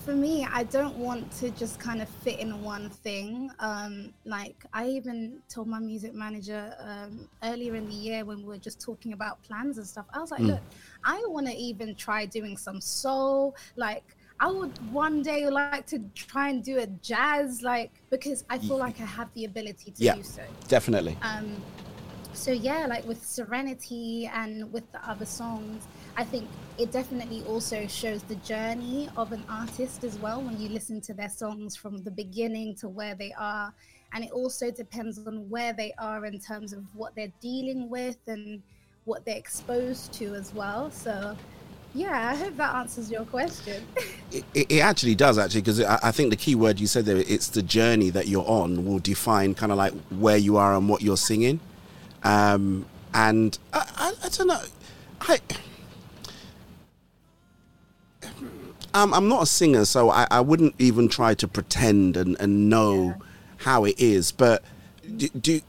[0.05, 3.51] for me, I don't want to just kind of fit in one thing.
[3.59, 8.45] Um, like, I even told my music manager um, earlier in the year when we
[8.45, 10.49] were just talking about plans and stuff, I was like, Mm.
[10.49, 10.63] look,
[11.05, 13.55] I want to even try doing some soul.
[13.77, 18.59] Like, I would one day like to try and do a jazz, like, because I
[18.59, 20.43] feel like I have the ability to Yeah, do so.
[20.69, 21.17] definitely.
[21.23, 21.61] Um,
[22.35, 26.49] so yeah, like with Serenity and with the other songs, I think
[26.79, 31.15] it definitely also shows the journey of an artist as well when you listen to
[31.15, 33.75] their songs from the beginning to where they are.
[34.13, 38.19] And it also depends on where they are in terms of what they're dealing with
[38.29, 38.63] and
[39.05, 40.91] what they're exposed to as well.
[40.93, 41.37] So
[41.95, 43.87] yeah, I hope that answers your question.
[44.31, 47.17] It, it actually does actually because I, I think the key word you said there
[47.17, 50.87] it's the journey that you're on will define kind of like where you are and
[50.87, 51.61] what you're singing
[52.25, 52.85] um
[53.15, 54.61] and i, I, I don't know
[55.23, 55.41] i
[58.93, 62.69] um, i'm not a singer so I, I wouldn't even try to pretend and, and
[62.69, 63.15] know
[63.57, 64.63] how it is but
[65.17, 65.61] do, do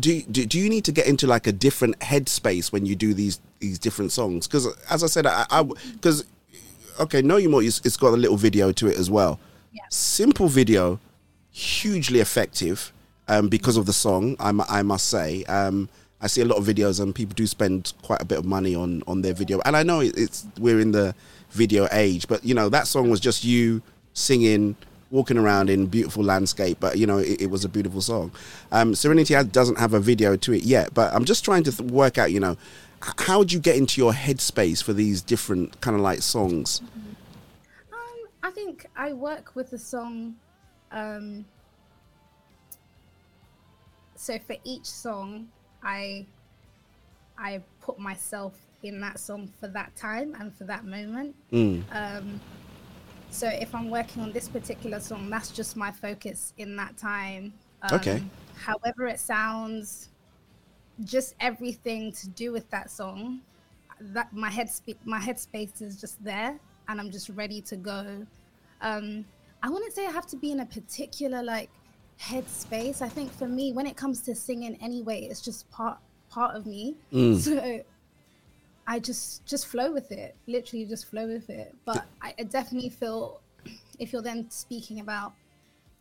[0.00, 3.14] do, do do you need to get into like a different headspace when you do
[3.14, 4.46] these these different songs?
[4.46, 5.62] Because as I said, I
[5.92, 6.24] because
[7.00, 7.62] okay, know you more.
[7.62, 9.38] It's, it's got a little video to it as well.
[9.90, 10.98] Simple video,
[11.50, 12.92] hugely effective
[13.28, 14.36] um, because of the song.
[14.40, 15.44] I, I must say.
[15.44, 15.88] Um,
[16.20, 18.74] I see a lot of videos and people do spend quite a bit of money
[18.74, 19.60] on on their video.
[19.64, 21.14] And I know it's we're in the
[21.50, 23.82] video age, but you know that song was just you
[24.14, 24.76] singing
[25.10, 28.30] walking around in beautiful landscape but you know it, it was a beautiful song
[28.72, 31.90] um, serenity doesn't have a video to it yet but i'm just trying to th-
[31.90, 32.56] work out you know
[33.00, 36.82] how would you get into your headspace for these different kind of like songs
[38.48, 40.36] I think I work with the song.
[40.90, 41.44] Um,
[44.14, 45.48] so for each song,
[45.82, 46.24] I
[47.36, 51.36] I put myself in that song for that time and for that moment.
[51.52, 51.82] Mm.
[51.92, 52.40] Um,
[53.28, 57.52] so if I'm working on this particular song, that's just my focus in that time.
[57.82, 58.22] Um, Okay.
[58.56, 60.08] However it sounds,
[61.04, 63.40] just everything to do with that song,
[64.00, 66.58] that my head sp- my headspace is just there,
[66.88, 68.26] and I'm just ready to go.
[68.80, 69.24] Um,
[69.62, 71.70] I wouldn't say I have to be in a particular like
[72.20, 73.02] headspace.
[73.02, 75.98] I think for me, when it comes to singing, anyway, it's just part
[76.30, 76.94] part of me.
[77.12, 77.36] Mm.
[77.36, 77.82] So
[78.86, 80.34] I just just flow with it.
[80.46, 81.74] Literally, just flow with it.
[81.84, 83.40] But I, I definitely feel
[83.98, 85.32] if you're then speaking about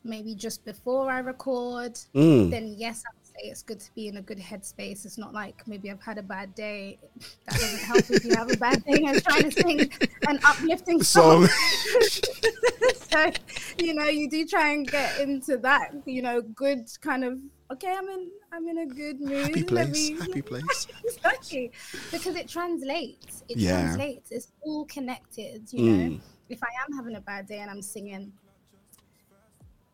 [0.03, 2.49] maybe just before I record, Mm.
[2.49, 5.05] then yes, I would say it's good to be in a good headspace.
[5.05, 6.97] It's not like maybe I've had a bad day.
[7.45, 9.91] That doesn't help if you have a bad day and trying to sing
[10.27, 11.47] an uplifting song.
[12.95, 13.31] so,
[13.79, 17.37] you know, you do try and get into that, you know, good kind of
[17.71, 19.47] okay, I'm in I'm in a good mood.
[19.47, 21.71] happy place me- happy place exactly
[22.11, 23.81] because it translates it Yeah.
[23.81, 26.19] translates it's all connected you know Mm.
[26.49, 28.31] if i am having a bad day and i'm singing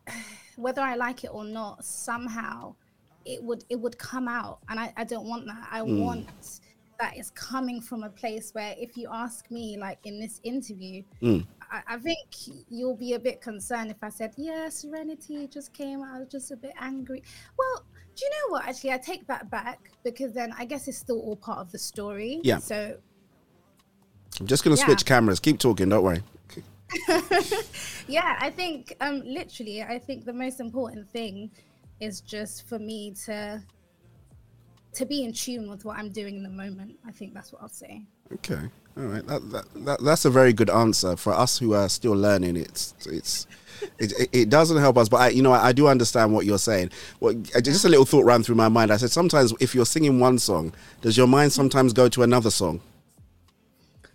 [0.56, 2.74] whether i like it or not somehow
[3.24, 5.98] it would it would come out and i, I don't want that i Mm.
[5.98, 6.60] want
[7.00, 11.02] that is coming from a place where if you ask me like in this interview
[11.22, 11.46] Mm.
[11.70, 12.28] I, I think
[12.68, 16.02] you'll be a bit concerned if I said, yeah, Serenity just came.
[16.02, 17.22] I was just a bit angry.
[17.58, 17.84] Well,
[18.14, 18.68] do you know what?
[18.68, 21.78] Actually, I take that back because then I guess it's still all part of the
[21.78, 22.40] story.
[22.44, 22.58] Yeah.
[22.58, 22.96] So,
[24.40, 24.84] i'm just gonna Yeah.
[24.84, 26.22] switch cameras keep talking don't worry
[28.06, 31.50] yeah, I think um, literally, I think the most important thing
[32.04, 33.62] is just for me to
[34.94, 36.96] to be in tune with what I'm doing in the moment.
[37.06, 38.02] I think that's what I'll say.
[38.32, 38.60] Okay,
[38.96, 39.26] all right.
[39.26, 42.56] That, that, that, that's a very good answer for us who are still learning.
[42.56, 43.46] It's it's
[43.98, 46.90] it, it, doesn't help us, but I, you know I, do understand what you're saying.
[47.20, 48.92] Well, just a little thought ran through my mind.
[48.92, 52.50] I said sometimes if you're singing one song, does your mind sometimes go to another
[52.50, 52.80] song?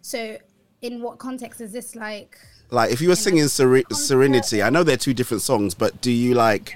[0.02, 0.38] So,
[0.82, 2.38] in what context is this like?
[2.72, 6.12] Like if you were singing Sere- Serenity, I know they're two different songs, but do
[6.12, 6.76] you like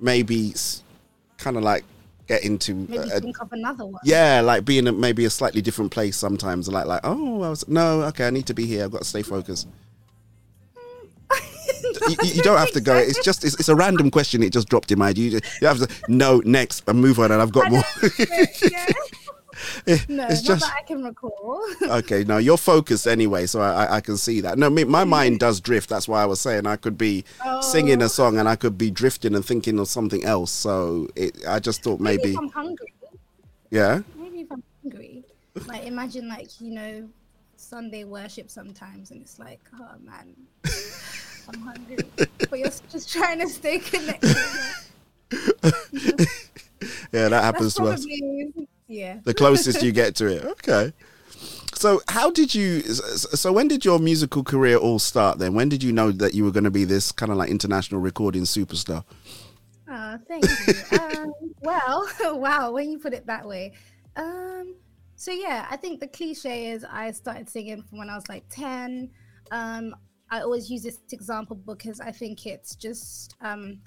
[0.00, 0.54] maybe
[1.38, 1.84] kind of like
[2.26, 4.00] get into Maybe a, think of another one.
[4.04, 6.68] yeah, like being in a, maybe a slightly different place sometimes.
[6.68, 8.84] Like, like, oh, I was no, okay, I need to be here.
[8.84, 9.68] I've got to stay focused.
[12.08, 12.96] you, you- you don't have to go.
[12.96, 14.42] It's just it's, it's a random question.
[14.42, 15.18] It just dropped in my head.
[15.18, 17.82] You, you have to no next and move on, and I've got more.
[20.08, 21.62] No, It's not just- that I can recall.
[21.82, 24.58] okay, no, you're focused anyway, so I, I, can see that.
[24.58, 25.88] No, me, my mind does drift.
[25.88, 27.24] That's why I was saying I could be
[27.60, 28.06] singing Oh.
[28.06, 30.50] a song and I could be drifting and thinking of something else.
[30.50, 32.92] So it, I just thought Maybe maybe, if I'm hungry.
[33.70, 34.00] yeah.
[34.16, 35.24] Maybe if I'm hungry.
[35.66, 37.08] Like imagine like, you know,
[37.56, 40.34] Sunday worship sometimes and it's like, oh man.
[41.52, 41.98] I'm hungry.
[42.50, 44.36] but you're just trying to stay connected.
[47.12, 48.66] Yeah, that happens That's to us.
[48.86, 49.20] Yeah.
[49.24, 50.44] The closest you get to it.
[50.44, 50.92] Okay.
[51.74, 52.80] So how did you?
[52.82, 55.38] So when did your musical career all start?
[55.38, 57.50] Then when did you know that you were going to be this kind of like
[57.50, 59.04] international recording superstar?
[59.88, 60.98] Oh, thank you.
[60.98, 62.08] um, well,
[62.38, 63.72] wow, when you put it that way.
[64.16, 64.76] Um,
[65.16, 68.44] so yeah, I think the cliche is I started singing from when I was like
[68.50, 69.10] 10.
[69.50, 69.94] Um,
[70.30, 73.80] I always use this example because I think it's just um,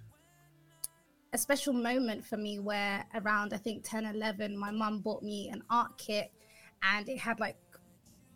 [1.34, 5.49] a special moment for me where around I think 10, 11, my mum bought me
[5.52, 6.32] an art kit
[6.84, 7.58] and it had like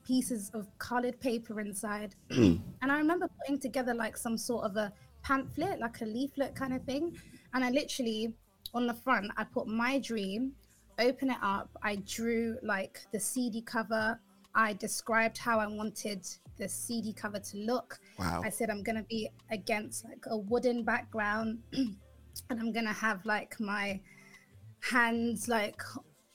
[0.05, 2.15] pieces of colored paper inside.
[2.31, 2.55] Hmm.
[2.81, 4.91] And I remember putting together like some sort of a
[5.21, 7.17] pamphlet, like a leaflet kind of thing.
[7.53, 8.33] And I literally,
[8.73, 10.53] on the front, I put my dream,
[10.97, 11.69] open it up.
[11.83, 14.19] I drew like the CD cover.
[14.55, 16.25] I described how I wanted
[16.57, 17.99] the CD cover to look.
[18.17, 18.41] Wow.
[18.43, 21.59] I said I'm going to be against like a wooden background
[22.49, 23.99] and I'm to have like my
[24.81, 25.81] hands like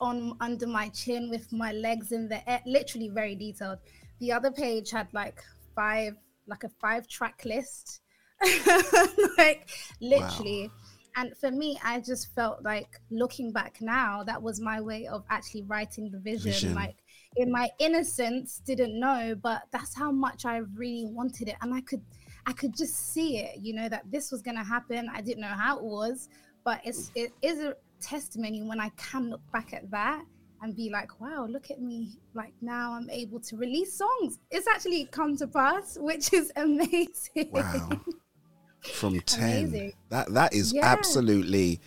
[0.00, 3.78] on under my chin with my legs in the air, literally very detailed.
[4.20, 5.42] The other page had like
[5.74, 6.14] five,
[6.46, 8.00] like a five track list,
[9.38, 9.68] like
[10.00, 10.70] literally.
[11.18, 15.24] And for me, I just felt like looking back now, that was my way of
[15.30, 16.52] actually writing the vision.
[16.52, 16.74] Vision.
[16.74, 16.96] Like
[17.36, 21.56] in my innocence, didn't know, but that's how much I really wanted it.
[21.62, 22.02] And I could,
[22.46, 25.08] I could just see it, you know, that this was going to happen.
[25.12, 26.28] I didn't know how it was,
[26.64, 27.20] but it's, hmm.
[27.20, 30.24] it is a testimony when I can look back at that
[30.62, 32.18] and be like, wow, look at me.
[32.34, 34.38] Like now I'm able to release songs.
[34.50, 37.50] It's actually come to pass, which is amazing.
[37.50, 37.90] Wow.
[38.80, 39.92] From ten, Amazing.
[40.10, 40.86] that that is Yeah.
[40.86, 41.80] absolutely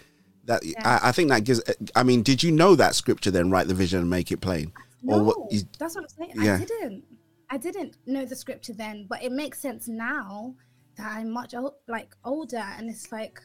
[0.46, 0.66] that.
[0.66, 1.00] Yeah.
[1.02, 1.62] I, I think that gives.
[1.96, 3.50] I mean, did you know that scripture then?
[3.50, 5.52] Write the vision and make it plain, No, what?
[5.52, 6.32] You, that's what I'm saying.
[6.36, 6.60] Yeah.
[6.62, 7.04] I didn't.
[7.50, 10.56] I didn't know the scripture then, but it makes sense now
[10.98, 11.54] that I'm much
[11.88, 13.40] like older, and it's like,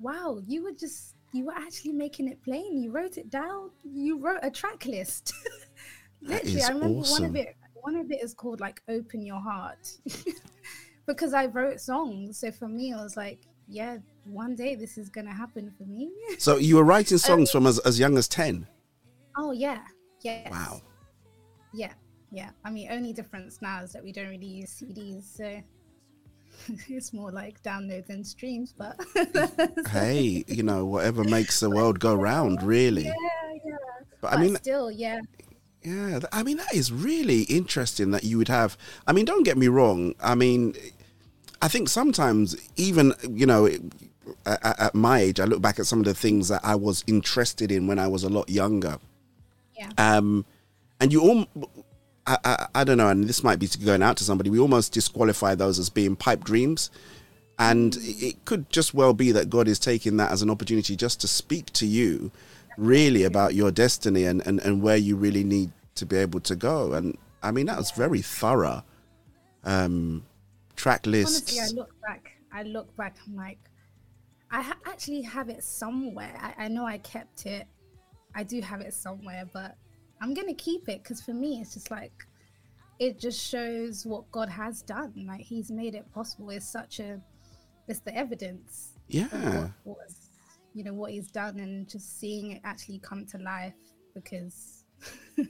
[0.00, 2.82] wow, you were just you were actually making it plain.
[2.82, 3.70] You wrote it down.
[3.84, 5.34] You wrote a track list.
[6.22, 7.56] Literally, I remember one of it.
[7.74, 9.98] One of it is called like "Open Your Heart,"
[11.06, 12.38] because I wrote songs.
[12.38, 16.10] So for me, I was like, yeah, one day this is gonna happen for me.
[16.38, 18.66] so you were writing songs Um, from as, as young as ten.
[19.36, 19.82] Oh yeah,
[20.22, 20.50] yes.
[20.50, 20.80] Wow.
[21.74, 21.92] Yeah,
[22.30, 22.50] yeah.
[22.64, 25.62] I mean, only difference now is that we don't really use CDs, so
[26.88, 28.74] it's more like downloads and streams.
[28.76, 28.98] But
[29.90, 33.04] hey, you know, whatever makes the world go round, really.
[33.04, 33.12] yeah,
[33.64, 33.76] yeah.
[34.20, 35.20] But I mean, still, yeah.
[35.82, 38.76] Yeah, I mean that is really interesting that you would have.
[39.06, 40.14] I mean, don't get me wrong.
[40.20, 40.74] I mean,
[41.62, 43.68] I think sometimes even you know,
[44.44, 47.70] at my age, I look back at some of the things that I was interested
[47.70, 48.98] in when I was a lot younger.
[49.78, 49.90] Yeah.
[49.98, 50.44] Um,
[51.00, 51.46] and you all,
[52.26, 54.50] I, I, I don't know, and this might be going out to somebody.
[54.50, 56.90] We almost disqualify those as being pipe dreams.
[57.58, 61.20] And it could just well be that God is taking that as an opportunity just
[61.22, 62.30] to speak to you
[62.76, 66.54] really about your destiny and, and, and where you really need to be able to
[66.54, 66.92] go.
[66.92, 68.84] And I mean, that was very thorough.
[69.64, 70.24] Um,
[70.76, 71.50] track list.
[71.50, 72.32] Honestly, I look back.
[72.52, 73.16] I look back.
[73.26, 73.58] I'm like,
[74.50, 76.38] I ha- actually have it somewhere.
[76.40, 77.66] I-, I know I kept it.
[78.34, 79.76] I do have it somewhere, but
[80.20, 82.26] I'm gonna keep it because for me, it's just like
[82.98, 85.12] it just shows what God has done.
[85.26, 86.50] Like He's made it possible.
[86.50, 87.20] It's such a,
[87.88, 88.92] it's the evidence.
[89.08, 89.68] Yeah.
[89.84, 90.30] What, what's,
[90.74, 93.74] you know what He's done, and just seeing it actually come to life
[94.14, 94.84] because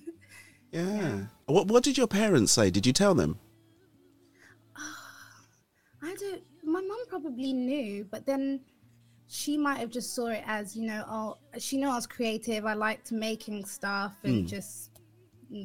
[0.72, 1.26] Yeah.
[1.46, 2.70] What What did your parents say?
[2.70, 3.38] Did you tell them?
[4.76, 5.40] Ah,
[6.02, 6.42] I don't.
[6.64, 8.60] My mum probably knew, but then
[9.28, 11.04] she might have just saw it as you know.
[11.08, 12.64] Oh, she knew I was creative.
[12.64, 14.46] I liked making stuff and Hmm.
[14.46, 14.90] just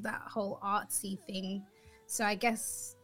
[0.03, 1.63] that whole artsy thing.
[2.07, 2.95] So I guess,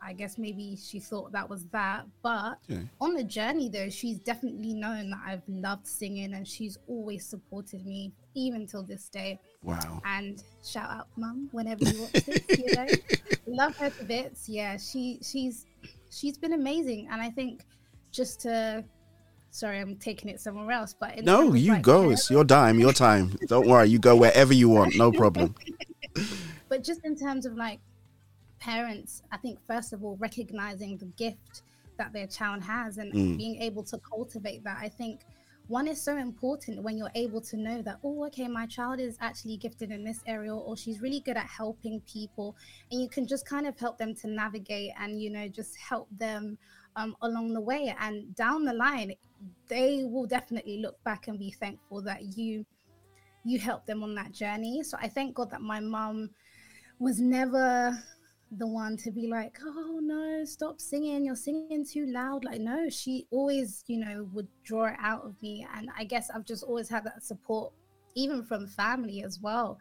[0.00, 2.06] I guess maybe she thought that was that.
[2.22, 2.88] But Okay.
[3.00, 7.84] on the journey, though, she's definitely known that I've loved singing, and she's always supported
[7.86, 9.38] me, even till this day.
[9.62, 10.00] Wow.
[10.04, 12.58] And shout out, mum, whenever you watch this.
[12.58, 12.88] You know,
[13.46, 14.48] love her to bits.
[14.48, 15.66] Yeah, she she's
[16.10, 17.64] she's been amazing, and I think
[18.12, 18.84] just to.
[19.54, 22.08] Sorry, I'm taking it somewhere else, but No, you like, go.
[22.08, 23.36] It's your dime, your time.
[23.48, 23.90] Don't worry.
[23.90, 24.96] You go wherever you want.
[24.96, 25.54] No problem.
[26.70, 27.78] but just in terms of like
[28.58, 31.62] parents, I think first of all recognizing the gift
[31.98, 33.36] that their child has and Mm.
[33.36, 34.78] being able to cultivate that.
[34.80, 35.20] I think
[35.68, 39.16] one is so important when you're able to know that oh okay my child is
[39.20, 42.56] actually gifted in this area or she's really good at helping people
[42.90, 46.08] and you can just kind of help them to navigate and you know just help
[46.18, 46.58] them
[46.96, 49.12] um, along the way and down the line
[49.68, 52.64] they will definitely look back and be thankful that you
[53.44, 56.30] you helped them on that journey so i thank god that my mum
[56.98, 57.92] was never
[58.58, 62.44] the one to be like, oh no, stop singing, you're singing too loud.
[62.44, 65.66] Like, no, she always, you know, would draw it out of me.
[65.74, 67.72] And I guess I've just always had that support,
[68.14, 69.78] even from family as well.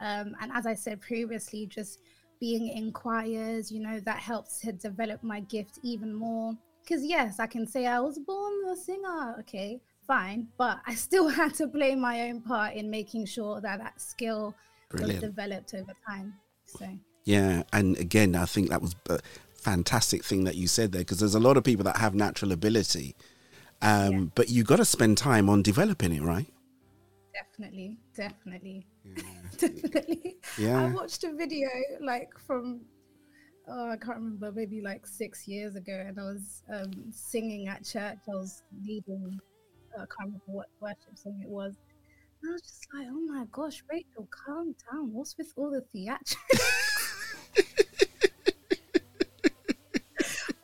[0.00, 2.00] Um, and as I said previously, just
[2.40, 6.54] being in choirs, you know, that helps to develop my gift even more.
[6.88, 11.28] Because, yes, I can say I was born a singer, okay, fine, but I still
[11.40, 14.54] had to play my own part in making sure that that skill
[14.88, 15.22] Brilliant.
[15.22, 16.32] was developed over time.
[16.64, 16.86] So,
[17.24, 19.18] Yeah, and again, I think that was a
[19.52, 22.52] fantastic thing that you said there because there's a lot of people that have natural
[22.52, 23.14] ability,
[23.82, 26.46] um, but you got to spend time on developing it, right?
[27.34, 28.86] definitely, definitely,
[29.58, 30.38] definitely.
[30.58, 30.80] Yeah.
[30.80, 31.68] I watched a video
[32.00, 32.80] like from
[33.68, 37.84] oh I can't remember maybe like six years ago, and I was um, singing at
[37.84, 38.18] church.
[38.28, 39.38] I was leading.
[39.94, 41.74] I can't remember what worship song it was.
[42.42, 45.12] And I was just like, oh my gosh, Rachel, calm down.
[45.12, 46.36] What's with all the theatrics?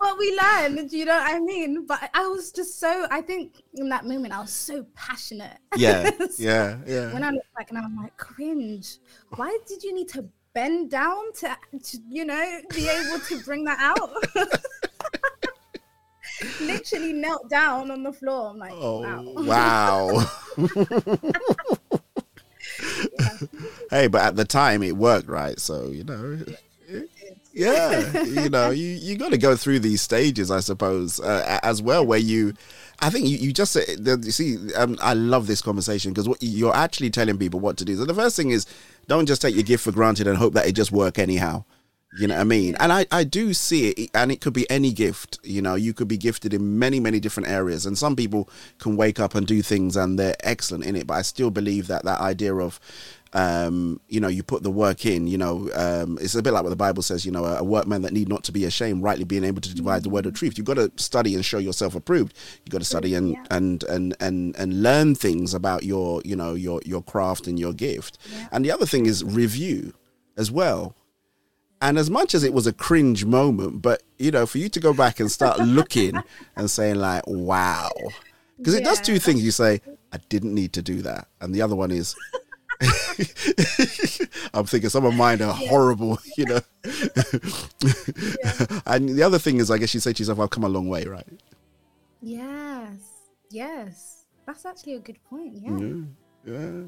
[0.00, 1.84] but we learned, you know what I mean?
[1.84, 5.58] But I was just so, I think in that moment, I was so passionate.
[5.76, 7.12] Yeah, So yeah, yeah.
[7.12, 8.98] When I look back and I'm like, cringe.
[9.34, 13.64] Why did you need to bend down to, to you know, be able to bring
[13.64, 14.10] that out?
[16.60, 18.50] Literally knelt down on the floor.
[18.50, 20.16] I'm like, Oh, wow.
[20.16, 20.30] wow.
[23.90, 25.58] hey, but at the time it worked, right?
[25.58, 26.38] So, you know,
[27.52, 31.80] yeah, you know, you, you got to go through these stages, I suppose, uh, as
[31.80, 32.54] well, where you,
[33.00, 36.38] I think you, you just say, you see, um, I love this conversation because what
[36.40, 37.96] you're actually telling people what to do.
[37.96, 38.66] So the first thing is
[39.08, 41.64] don't just take your gift for granted and hope that it just work anyhow.
[42.16, 42.76] You know what I mean?
[42.78, 45.40] And I, I do see it, and it could be any gift.
[45.42, 47.86] You know, you could be gifted in many, many different areas.
[47.86, 48.48] And some people
[48.78, 51.08] can wake up and do things and they're excellent in it.
[51.08, 52.78] But I still believe that that idea of,
[53.34, 56.62] um, you know, you put the work in, you know, um, it's a bit like
[56.62, 59.02] what the Bible says, you know, a, a workman that need not to be ashamed,
[59.02, 60.56] rightly being able to divide the word of truth.
[60.56, 62.36] You've got to study and show yourself approved.
[62.64, 66.54] You've got to study and, and, and, and, and learn things about your, you know,
[66.54, 68.18] your, your craft and your gift.
[68.52, 69.94] And the other thing is review
[70.36, 70.94] as well.
[71.80, 74.80] And as much as it was a cringe moment, but you know, for you to
[74.80, 76.14] go back and start looking
[76.56, 77.90] and saying like, "Wow,"
[78.56, 79.44] because it does two things.
[79.44, 82.16] You say, "I didn't need to do that," and the other one is,
[84.54, 86.60] "I'm thinking some of mine are horrible," you know.
[88.86, 90.88] and the other thing is, I guess you say to yourself, "I've come a long
[90.88, 91.26] way," right?
[92.20, 92.90] Yes,
[93.50, 94.24] yes.
[94.46, 95.54] That's actually a good point.
[95.56, 95.78] Yeah.
[95.78, 96.04] Yeah,
[96.44, 96.82] yeah.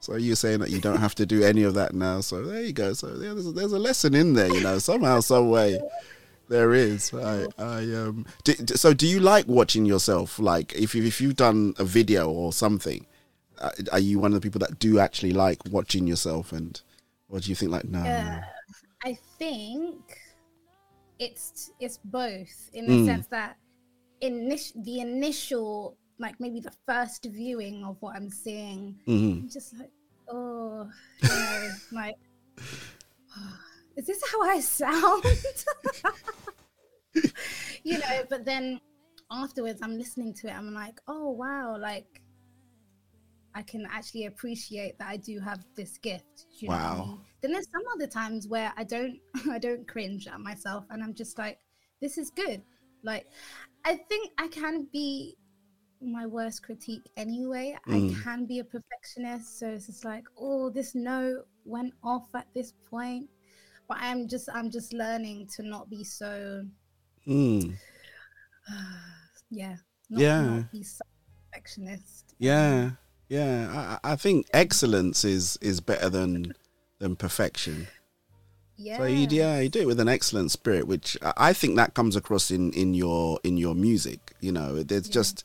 [0.00, 2.20] So you're saying that you don't have to do any of that now.
[2.22, 2.94] So there you go.
[2.94, 4.78] So yeah, there's, a, there's a lesson in there, you know.
[4.78, 5.78] Somehow, some way,
[6.48, 7.12] there is.
[7.12, 8.26] I, I um.
[8.44, 10.38] Do, so do you like watching yourself?
[10.38, 13.06] Like if you, if you've done a video or something,
[13.92, 16.52] are you one of the people that do actually like watching yourself?
[16.52, 16.80] And
[17.28, 18.00] or do you think like no?
[18.00, 18.40] Uh,
[19.04, 20.18] I think
[21.18, 23.04] it's it's both in the Mm.
[23.06, 23.56] sense that
[24.22, 29.42] init- the initial like maybe the first viewing of what I'm seeing, Mhm.
[29.44, 29.90] I'm just like,
[30.28, 30.90] oh,
[31.22, 32.16] you know, like,
[33.96, 35.24] is this how I sound?
[37.84, 38.80] you know, but then
[39.30, 40.52] afterwards, I'm listening to it.
[40.52, 42.19] I'm like, oh wow, like
[43.54, 46.46] I can actually appreciate that I do have this gift.
[46.62, 47.04] I Wow.
[47.04, 47.18] mean?
[47.42, 49.18] Then there's some other times where I don't,
[49.50, 51.58] I don't cringe at myself, and I'm just like,
[52.00, 52.62] this is good.
[53.02, 53.26] Like,
[53.84, 55.36] I think I can be
[56.02, 57.76] my worst critique anyway.
[57.88, 58.10] Mm.
[58.18, 62.46] I can be a perfectionist, so it's just like, oh, this note went off at
[62.54, 63.28] this point.
[63.88, 66.64] But I'm just, I'm just learning to not be so,
[67.26, 67.74] Mm.
[69.50, 69.76] yeah,
[70.08, 70.42] not, Yeah.
[70.42, 71.02] not be so
[71.52, 72.34] perfectionist.
[72.38, 72.92] Yeah,
[73.30, 73.98] yeah.
[74.02, 76.54] I, I think excellence is is better than
[76.98, 77.86] than perfection.
[78.76, 78.98] Yeah.
[78.98, 82.16] So you, yeah, you do it with an excellent spirit, which I think that comes
[82.16, 84.32] across in in your in your music.
[84.40, 85.44] You know, there's just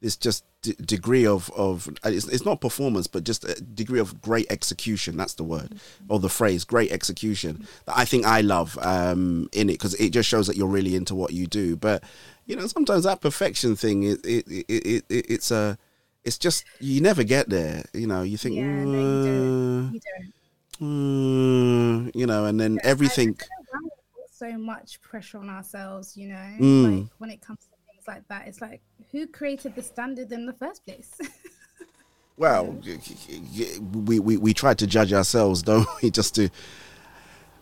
[0.00, 4.20] this just d- degree of of it's, it's not performance, but just a degree of
[4.22, 5.16] great execution.
[5.16, 5.74] That's the word
[6.08, 7.66] or the phrase, great execution.
[7.84, 10.96] That I think I love um, in it because it just shows that you're really
[10.96, 11.76] into what you do.
[11.76, 12.02] But
[12.46, 15.78] you know, sometimes that perfection thing, it, it, it, it it's a
[16.24, 17.84] it's just you never get there.
[17.94, 19.90] You know, you think, Yeah, no, you don't.
[19.90, 20.00] "Mm, You
[20.80, 22.08] don't.
[22.08, 23.36] mm," you know, and then everything.
[23.70, 26.98] why we put so much pressure on ourselves, you know, Mm.
[27.02, 28.80] like when it comes to things like that, it's like
[29.12, 31.12] who created the standard in the first place?
[32.36, 32.74] Well,
[33.92, 36.10] we, we we try to judge ourselves, don't we?
[36.20, 36.48] Just to,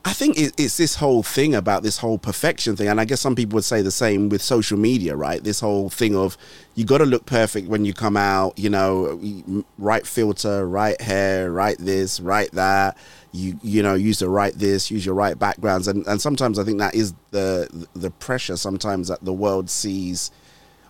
[0.09, 3.20] I think it, it's this whole thing about this whole perfection thing, and I guess
[3.20, 5.44] some people would say the same with social media, right?
[5.44, 6.39] This whole thing of
[6.74, 11.52] you got to look perfect when you come out, you know, right filter, right hair,
[11.52, 12.97] right this, right that.
[13.32, 16.64] You you know, use the right this, use your right backgrounds, and and sometimes I
[16.64, 20.30] think that is the the pressure sometimes that the world sees,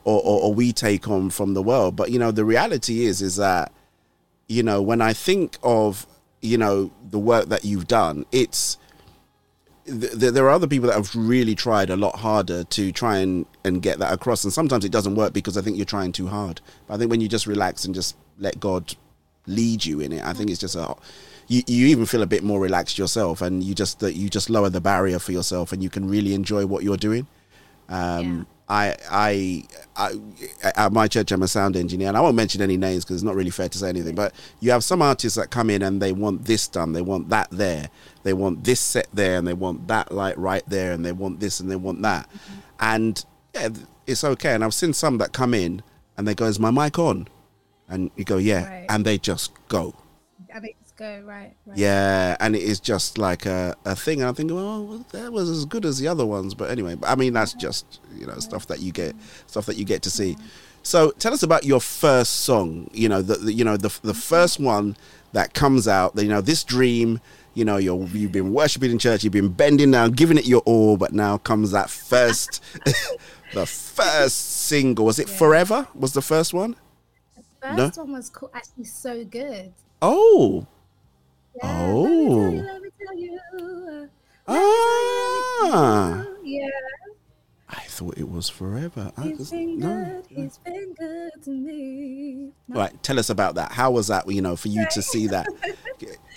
[0.05, 1.97] or or, or we take on from the world.
[1.97, 3.73] But you know, the reality is is that
[4.47, 6.07] you know when I think of
[6.41, 8.79] you know the work that you've done, it's
[9.89, 13.47] th- there are other people that have really tried a lot harder to try and,
[13.65, 14.45] and get that across.
[14.45, 16.61] And sometimes it doesn't work because I think you're trying too hard.
[16.87, 18.95] But I think when you just relax and just let God
[19.47, 20.95] lead you in it, I think it's just a
[21.49, 24.51] you, you even feel a bit more relaxed yourself, and you just that you just
[24.51, 27.27] lower the barrier for yourself, and you can really enjoy what you're doing.
[27.89, 29.65] Um, I, I,
[29.97, 30.15] I,
[30.77, 33.25] at my church, I'm a sound engineer, and I won't mention any names because it's
[33.25, 34.15] not really fair to say anything.
[34.15, 37.31] But you have some artists that come in and they want this done, they want
[37.31, 37.89] that there,
[38.25, 41.41] they want this set there, and they want that light right there, and they want
[41.41, 42.61] this and they want that, mm-hmm.
[42.81, 43.25] and
[43.55, 43.69] yeah,
[44.07, 44.55] it's okay.
[44.55, 45.83] And I've seen some that come in
[46.17, 47.29] and they go, "Is my mic on?"
[47.89, 48.87] And you go, "Yeah," Right.
[48.89, 49.95] and they just go.
[50.99, 51.55] Go right.
[51.65, 51.79] right.
[51.79, 54.21] Yeah, and it is just like a, a thing.
[54.21, 56.55] And i think well, that was as good as the other ones.
[56.55, 59.15] But anyway, I mean, that's just you know stuff that you get,
[59.47, 60.37] stuff that you get to see.
[60.83, 62.91] So tell us about your first song.
[62.93, 64.97] You know, the, the you know the the first one
[65.33, 66.13] that comes out.
[66.17, 67.21] You know, this dream.
[67.55, 69.25] You know, you're you've been worshiping in church.
[69.25, 70.97] You've been bending down, giving it your all.
[70.97, 72.63] But now comes that first,
[73.55, 75.05] the first single.
[75.07, 75.89] Was it Forever?
[75.95, 76.77] Was the first one?
[77.35, 78.05] the First No?
[78.05, 79.73] one was cool, actually so good.
[80.01, 80.67] Oh.
[81.63, 82.51] Yeah, oh.
[82.51, 84.09] Let me tell you.
[84.47, 86.25] Ah.
[86.43, 86.69] Yeah.
[87.71, 89.13] I thought it was forever.
[89.17, 90.05] I He's just- been no.
[90.05, 90.27] good.
[90.37, 92.53] He's been good to me.
[92.69, 93.73] Right, tell us about that.
[93.73, 94.31] How was that?
[94.31, 95.47] You know, for you to see that.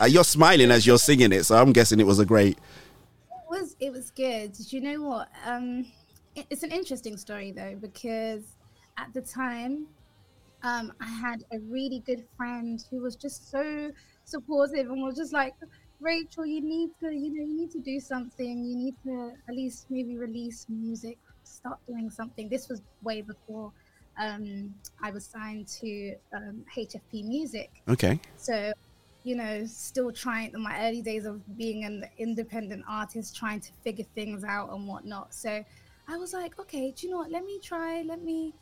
[0.02, 2.58] Uh, you're smiling as you're singing it, so I'm guessing it was a great.
[2.58, 4.52] It was it was good.
[4.54, 5.30] Did you know what?
[5.46, 5.86] Um,
[6.36, 8.42] it- it's an interesting story though because
[8.98, 9.86] at the time,
[10.64, 13.92] um, I had a really good friend who was just so
[14.32, 15.54] supportive and was just like,
[16.00, 18.66] Rachel, you need to, you know, you need to do something.
[18.66, 22.50] You need to at least maybe release music, start doing something.
[22.50, 23.72] This was way before
[24.20, 27.70] um, I was signed to um, HFP Music.
[27.88, 28.20] Okay.
[28.38, 28.74] So,
[29.24, 33.72] you know, still trying in my early days of being an independent artist, trying to
[33.84, 35.34] figure things out and whatnot.
[35.34, 35.64] So
[36.08, 37.32] I was like, okay, do you know what?
[37.32, 38.54] Let me try, let me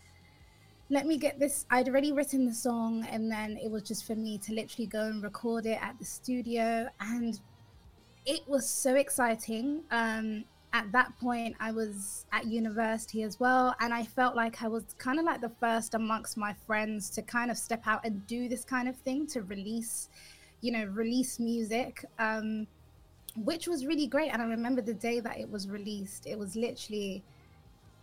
[0.90, 1.66] let me get this.
[1.70, 5.06] I'd already written the song, and then it was just for me to literally go
[5.06, 6.90] and record it at the studio.
[7.00, 7.40] And
[8.26, 9.84] it was so exciting.
[9.92, 14.68] Um, at that point, I was at university as well, and I felt like I
[14.68, 18.26] was kind of like the first amongst my friends to kind of step out and
[18.28, 20.10] do this kind of thing to release,
[20.62, 22.06] you know, release music.
[22.18, 22.68] Um,
[23.36, 24.32] which was really great.
[24.32, 27.24] And I remember the day that it was released, it was literally,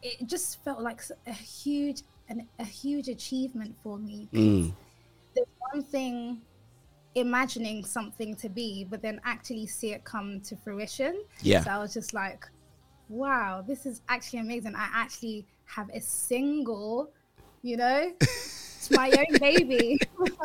[0.03, 4.29] it just felt like a huge, an, a huge achievement for me.
[4.33, 4.73] Mm.
[5.35, 6.41] There's one thing
[7.15, 11.23] imagining something to be, but then actually see it come to fruition.
[11.41, 11.63] Yeah.
[11.63, 12.47] So I was just like,
[13.09, 14.75] wow, this is actually amazing.
[14.75, 17.11] I actually have a single,
[17.63, 19.99] you know, it's my own baby.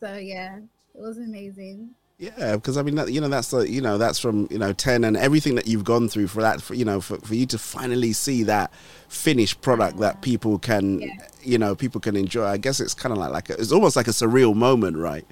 [0.00, 1.90] so yeah, it was amazing.
[2.18, 4.72] Yeah, because I mean, that, you know, that's the, you know, that's from you know
[4.72, 7.46] ten and everything that you've gone through for that, for, you know, for, for you
[7.46, 8.72] to finally see that
[9.08, 11.04] finished product that people can,
[11.44, 12.44] you know, people can enjoy.
[12.44, 15.24] I guess it's kind of like like a, it's almost like a surreal moment, right?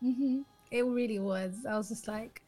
[0.00, 1.64] hmm It really was.
[1.68, 2.42] I was just like,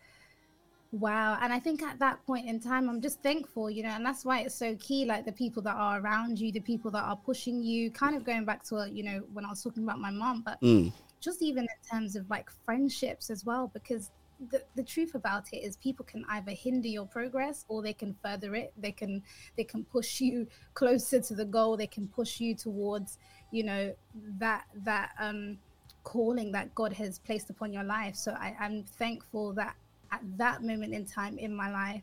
[0.92, 1.38] wow.
[1.40, 4.24] And I think at that point in time, I'm just thankful, you know, and that's
[4.24, 5.04] why it's so key.
[5.06, 8.24] Like the people that are around you, the people that are pushing you, kind of
[8.24, 10.92] going back to, you know, when I was talking about my mom, but Mm.
[11.20, 14.10] Just even in terms of like friendships as well, because
[14.50, 18.14] the, the truth about it is people can either hinder your progress or they can
[18.22, 18.72] further it.
[18.76, 19.22] They can
[19.56, 21.76] they can push you closer to the goal.
[21.76, 23.18] They can push you towards
[23.50, 23.94] you know
[24.38, 25.58] that that um
[26.04, 28.16] calling that god has placed upon your life.
[28.16, 29.74] So I, i'm thankful that
[30.12, 32.02] at that moment in time in my life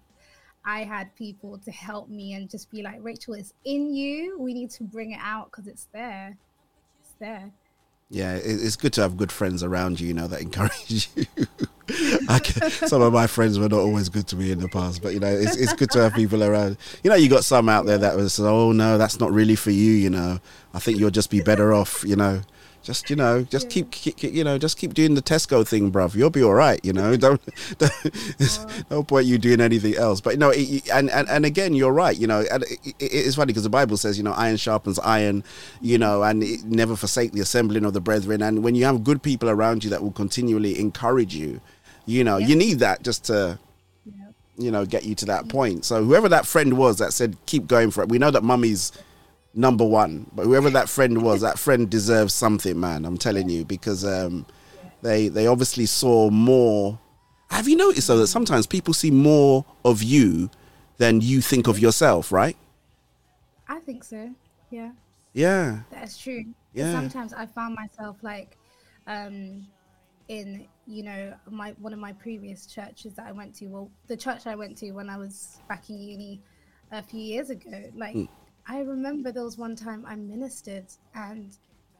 [0.66, 4.38] i had people to help me and just be like rachel it's in you.
[4.40, 6.38] We need to bring it out because it's there.
[7.02, 7.52] It's there
[8.10, 11.26] Yeah, it's good to have good friends around you, you know, that encourage you.
[12.30, 15.02] I ca- some of my friends were not always good to me in the past,
[15.02, 16.78] but you know, it's it's good to have people around.
[17.04, 19.72] You know, you got some out there that was, oh no, that's not really for
[19.72, 19.92] you.
[19.94, 20.40] You know,
[20.76, 22.04] I think you'll just be better off.
[22.06, 22.42] You know,
[22.84, 25.92] just you know, just keep, keep keep- you know, just keep doing the Tesco thing,
[25.92, 26.16] bruv.
[26.16, 26.80] You'll be all right.
[26.84, 27.42] You know, don't
[27.78, 27.92] don't
[28.38, 28.84] there's uh-huh.
[28.92, 30.22] no point you doing anything else.
[30.22, 32.18] But no, it, and, and and again, you're right.
[32.18, 35.00] You know, and it, it- it's funny because the Bible says, you know, iron sharpens
[35.00, 35.44] iron.
[35.82, 38.42] You know, and it, never forsake the assembling of the brethren.
[38.42, 41.62] And when you have good people around you that will continually encourage you.
[42.06, 43.58] You know, you need that just to,
[44.58, 45.86] you know, get you to that point.
[45.86, 48.92] So whoever that friend was that said keep going for it, we know that mummy's
[49.54, 53.06] number one, but whoever that friend was, that friend deserves something, man.
[53.06, 54.46] I'm telling you because um,
[55.02, 57.00] they they obviously saw more.
[57.50, 60.50] Have you noticed though that sometimes people see more of you
[60.98, 62.58] than you think of yourself, right?
[63.68, 64.30] I think so.
[64.72, 64.92] Yeah.
[65.34, 65.80] Yeah.
[65.92, 66.46] That's true.
[66.74, 66.92] Yeah.
[66.92, 68.58] Sometimes I found myself like,
[69.08, 69.68] um,
[70.30, 73.68] in you know my one of my previous churches that I went to.
[73.68, 76.42] Well, the church I went to when I was back in uni
[76.92, 77.92] a few years ago.
[77.96, 78.28] Like, Mm.
[78.68, 80.86] I remember there was one time I ministered
[81.16, 81.56] and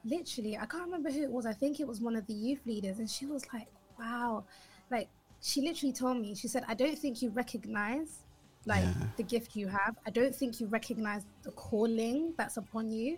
[0.06, 1.46] literally I can't remember who it was.
[1.46, 3.68] I think it was one of the youth leaders, and she was like,
[4.00, 4.46] "Wow,"
[4.90, 5.10] like
[5.42, 6.36] she literally told me.
[6.36, 8.20] She said, "I don't think you recognize."
[8.66, 8.86] Like
[9.18, 13.18] the gift you have, I don't think you recognize the calling that's upon you.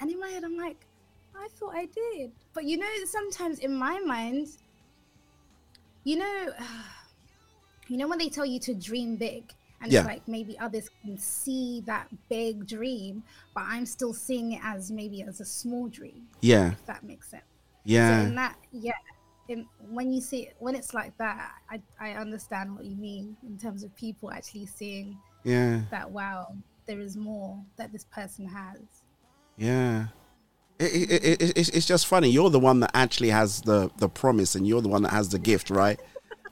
[0.00, 0.86] And in my head, I'm like,
[1.36, 2.32] I thought I did.
[2.54, 4.48] But you know, sometimes in my mind,
[6.04, 6.52] you know,
[7.88, 10.00] you know when they tell you to dream big, and Yeah.
[10.00, 13.22] it's like maybe others can see that big dream,
[13.54, 16.26] but I'm still seeing it as maybe as a small dream.
[16.40, 16.72] Yeah.
[16.72, 17.44] If that makes sense.
[17.84, 18.22] Yeah.
[18.22, 18.92] So in that, yeah.
[19.48, 23.34] In, when you see it, when it's like that, I, I understand what you mean
[23.46, 25.80] in terms of people actually seeing Yeah.
[25.90, 26.54] that wow,
[26.86, 28.78] there is more that this person has.
[29.56, 30.08] Yeah.
[30.78, 32.28] It, it, it, it, it's- it's just funny.
[32.30, 35.30] You're the one that actually has the, the promise and you're the one that has
[35.30, 35.98] the gift, right?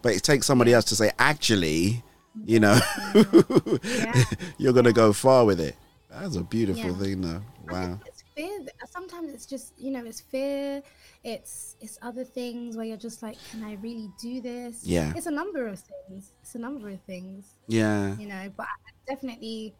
[0.02, 2.02] But it takes somebody else to say, actually,
[2.44, 2.78] you know,
[4.58, 5.76] you're going to go far with it.
[6.10, 6.96] That's a beautiful Yeah.
[6.98, 7.42] thing, though.
[7.70, 8.00] Wow.
[8.06, 8.60] It's fear.
[8.88, 10.82] Sometimes it's just you know, it's fear.
[11.24, 14.84] It's it's other things where you're just like, can I really do this?
[14.84, 15.12] Yeah.
[15.16, 16.32] It's a number of things.
[16.42, 17.46] It's a number of things.
[17.66, 18.16] Yeah.
[18.16, 19.74] You know, but I definitely.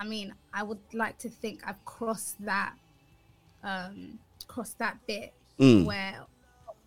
[0.00, 2.74] I mean, I would like to think I've crossed that,
[3.64, 5.86] um, crossed that bit Mm.
[5.86, 6.20] where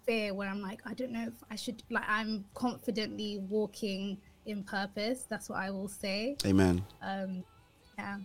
[0.06, 1.84] fear, where I'm like, I don't know if I should.
[1.90, 5.26] Like, I'm confidently walking in purpose.
[5.30, 6.38] That's what I will say.
[6.46, 6.84] Amen.
[7.02, 7.44] Um,
[7.98, 8.18] yeah.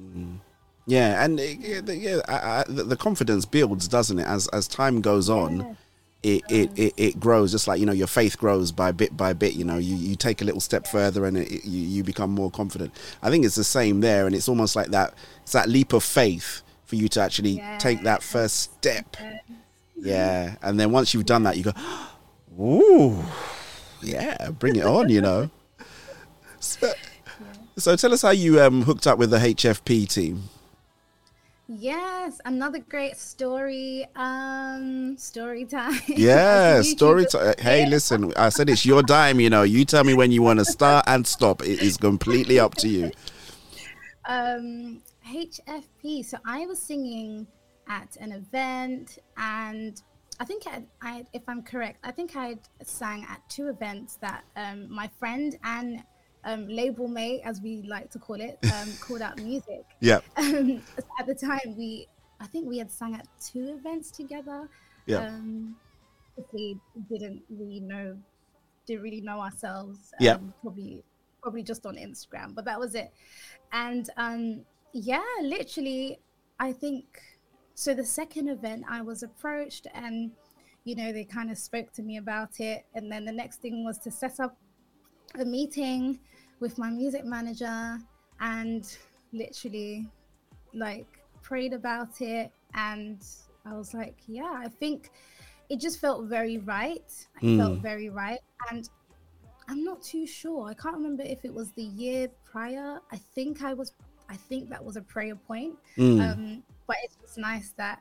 [0.00, 0.38] Mm.
[0.86, 4.26] Yeah, and it, yeah, I, I, the, the confidence builds, doesn't it?
[4.26, 5.76] As as time goes on,
[6.22, 7.52] it, it, it, it grows.
[7.52, 9.54] Just like you know, your faith grows by bit by bit.
[9.54, 12.50] You know, you, you take a little step further, and it, you you become more
[12.50, 12.92] confident.
[13.22, 15.14] I think it's the same there, and it's almost like that.
[15.42, 19.16] It's that leap of faith for you to actually take that first step.
[19.96, 21.72] Yeah, and then once you've done that, you go,
[22.60, 23.22] "Ooh,
[24.02, 25.50] yeah, bring it on," you know.
[26.68, 26.92] So,
[27.78, 30.42] so tell us how you um, hooked up with the HFP team.
[31.68, 34.06] Yes, another great story.
[34.16, 36.00] Um, story time.
[36.08, 37.54] Yeah, story time.
[37.58, 39.62] Hey, listen, I said it's your dime, you know.
[39.62, 41.62] You tell me when you want to start and stop.
[41.62, 43.10] It is completely up to you.
[44.28, 46.24] um HFP.
[46.24, 47.46] So I was singing
[47.88, 50.02] at an event, and
[50.40, 54.44] I think I, I if I'm correct, I think I sang at two events that
[54.56, 56.02] um, my friend and
[56.44, 59.84] um, label mate, as we like to call it, um, CalledOut Music.
[60.00, 60.24] Yep.
[60.36, 60.82] Um,
[61.18, 62.08] at the time, we
[62.40, 64.68] I think we had sung at two events together.
[65.06, 65.26] Yeah.
[65.26, 65.76] Um,
[66.52, 66.78] we
[67.10, 68.16] didn't really know,
[68.86, 70.14] didn't really know ourselves.
[70.18, 70.34] Yeah.
[70.34, 71.04] Um, probably,
[71.42, 73.12] probably just on Instagram, but that was it.
[73.72, 74.64] And um,
[74.94, 76.18] yeah, literally,
[76.58, 77.20] I think
[77.74, 77.92] so.
[77.92, 80.30] The second event, I was approached, and
[80.84, 83.84] you know, they kind of spoke to me about it, and then the next thing
[83.84, 84.56] was to set up
[85.38, 86.18] a meeting
[86.60, 87.98] with my music manager
[88.40, 88.96] and
[89.32, 90.06] literally
[90.74, 91.06] like
[91.42, 93.24] prayed about it and
[93.64, 95.10] I was like, yeah, I think
[95.68, 97.10] it just felt very right.
[97.36, 97.82] I felt Mm.
[97.82, 98.40] very right.
[98.70, 98.88] And
[99.68, 100.68] I'm not too sure.
[100.68, 103.00] I can't remember if it was the year prior.
[103.12, 103.92] I think I was
[104.28, 105.76] I think that was a prayer point.
[105.96, 106.20] Mm.
[106.32, 108.00] Um, but it's just nice that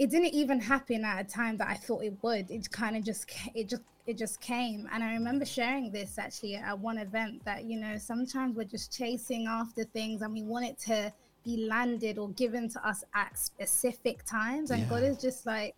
[0.00, 2.50] it didn't even happen at a time that I thought it would.
[2.50, 4.88] It kind of just it just it just came.
[4.92, 8.96] And I remember sharing this actually at one event that you know sometimes we're just
[8.96, 11.12] chasing after things and we want it to
[11.44, 15.74] be landed or given to us at specific times, and God is just like.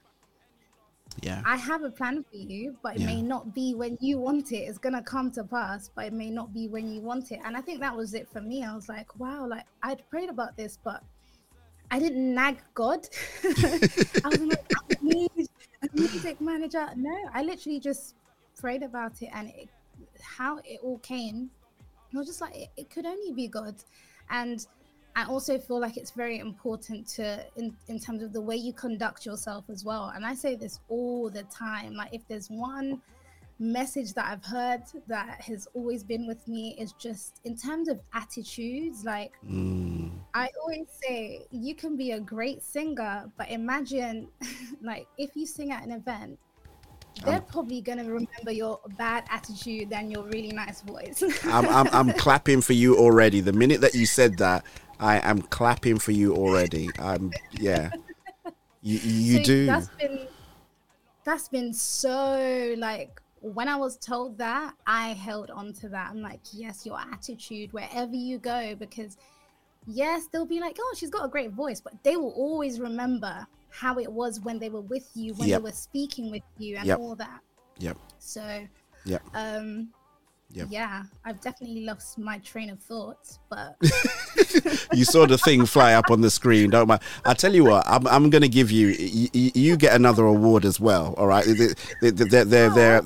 [1.23, 1.41] Yeah.
[1.47, 4.57] I have a plan for you, but it may not be when you want it.
[4.57, 7.39] It's gonna come to pass, but it may not be when you want it.
[7.45, 8.65] And I think that was it for me.
[8.65, 11.03] I was like, wow, like I'd prayed about this, but
[11.91, 13.09] I didn't nag God.
[13.45, 15.49] I was like, I need
[15.95, 16.89] music manager.
[16.97, 18.15] No, I literally just
[18.59, 19.69] prayed about it, and it,
[20.21, 21.51] how it all came.
[22.15, 23.75] I was just like, it, it could only be God,
[24.31, 24.67] and
[25.15, 28.75] I also feel like it's very important to, in, in terms of the way you
[28.75, 30.13] conduct yourself as well.
[30.15, 31.95] And I say this all the time.
[31.95, 33.01] Like, if there's one
[33.59, 38.01] message that I've heard that has always been with me, is just in terms of
[38.13, 39.05] attitudes.
[39.05, 40.11] Like, Mm.
[40.35, 44.29] I always say you can be a great singer, but imagine,
[44.83, 46.39] like, if you sing at an event
[47.25, 51.23] they're probably gonna remember your bad attitude than your really nice voice.
[51.45, 53.41] I'm, I'm, I'm clapping for you already.
[53.41, 54.65] The minute that you said that,
[55.01, 56.91] I am clapping for you already.
[56.99, 57.91] I'm, yeah.
[58.83, 59.67] You, you So do.
[59.67, 60.27] That's been
[61.25, 66.11] that's been so like when I was told that, I held on to that.
[66.11, 69.17] I'm like, yes, your attitude wherever you go, because
[69.87, 73.47] yes, they'll be like, oh, she's got a great voice, but they will always remember
[73.71, 75.61] how it was when they were with you, when Yep.
[75.61, 76.99] they were speaking with you, and Yep.
[76.99, 77.41] all that.
[77.79, 77.99] Yep.
[78.19, 78.67] So,
[79.05, 79.23] Yep.
[79.35, 79.93] um,
[80.53, 80.69] Yep.
[80.71, 83.77] yeah, I've definitely lost my train of thought, but
[84.95, 87.03] you saw the thing fly up on the screen, don't mind.
[87.27, 90.65] I tell you what, I'm, I'm going to give you, you, you get another award
[90.65, 91.15] as well.
[91.19, 91.75] All right, they're
[92.11, 93.03] they're they're they're they're,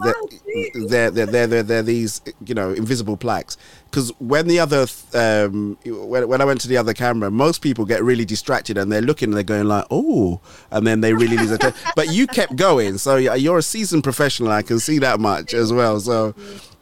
[0.87, 3.57] they're, they're, they're, they're, they're these you know invisible plaques.
[3.85, 7.85] Because when the other um, when, when I went to the other camera, most people
[7.85, 10.41] get really distracted and they're looking and they're going like, oh,
[10.71, 11.81] and then they really lose attention.
[11.97, 14.53] But you kept going, so you're a seasoned professional.
[14.53, 15.99] I can see that much as well.
[15.99, 16.35] So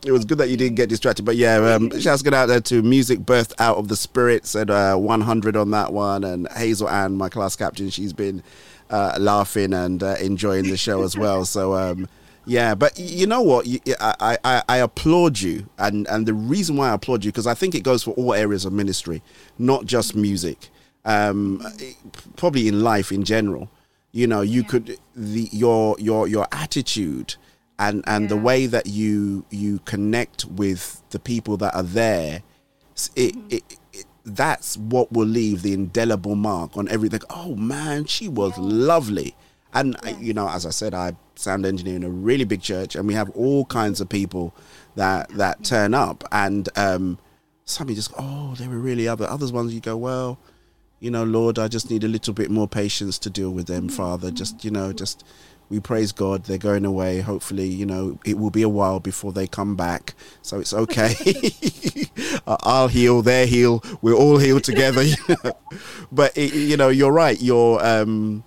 [0.05, 1.25] it was good that you didn't get distracted.
[1.25, 4.71] But yeah, um, shouts get out there to Music Birthed Out of the Spirits at
[4.71, 6.25] uh, 100 on that one.
[6.25, 8.43] And Hazel Ann, my class captain, she's been
[8.91, 11.45] uh, laughing and uh, enjoying the show as well.
[11.45, 12.07] So um,
[12.47, 13.67] yeah, but you know what?
[13.67, 15.69] You- I, I, I applaud you.
[15.79, 18.35] And, and the reason why I applaud you, because I think it goes for all
[18.35, 19.23] areas of ministry,
[19.59, 20.69] not just music,
[21.05, 21.63] um,
[22.37, 23.69] probably in life in general.
[24.13, 27.35] You know, you could, the, your, your, your attitude
[27.79, 32.43] and and the way that you you connect with the people that are there
[33.15, 33.47] it, mm-hmm.
[33.51, 37.21] it, it that's what will leave the indelible mark on everything.
[37.31, 39.35] Oh man she was lovely.
[39.73, 42.97] And I, you know as i said i sound engineer in a really big church
[42.97, 44.55] and we have all kinds of people
[44.97, 45.63] that that mm-hmm.
[45.65, 46.25] turn up.
[46.33, 47.19] And um
[47.65, 50.39] some you just oh they were really other others ones you go well
[51.01, 53.89] you know lord i just need a little bit more patience to deal with them
[53.89, 53.97] mm-hmm.
[53.97, 54.31] father.
[54.31, 55.25] Just you know just
[55.71, 57.21] we praise god they're going away.
[57.21, 60.15] Hopefully you know it will be a while before they come back.
[60.43, 61.15] So it's okay.
[62.47, 63.83] I'll heal they're heal.
[64.03, 65.05] We're all healed together
[66.13, 67.41] but it, you know you're right.
[67.41, 68.45] You're um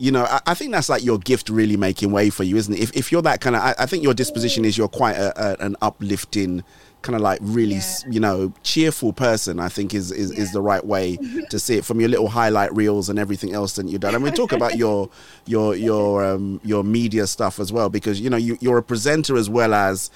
[0.00, 2.72] you know, I, I think that's like your gift really making way for you, isn't
[2.72, 2.80] it?
[2.80, 5.30] If, if you're that kind of, I, I think your disposition is you're quite a,
[5.38, 6.64] a, an uplifting,
[7.02, 9.58] kind of like really, s you know, cheerful person.
[9.60, 11.18] I think is is, is the right way
[11.50, 14.14] to see it from your little highlight reels and everything else that you've done.
[14.14, 15.08] And we talk about your
[15.46, 19.36] your your um your media stuff as well because you know you, you're a presenter
[19.36, 20.10] as well as.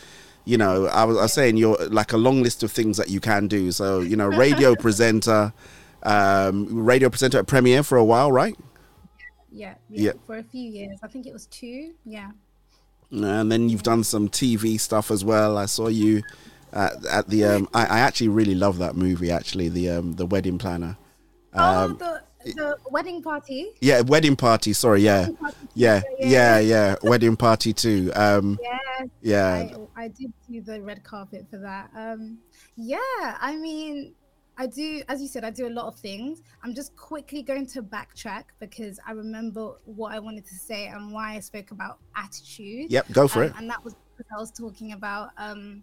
[0.47, 3.09] You know, I was, I was saying you're like a long list of things that
[3.09, 3.73] you can do.
[3.73, 5.55] So, you know, radio presenter,
[6.03, 8.55] um, radio presenter at Premier for a while, right?
[9.51, 10.03] yeah, Yeah.
[10.05, 10.99] yeah, for a few years.
[11.03, 11.95] I think it was two.
[12.05, 12.33] Yeah.
[13.11, 15.57] and then you've done some TV stuff as well.
[15.57, 16.23] I saw you
[16.75, 17.45] at, at the.
[17.45, 19.31] Um, I, I actually really love that movie.
[19.31, 20.97] Actually, the um, the Wedding Planner.
[21.55, 23.71] Um, oh, the the wedding party.
[23.81, 24.73] yeah, Wedding Party.
[24.75, 25.29] Sorry, yeah,
[25.75, 26.97] yeah, yeah, yeah.
[27.03, 28.11] Wedding Party too.
[28.15, 28.59] Um,
[29.01, 29.07] Yeah.
[29.23, 29.77] yeah.
[29.97, 31.91] I, I did do the red carpet for that.
[31.97, 32.39] Um,
[32.77, 32.99] yeah,
[33.41, 34.15] I mean,
[34.59, 36.43] I do, as you said, I do a lot of things.
[36.63, 41.13] I'm just quickly going to backtrack because I remember what I wanted to say and
[41.13, 42.91] why I spoke about attitude.
[42.93, 43.55] Yep, go for Um, it.
[43.59, 45.83] And that was because I was talking about um,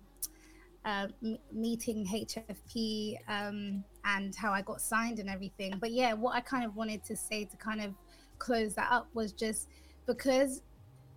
[0.86, 5.78] uh, m- meeting HFP um, and how I got signed and everything.
[5.80, 7.94] But yeah, what I kind of wanted to say to kind of
[8.40, 9.68] close that up was just
[10.08, 10.62] because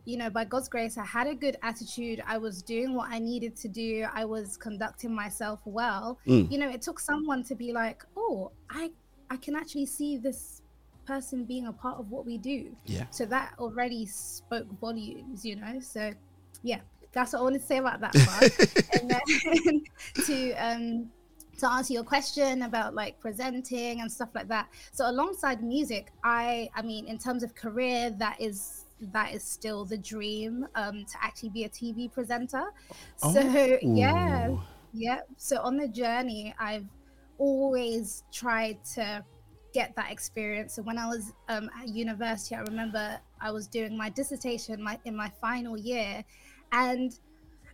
[0.04, 2.22] you know, by God's grace, I had a good attitude.
[2.26, 4.06] I was doing what I needed to do.
[4.12, 6.18] I was conducting myself well.
[6.26, 6.50] Mm.
[6.50, 8.90] You know, it took someone to be like, "Oh, I
[9.30, 10.60] I can actually see this
[11.06, 13.06] person being a part of what we do." Yeah.
[13.10, 15.80] So that already spoke volumes, you know.
[15.80, 16.12] So,
[16.62, 16.80] yeah,
[17.14, 19.00] that's what I wanted to say about that part.
[19.00, 19.82] and then
[20.26, 21.10] to um
[21.58, 24.68] to answer your question about like presenting and stuff like that.
[24.92, 29.84] So alongside music, I I mean, in terms of career, that is that is still
[29.84, 32.64] the dream um to actually be a TV presenter.
[33.16, 33.40] So
[33.82, 34.62] yeah, Oh.
[34.92, 35.20] yeah.
[35.36, 36.86] So on the journey, I've
[37.38, 39.24] always tried to
[39.72, 40.74] get that experience.
[40.74, 44.98] So when I was um, at university, I remember I was doing my dissertation my,
[45.04, 46.24] in my final year,
[46.74, 47.16] and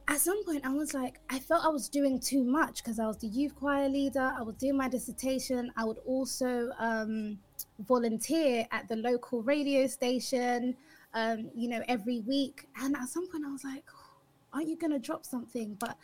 [0.09, 3.07] at some point I was like, I felt I was doing too much because I
[3.07, 4.33] was the youth choir leader.
[4.37, 5.73] I was doing my dissertation.
[5.77, 7.39] I would also um,
[7.87, 10.77] volunteer at the local radio station,
[11.15, 12.67] um, you know, every week.
[12.83, 13.85] And at some point I was like,
[14.53, 15.77] aren't you going to drop something?
[15.79, 15.97] But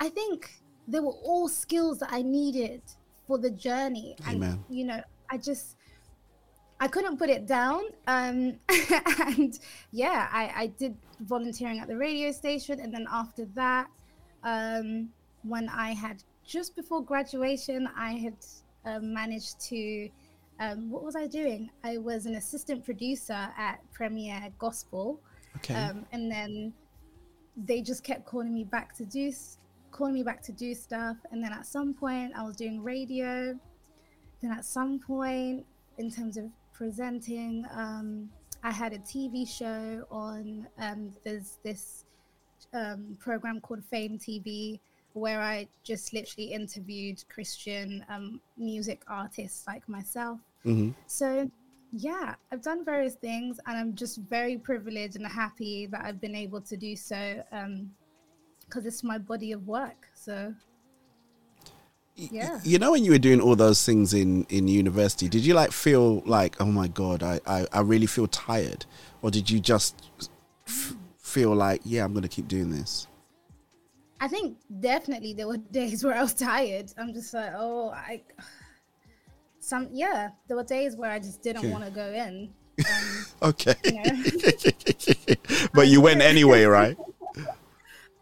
[0.00, 0.50] I think
[0.86, 2.80] they were all skills that I needed
[3.26, 4.16] for the journey.
[4.26, 4.64] And, Amen.
[4.70, 5.76] you know, I just,
[6.80, 7.82] I couldn't put it down.
[8.06, 9.58] Um, and
[9.90, 12.80] yeah, I, I did volunteering at the radio station.
[12.80, 13.88] And then after that,
[14.44, 15.10] um,
[15.42, 18.36] when I had just before graduation, I had
[18.84, 20.08] um, managed to,
[20.60, 21.70] um, what was I doing?
[21.82, 25.20] I was an assistant producer at Premier Gospel.
[25.56, 25.74] Okay.
[25.74, 26.72] Um, and then
[27.56, 29.32] they just kept calling me back to do
[29.90, 31.16] calling me back to do stuff.
[31.32, 33.58] And then at some point, I was doing radio.
[34.40, 36.44] Then at some point, in terms of
[36.78, 38.30] presenting, um,
[38.62, 40.66] I had a TV show on.
[40.78, 42.04] Um, there's this
[42.72, 44.78] um, program called Fame TV
[45.14, 50.38] where I just literally interviewed Christian um, music artists like myself.
[50.64, 50.90] Mm-hmm.
[51.08, 51.50] So,
[51.92, 56.36] yeah, I've done various things, and I'm just very privileged and happy that I've been
[56.36, 57.42] able to do so
[58.64, 60.08] because it's my body of work.
[60.14, 60.54] So,
[62.18, 62.60] yeah.
[62.64, 65.72] You know, when you were doing all those things in in university, did you like
[65.72, 68.84] feel like, oh my god, I I, I really feel tired,
[69.22, 69.94] or did you just
[70.66, 73.06] f- feel like, yeah, I'm gonna keep doing this?
[74.20, 76.92] I think definitely there were days where I was tired.
[76.98, 78.22] I'm just like, oh, I.
[79.60, 81.70] Some yeah, there were days where I just didn't Okay.
[81.72, 82.50] want to go in.
[82.86, 84.22] Um, okay, You know?
[85.74, 86.96] but you went anyway, right?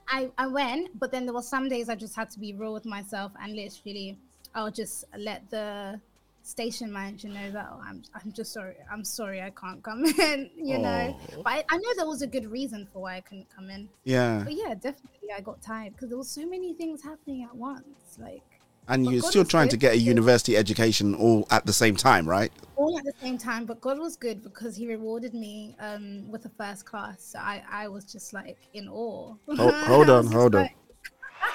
[0.08, 2.72] I, I went, but then there were some days I just had to be real
[2.72, 4.18] with myself and literally
[4.54, 6.00] I'll just let the
[6.46, 8.76] station manager know that oh, I'm I'm just sorry.
[8.90, 11.16] I'm sorry I can't come in, you know.
[11.36, 11.42] Oh.
[11.42, 13.88] But I, I know there was a good reason for why I couldn't come in.
[14.04, 14.42] Yeah.
[14.44, 18.18] But yeah, definitely I got tired because there was so many things happening at once.
[18.18, 18.42] Like
[18.88, 21.96] And But you're God still trying to get a university education all at the same
[21.96, 22.52] time, right?
[22.76, 26.44] all at the same time, but God was good because He rewarded me um, with
[26.44, 27.22] a first class.
[27.32, 29.34] So I, I was just like in awe.
[29.56, 30.62] Hold, hold on, hold on.
[30.62, 30.76] like-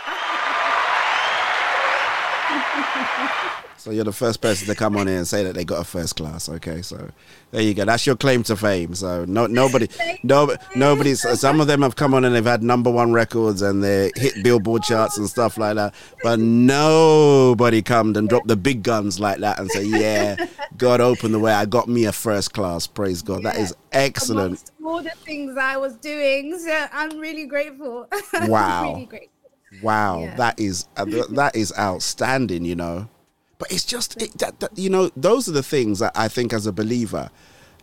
[3.81, 5.83] So you're the first person to come on here and say that they got a
[5.83, 6.47] first class.
[6.47, 7.09] Okay, so
[7.49, 7.83] there you go.
[7.83, 8.93] That's your claim to fame.
[8.93, 9.87] So no, nobody,
[10.21, 11.21] no, nobody's.
[11.39, 14.43] Some of them have come on and they've had number one records and they hit
[14.43, 15.95] Billboard charts and stuff like that.
[16.21, 20.35] But nobody come and drop the big guns like that and say, "Yeah,
[20.77, 21.51] God opened the way.
[21.51, 22.85] I got me a first class.
[22.85, 23.41] Praise God.
[23.41, 24.45] That is excellent.
[24.45, 26.59] amongst all the things I was doing.
[26.59, 28.07] So I'm really grateful.
[28.47, 28.93] Wow.
[28.93, 29.40] really grateful.
[29.81, 30.35] Wow, Yeah.
[30.35, 33.07] that is uh, th- that is outstanding, you know.
[33.57, 36.51] But it's just it, that, that you know those are the things that I think
[36.51, 37.29] as a believer,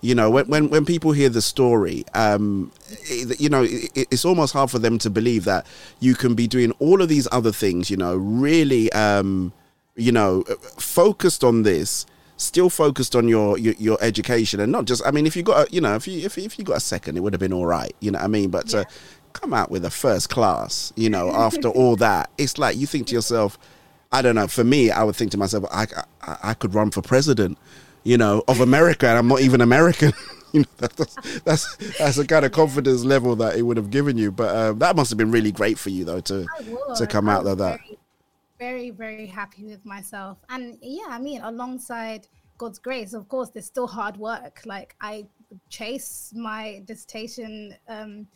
[0.00, 4.24] you know, when when, when people hear the story, um, it, you know, it, it's
[4.24, 5.66] almost hard for them to believe that
[6.00, 9.52] you can be doing all of these other things, you know, really, um,
[9.96, 12.06] you know, uh, focused on this.
[12.40, 15.04] Still focused on your, your your education and not just.
[15.04, 16.80] I mean, if you got a, you know if you if, if you got a
[16.80, 17.92] second, it would have been all right.
[17.98, 18.50] You know what I mean?
[18.50, 18.86] But to
[19.40, 23.08] come out with a first class, you know, after all that, it's like you think
[23.08, 23.58] to yourself,
[24.10, 24.48] I don't know.
[24.48, 25.86] For me, I would think to myself, I,
[26.22, 27.58] I, I could run for president,
[28.04, 30.12] you know, of America, and I'm not even American.
[30.52, 34.16] you know, that's, that's that's the kind of confidence level that it would have given
[34.16, 34.32] you.
[34.32, 36.46] But um, that must have been really great for you, though, to
[36.96, 37.80] to come out of that.
[38.58, 40.38] Very, very, very happy with myself.
[40.48, 44.62] And yeah, I mean, alongside God's grace, of course, there's still hard work.
[44.64, 45.26] Like I
[45.68, 48.26] chase my dissertation um,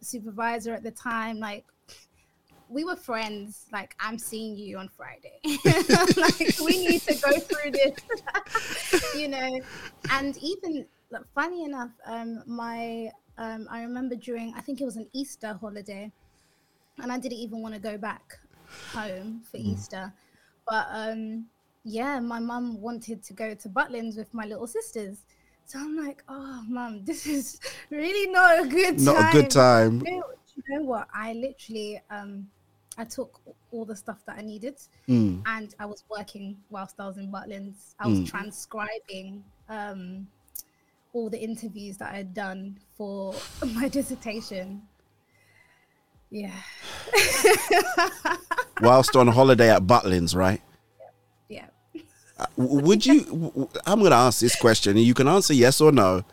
[0.00, 1.64] supervisor at the time, like
[2.68, 3.66] we were friends.
[3.72, 5.40] Like I'm seeing you on Friday.
[6.16, 9.60] like we need to go through this, you know.
[10.10, 14.96] And even like, funny enough, um, my um, I remember during I think it was
[14.96, 16.12] an Easter holiday,
[16.98, 18.38] and I didn't even want to go back
[18.92, 19.64] home for Mm.
[19.72, 20.12] Easter,
[20.68, 21.46] but um,
[21.84, 25.24] yeah, my mum wanted to go to Butlins with my little sisters.
[25.70, 27.60] So I'm like, oh, mom, this is
[27.90, 29.04] really not a good time.
[29.04, 30.02] Not a good time.
[30.04, 30.24] You know,
[30.56, 31.06] you know what?
[31.14, 32.50] I literally, um,
[32.98, 33.40] I took
[33.70, 35.42] all the stuff that I needed, Mm.
[35.46, 37.94] and I was working whilst I was in Butlins.
[38.00, 38.26] I was Mm.
[38.26, 40.26] transcribing um,
[41.12, 43.32] all the interviews that I had done for
[43.74, 44.82] my dissertation.
[46.30, 46.60] Yeah.
[48.80, 50.60] Whilst on holiday at Butlins, right?
[52.56, 52.64] Yeah.
[52.64, 53.68] Would you?
[53.86, 56.24] I'm going to ask this question, and you can answer yes or no.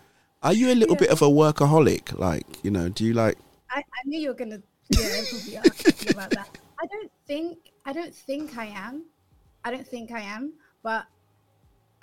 [0.44, 2.18] Are you a little bit of a workaholic?
[2.18, 3.38] Like, you know, do you like?
[3.70, 6.58] I, I knew you were gonna yeah probably ask about that.
[6.80, 9.04] I don't think I don't think I am.
[9.66, 10.54] I don't think I am,
[10.84, 11.06] but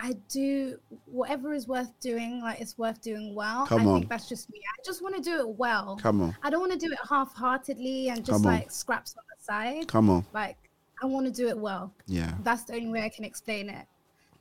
[0.00, 2.42] I do whatever is worth doing.
[2.42, 3.66] Like it's worth doing well.
[3.66, 4.00] Come I on.
[4.00, 4.58] think that's just me.
[4.58, 5.98] I just want to do it well.
[6.02, 6.36] Come on.
[6.42, 9.88] I don't want to do it half-heartedly and just like scraps on the side.
[9.88, 10.26] Come on.
[10.34, 10.58] Like
[11.02, 11.92] I want to do it well.
[12.06, 12.34] Yeah.
[12.42, 13.86] That's the only way I can explain it.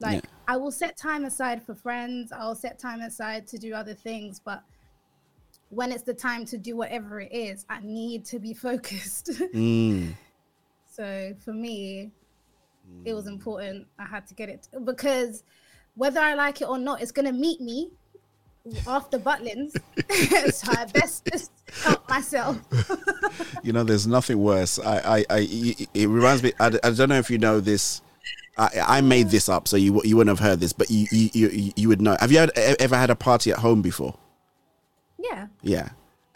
[0.04, 0.30] Like Yeah.
[0.48, 2.32] I will set time aside for friends.
[2.32, 4.62] I'll set time aside to do other things, but
[5.70, 9.28] when it's the time to do whatever it is, I need to be focused.
[9.54, 10.14] Mm.
[10.92, 12.12] so for me,
[13.06, 13.88] it was important.
[13.98, 15.44] I had to get it because
[15.96, 17.90] whether I like it or not, it's gonna meet me
[18.86, 19.72] after Butlins.
[20.54, 21.52] so I best just
[21.82, 22.60] help myself.
[23.64, 24.80] You know, there's nothing worse.
[24.80, 26.54] I, I, I it it reminds me.
[26.60, 28.02] I, I don't know if you know this.
[28.58, 31.50] I, I made this up, so you you wouldn't have heard this, but you you,
[31.50, 32.16] you, you would know.
[32.20, 34.16] Have you had, e- ever had a party at home before?
[35.24, 35.48] yeah.
[35.62, 35.90] Yeah.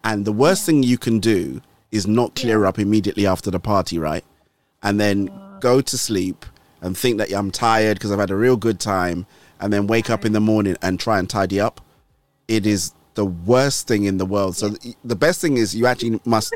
[0.03, 1.61] And the worst thing you can do
[1.91, 4.23] is not clear up immediately after the party, right?
[4.83, 5.59] And then oh.
[5.59, 6.45] go to sleep
[6.81, 9.25] and think that I'm tired because I've had a real good time,
[9.59, 11.81] and then wake up in the morning and try and tidy up.
[12.47, 14.55] It is the worst thing in the world.
[14.55, 16.53] So th- the best thing is you actually must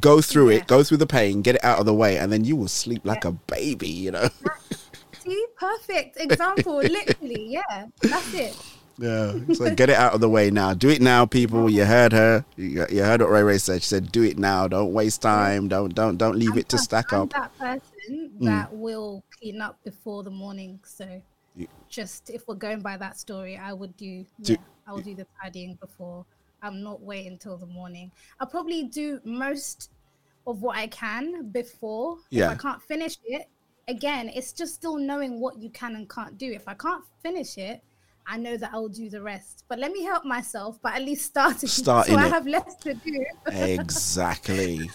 [0.00, 2.44] go through it, go through the pain, get it out of the way, and then
[2.44, 3.88] you will sleep like a baby.
[3.88, 4.28] You know.
[5.56, 6.76] Perfect example.
[6.78, 8.56] Literally, yeah, that's it.
[8.98, 9.34] Yeah.
[9.54, 10.74] So get it out of the way now.
[10.74, 11.70] Do it now, people.
[11.70, 12.44] You heard her.
[12.56, 13.82] You, you heard what Ray Ray said.
[13.82, 14.66] She said, "Do it now.
[14.66, 15.68] Don't waste time.
[15.68, 18.46] Don't don't don't leave it to stack I'm up." that person Mm.
[18.46, 20.80] that will clean up before the morning.
[20.82, 21.20] So,
[21.54, 24.24] You- just if we're going by that story, I would do.
[24.40, 26.24] Do- yeah, I will do the tidying before.
[26.62, 28.10] I'm not waiting until the morning.
[28.40, 29.90] I'll probably do most
[30.46, 32.16] of what I can before.
[32.30, 32.46] Yeah.
[32.46, 33.46] If I can't finish it,
[33.88, 36.52] again, it's just still knowing what you can and can't do.
[36.52, 37.82] If I can't finish it,
[38.30, 39.64] I know that I'll do the rest.
[39.68, 41.68] But let me help myself, but at least starting.
[41.68, 42.30] Starting so I it.
[42.30, 43.24] have less to do.
[43.46, 44.90] exactly.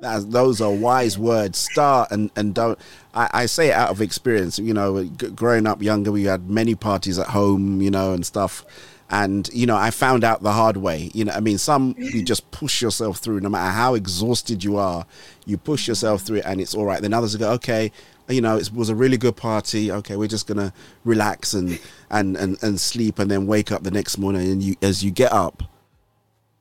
[0.00, 1.58] That's, those are wise words.
[1.58, 2.78] Start and, and don't.
[3.14, 4.58] I, I say it out of experience.
[4.58, 8.24] You know, g- growing up younger, we had many parties at home, you know, and
[8.24, 8.66] stuff.
[9.10, 11.10] And, you know, I found out the hard way.
[11.14, 14.76] You know, I mean, some you just push yourself through, no matter how exhausted you
[14.76, 15.06] are,
[15.46, 17.00] you push yourself through it and it's all right.
[17.00, 17.92] Then others go, okay,
[18.28, 19.90] you know, it was a really good party.
[19.92, 20.72] Okay, we're just gonna
[21.04, 21.78] relax and
[22.10, 24.50] and and, and sleep, and then wake up the next morning.
[24.50, 25.62] And you, as you get up,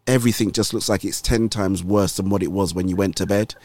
[0.07, 3.15] everything just looks like it's 10 times worse than what it was when you went
[3.17, 3.55] to bed.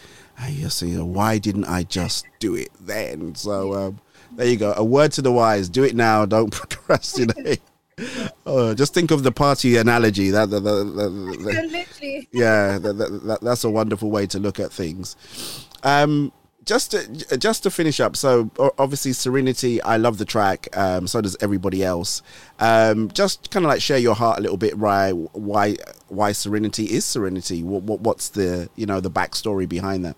[0.40, 3.34] And you say, why didn't I just do it then?
[3.34, 4.00] So um,
[4.36, 4.72] there you go.
[4.76, 7.60] A word to the wise do it now, don't procrastinate.
[8.46, 10.30] Uh, just think of the party analogy.
[10.30, 12.28] That, that, that, that- that- Literally.
[12.30, 15.16] yeah, that, that, that, that's a wonderful way to look at things.
[15.82, 16.32] Um,
[16.68, 20.68] just to, just to finish up, so obviously Serenity, I love the track.
[20.76, 22.20] Um, so does everybody else.
[22.60, 25.12] Um, just kind of like share your heart a little bit, right?
[25.32, 25.76] Why
[26.08, 27.62] why Serenity is Serenity?
[27.62, 30.16] What, what what's the you know the backstory behind that?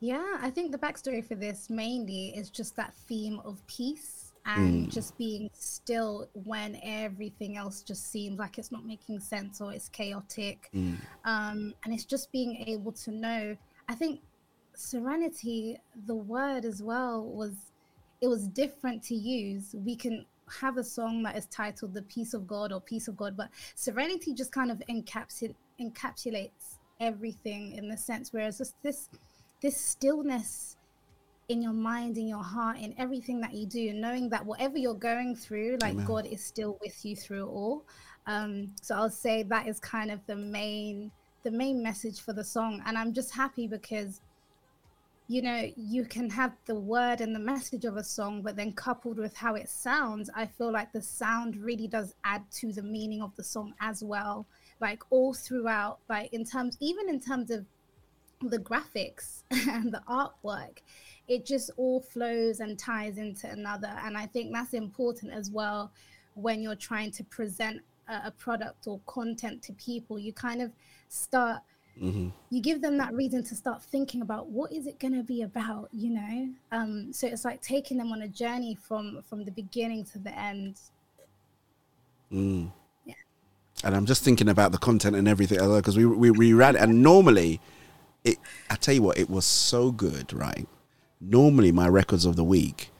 [0.00, 4.86] Yeah, I think the backstory for this mainly is just that theme of peace and
[4.86, 4.92] Mm.
[4.92, 9.88] just being still when everything else just seems like it's not making sense or it's
[9.88, 10.68] chaotic.
[10.74, 10.96] Mm.
[11.24, 13.56] Um, and it's just being able to know.
[13.88, 14.20] I think
[14.76, 17.54] serenity, the word as well, was
[18.20, 19.74] it was different to use.
[19.74, 20.24] We can
[20.60, 23.50] have a song that is titled "The Peace of God" or "Peace of God," but
[23.74, 28.32] serenity just kind of encapsul- encapsulates everything in the sense.
[28.32, 29.08] Whereas just this
[29.60, 30.76] this stillness
[31.48, 34.94] in your mind, in your heart, in everything that you do, knowing that whatever you're
[34.94, 36.06] going through, like Amen.
[36.06, 37.84] God is still with you through it all.
[38.26, 41.12] Um, so I'll say that is kind of the main
[41.44, 44.20] the main message for the song, and I'm just happy because
[45.28, 48.72] you know you can have the word and the message of a song but then
[48.72, 52.82] coupled with how it sounds i feel like the sound really does add to the
[52.82, 54.46] meaning of the song as well
[54.80, 57.64] like all throughout like in terms even in terms of
[58.42, 60.78] the graphics and the artwork
[61.26, 65.90] it just all flows and ties into another and i think that's important as well
[66.34, 70.18] when you're trying to present a, product or content to people.
[70.18, 70.72] You kind of
[71.08, 71.62] start
[72.02, 72.28] Mm-hmm.
[72.50, 75.40] you give them that reason to start thinking about what is it going to be
[75.40, 79.50] about you know um so it's like taking them on a journey from from the
[79.50, 80.76] beginning to the end
[82.32, 82.70] Mm.
[83.84, 87.02] And I'm just thinking about the content and everything because we, we we ran and
[87.02, 87.60] normally
[88.24, 88.38] it
[88.70, 90.66] I tell you what it was so good right.
[91.20, 92.90] Normally my records of the week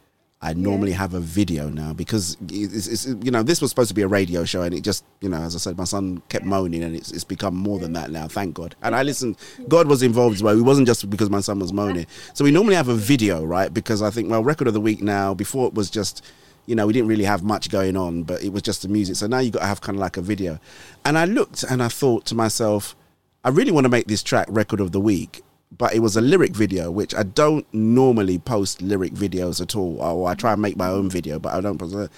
[0.43, 3.95] I normally have a video now because it's, it's, you know this was supposed to
[3.95, 6.45] be a radio show and it just you know as I said my son kept
[6.45, 8.77] moaning and it's, it's become more than that now thank God.
[8.83, 10.57] And I listened God was involved as well.
[10.57, 12.07] It wasn't just because my son was moaning.
[12.35, 13.73] So we normally have a video right?
[13.73, 16.23] Because I think well record of the week now before it was just
[16.67, 19.17] you know we didn't really have much going on but it was just the music.
[19.17, 20.61] So now you got to have kind of like a video.
[21.05, 22.95] And I looked and I thought to myself
[23.43, 25.43] I really want to make this track record of the week
[25.79, 30.01] but it was a lyric video, which I don't normally post lyric videos at all.
[30.01, 32.11] Or I try and make my own video, but I don't post it.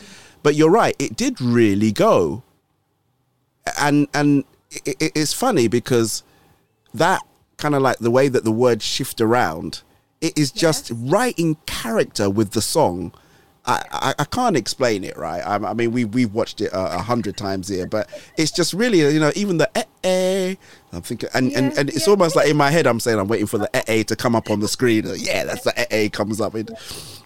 [0.43, 2.43] But you're right, it did really go.
[3.79, 6.23] And and it, it, it's funny because
[6.95, 7.23] that
[7.57, 9.83] kind of like the way that the words shift around,
[10.21, 13.13] it is just right in character with the song.
[13.67, 15.41] I, I, I can't explain it, right?
[15.41, 18.73] I, I mean, we we've watched it a, a hundred times here, but it's just
[18.73, 20.55] really, you know, even the eh, eh
[20.93, 23.47] I'm thinking, and, and, and it's almost like in my head, I'm saying I'm waiting
[23.47, 25.05] for the eh, eh to come up on the screen.
[25.17, 26.55] Yeah, that's the eh, eh comes up.
[26.55, 26.71] It,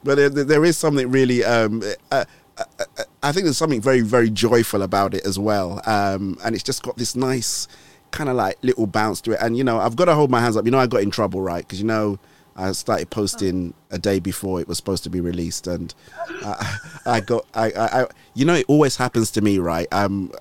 [0.02, 2.25] but there, there is something really, um, uh,
[2.59, 5.81] uh, uh, I think there's something very, very joyful about it as well.
[5.86, 7.69] Um, and it's just got this nice
[8.11, 9.39] kind of like little bounce to it.
[9.41, 10.65] And, you know, I've got to hold my hands up.
[10.65, 11.65] You know, I got in trouble, right?
[11.65, 12.19] Because, you know,
[12.57, 15.95] I started posting a day before it was supposed to be released, and
[16.43, 19.87] I, I got I, I, I you know it always happens to me, right?
[19.93, 20.33] Um,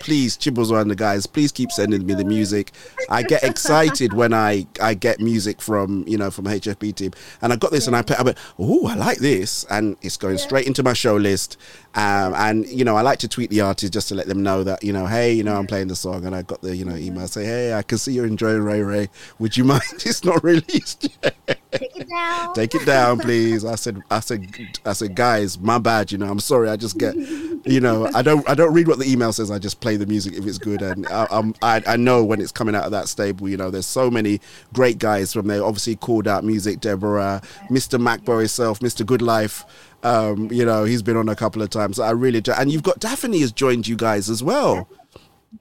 [0.00, 2.72] please Chibuzwa and the guys, please keep sending me the music.
[3.08, 7.52] I get excited when I I get music from you know from HFP team, and
[7.52, 8.16] I got this and I play.
[8.16, 11.56] I went, oh, I like this, and it's going straight into my show list.
[11.94, 14.62] Um, and you know I like to tweet the artist just to let them know
[14.62, 16.84] that you know hey you know I'm playing the song, and I got the you
[16.84, 19.08] know email say hey I can see you're enjoying Ray Ray.
[19.38, 19.82] Would you mind?
[19.92, 21.59] It's not released yet.
[21.72, 22.54] Take it down.
[22.54, 23.64] Take it down, please.
[23.64, 24.46] I said, I said,
[24.84, 26.10] I said, guys, my bad.
[26.10, 26.68] You know, I'm sorry.
[26.68, 29.50] I just get, you know, I don't, I don't read what the email says.
[29.50, 32.40] I just play the music if it's good, and I, I'm, I, I know when
[32.40, 33.48] it's coming out of that stable.
[33.48, 34.40] You know, there's so many
[34.72, 35.64] great guys from there.
[35.64, 37.40] Obviously, CalledOut Music, Deborah,
[37.70, 38.00] Mr.
[38.00, 39.06] Macbo himself, Mr.
[39.06, 39.64] Good Life.
[40.02, 41.98] Um, you know, he's been on a couple of times.
[41.98, 42.52] I really, do.
[42.52, 44.88] and you've got Daphne has joined you guys as well.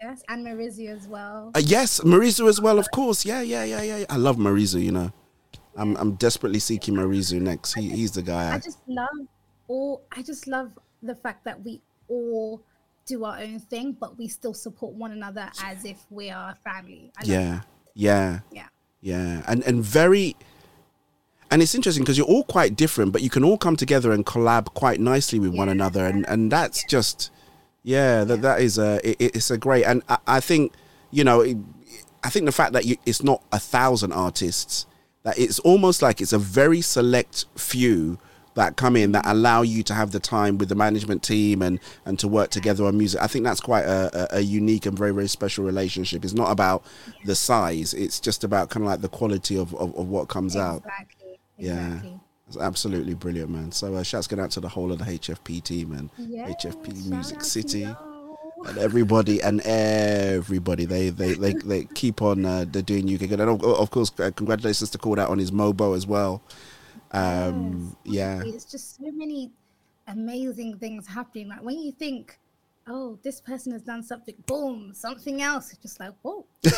[0.01, 1.51] Yes, and Marizia as well.
[1.55, 3.25] Uh, yes, Marizu as well, of course.
[3.25, 3.97] Yeah, yeah, yeah, yeah.
[3.97, 4.05] yeah.
[4.09, 4.81] I love Marizu.
[4.81, 5.11] You know,
[5.75, 7.73] I'm I'm desperately seeking Marizu next.
[7.73, 8.51] He, he's the guy.
[8.51, 9.07] I I, just love
[9.67, 10.01] all.
[10.11, 12.61] I just love the fact that we all
[13.05, 16.69] do our own thing, but we still support one another as if we are a
[16.69, 17.11] family.
[17.23, 17.65] Yeah, that.
[17.95, 18.67] yeah, Yeah.
[19.01, 20.35] yeah, and and very.
[21.51, 24.23] And it's interesting because you're all quite different, but you can all come together and
[24.23, 27.31] collab quite nicely with one another, and and that's just,
[27.81, 30.73] yeah, that that is a it, it's a great, and I, I think,
[31.09, 31.57] you know, it,
[32.23, 34.85] I think the fact that you, it's not a thousand artists,
[35.23, 38.17] that it's almost like it's a very select few
[38.55, 41.79] that come in that allow you to have the time with the management team and
[42.05, 43.21] and to work together on music.
[43.21, 46.23] I think that's quite a, a, unique and very very special relationship.
[46.23, 46.83] It's not about
[47.25, 50.55] the size; it's just about kind of like the quality of, of, of what comes
[50.55, 50.77] out.
[50.77, 51.39] Exactly.
[51.57, 52.01] Yeah,
[52.47, 53.71] it's absolutely brilliant, man.
[53.71, 57.05] So uh, shouts going out to the whole of the HFP team and Yeah, HFP
[57.05, 57.87] Music City
[58.67, 60.85] and everybody and everybody.
[60.85, 63.39] They they they, they keep on uh, they're doing UK good.
[63.39, 66.41] And of, of course, uh, congratulations to call out on his Mobo as well.
[67.11, 69.51] Um, yeah, It's just so many
[70.07, 71.47] amazing things happening.
[71.49, 72.37] Like when you think,
[72.87, 75.71] oh, this person has done something, boom, something else.
[75.71, 76.45] It's just like, whoa.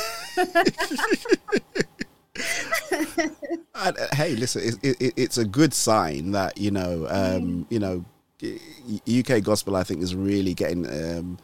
[3.75, 7.65] And, uh, hey, listen, it, it, it- it's a good sign that you know, um,
[7.69, 8.05] you know,
[9.07, 9.75] UK gospel.
[9.75, 10.85] I think is really getting.
[10.87, 11.37] Um,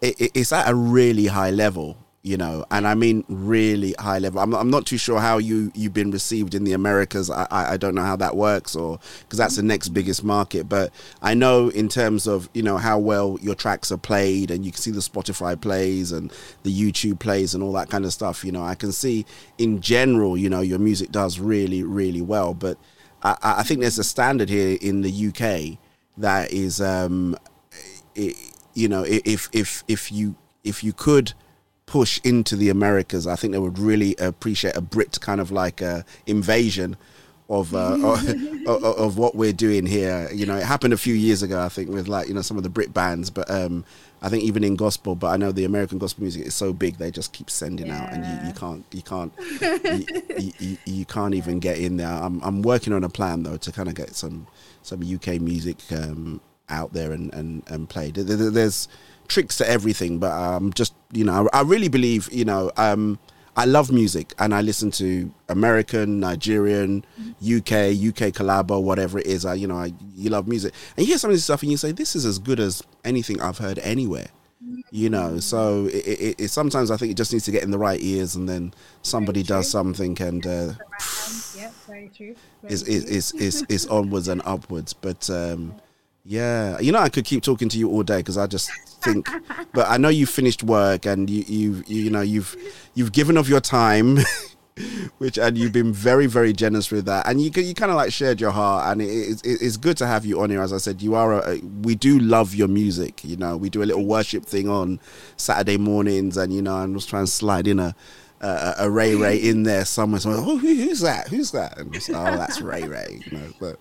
[0.00, 4.18] it, it- it's at a really high level, you know, and I mean really high
[4.18, 4.40] level.
[4.40, 7.30] I'm, I'm not too sure how you you've been received in the Americas.
[7.30, 10.68] I I, I don't know how that works, or because that's the next biggest market.
[10.68, 14.64] But I know in terms of you know how well your tracks are played, and
[14.64, 16.32] you can see the Spotify plays and
[16.64, 18.44] the YouTube plays and all that kind of stuff.
[18.44, 19.24] You know, I can see
[19.56, 22.52] in general, you know, your music does really really well.
[22.52, 22.78] But
[23.22, 25.78] I, I think there's a standard here in the UK
[26.18, 27.36] that is um,
[28.78, 31.32] you know if if if you if you could
[31.86, 35.80] push into the Americas, I think they would really appreciate a Brit kind of like
[35.80, 36.96] uh, invasion
[37.48, 37.96] of, uh,
[38.66, 40.28] of of what we're doing here.
[40.32, 42.56] You know, it happened a few years ago, I think, with like you know some
[42.56, 43.84] of the Brit bands, but um,
[44.20, 45.14] I think even in gospel.
[45.14, 48.12] But I know the American gospel music is so big, they just keep sending out,
[48.12, 49.32] and you, you can't you can't
[50.38, 52.08] you, you, you can't even get in there.
[52.08, 54.46] I'm I'm working on a plan though to kind of get some
[54.82, 56.40] some UK music um,
[56.70, 58.14] out there and and and played.
[58.14, 58.88] There- there- There's
[59.28, 62.70] tricks to everything, but um, just you know, I, really believe you know.
[62.76, 63.18] Um,
[63.56, 67.04] I love music and I listen to American, Nigerian,
[67.42, 69.44] UK, UK collabo, whatever it is.
[69.44, 71.70] I, you know, I, you love music and you hear some of this stuff and
[71.72, 74.28] you say, this is as good as anything I've heard anywhere.
[74.92, 77.72] You know, so it, it, it sometimes I think it just needs to get in
[77.72, 78.72] the right ears and then
[79.02, 80.72] somebody does something and uh,
[81.56, 82.36] Yep, very true.
[82.62, 84.92] Very is is is is is onwards and upwards.
[84.92, 85.74] But um,
[86.28, 89.30] yeah, you know, I could keep talking to you all day because I just think.
[89.72, 92.54] but I know you finished work and you you you know you've
[92.94, 94.18] you've given of your time.
[95.18, 98.12] Which and you've been very very generous with that, and you you kind of like
[98.12, 100.62] shared your heart, and it, it, it's good to have you on here.
[100.62, 103.24] As I said, you are a, we do love your music.
[103.24, 105.00] You know, we do a little worship thing on
[105.36, 107.96] Saturday mornings, and you know, I'm just trying to slide in a
[108.40, 110.20] a, a Ray Ray in there somewhere.
[110.20, 111.28] So, oh, who, who's that?
[111.28, 111.78] Who's that?
[111.78, 113.20] And it's, oh, that's Ray Ray.
[113.26, 113.78] You know, but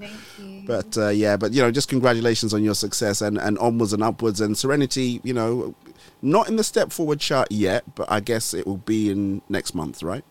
[0.66, 4.04] but uh, yeah, but you know, just congratulations on your success and and onwards and
[4.04, 5.22] upwards and Serenity.
[5.24, 5.76] You know,
[6.22, 9.74] not in the step forward chart yet, but I guess it will be in next
[9.76, 10.24] month, right?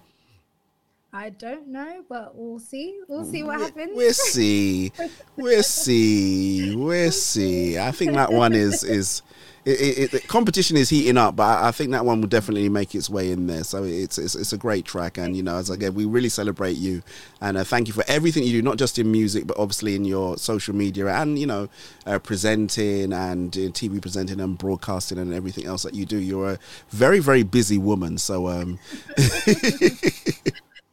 [1.12, 3.00] I don't know, but we'll see.
[3.08, 3.92] We'll see what happens.
[3.94, 4.92] We'll see.
[5.36, 6.74] We'll see.
[6.74, 7.78] We'll see.
[7.78, 9.22] I think that one is is
[9.66, 12.68] it, it, it, competition is heating up, but I, I think that one will definitely
[12.68, 13.64] make its way in there.
[13.64, 16.76] So it's it's, it's a great track, and you know, as again, we really celebrate
[16.76, 17.02] you
[17.40, 20.04] and uh, thank you for everything you do, not just in music, but obviously in
[20.04, 21.68] your social media and you know,
[22.06, 26.18] uh, presenting and uh, TV presenting and broadcasting and everything else that you do.
[26.18, 26.58] You're a
[26.90, 28.78] very very busy woman, so um.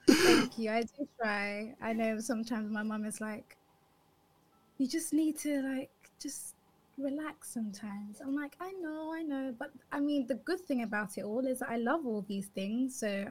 [0.07, 0.71] Thank you.
[0.71, 1.75] I do try.
[1.81, 3.55] I know sometimes my mum is like,
[4.77, 6.52] you just need to like just
[6.97, 8.21] relax sometimes.
[8.21, 11.45] I'm like, I know, I know, but I mean, the good thing about it all
[11.45, 12.99] is I love all these things.
[12.99, 13.25] So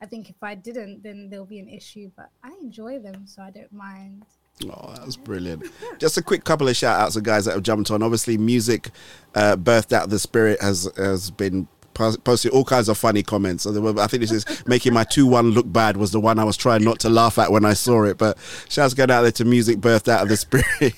[0.00, 2.10] I think if I didn't, then there'll be an issue.
[2.16, 4.24] But I enjoy them, so I don't mind.
[4.64, 5.64] Oh, that was brilliant.
[5.98, 8.02] Just a quick couple of shout outs of guys that have jumped on.
[8.02, 8.90] Obviously, music
[9.34, 11.68] uh, birthed out of the spirit has has been
[11.98, 13.66] pos- posting all kinds of funny comments.
[13.66, 16.56] I think this is making my 2 1 look bad, was the one I was
[16.56, 18.16] trying not to laugh at when I saw it.
[18.16, 20.94] But shouts going out there to music birthed out of the spirit.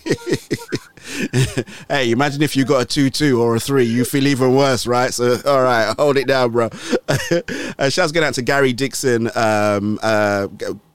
[1.89, 4.87] hey, imagine if you got a 2 2 or a 3, you feel even worse,
[4.87, 5.13] right?
[5.13, 6.69] So, all right, hold it down, bro.
[7.79, 10.49] uh, shouts going out to Gary Dixon, um, uh,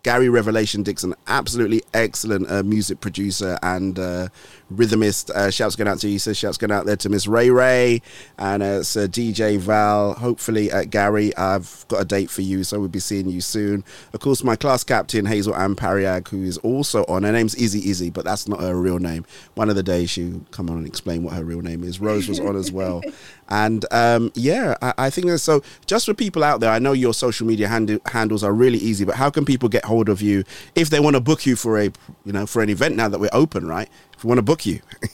[0.04, 4.28] Gary Revelation Dixon, absolutely excellent uh, music producer and uh,
[4.72, 5.30] rhythmist.
[5.30, 6.20] Uh, shouts going out to you.
[6.20, 8.02] Says shouts going out there to Miss Ray Ray
[8.38, 10.14] and uh, it's uh, DJ Val.
[10.14, 13.84] Hopefully, uh, Gary, I've got a date for you, so we'll be seeing you soon.
[14.14, 17.24] Of course, my class captain Hazel Ann Pariag, who is also on.
[17.24, 19.26] Her name's Izzy Izzy, but that's not her real name.
[19.56, 22.00] One of the days she'll come on and explain what her real name is.
[22.00, 23.02] Rose was on as well.
[23.48, 25.62] And um, yeah, I, I think that's so.
[25.86, 29.06] Just for people out there, I know your social media hand- handles are really easy,
[29.06, 31.80] but how can people get hold of you if they want to book you for
[31.80, 31.92] a,
[32.26, 33.88] you know, for an event now that we're open, right?
[34.26, 34.80] Want to book you,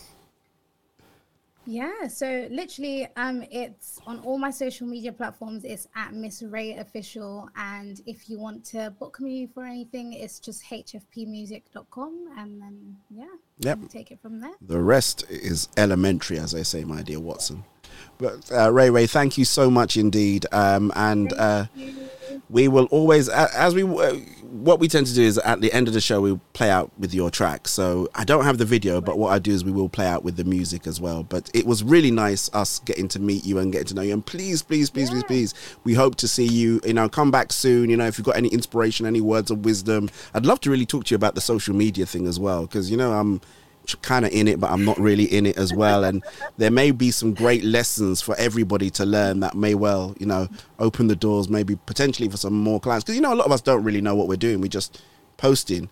[1.68, 5.64] Yeah, so literally, um, it's on all my social media platforms.
[5.64, 10.40] It's at Miss Ray Official, and if you want to book me for anything, it's
[10.40, 13.26] just hfpmusic.com, and then yeah,
[13.60, 13.90] Yep.
[13.90, 14.54] take it from there.
[14.60, 17.64] the rest is elementary, as I say, my dear Watson.
[18.18, 21.66] But uh, Ray Ray, thank you so much indeed, um, and uh,
[22.50, 24.14] we will always, as we, uh,
[24.52, 26.92] what we tend to do is at the end of the show we play out
[27.00, 27.68] with your track.
[27.68, 30.24] So I don't have the video, but what I do is we will play out
[30.24, 31.24] with the music as well.
[31.24, 34.14] But it was really nice us getting to meet you and getting to know you.
[34.14, 35.54] And please, please, please, please, please,
[35.86, 36.82] we hope to see you.
[36.84, 37.90] You know, come back soon.
[37.90, 40.86] You know, if you've got any inspiration, any words of wisdom, I'd love to really
[40.86, 43.40] talk to you about the social media thing as well, because you know I'm
[44.02, 46.04] kind of in it, but I'm not really in it as well.
[46.04, 46.24] And
[46.58, 50.48] there may be some great lessons for everybody to learn that may well, you know,
[50.80, 53.04] open the doors, maybe potentially for some more clients.
[53.04, 54.62] Because you know, a lot of us don't really know what we're doing.
[54.62, 55.02] We're just
[55.38, 55.90] posting,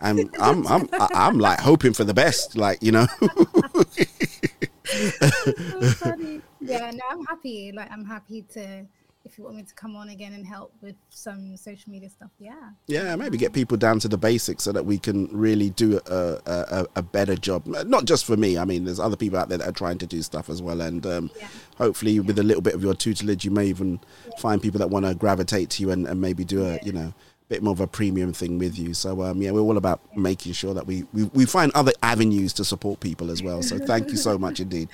[0.00, 3.06] and I'm I'm I- I'm like hoping for the best, like you know.
[4.88, 6.16] So
[6.60, 7.72] yeah, no, I'm happy.
[7.72, 8.86] Like, I'm happy to.
[9.28, 12.30] If you want me to come on again and help with some social media stuff,
[12.38, 12.70] yeah.
[12.86, 16.40] Yeah, maybe get people down to the basics so that we can really do a,
[16.46, 17.66] a, a, better job.
[17.66, 18.56] Not just for me.
[18.56, 20.80] I mean, there's other people out there that are trying to do stuff as well.
[20.80, 21.30] And um,
[21.76, 24.00] hopefully, with a little bit of your tutelage, you may even
[24.38, 27.12] find people that want to gravitate to you and, and maybe do a, you know,
[27.48, 28.92] bit more of a premium thing with you.
[28.92, 32.52] So, um, yeah, we're all about making sure that we, we, we find other avenues
[32.54, 33.62] to support people as well.
[33.62, 34.88] So, thank you so much indeed.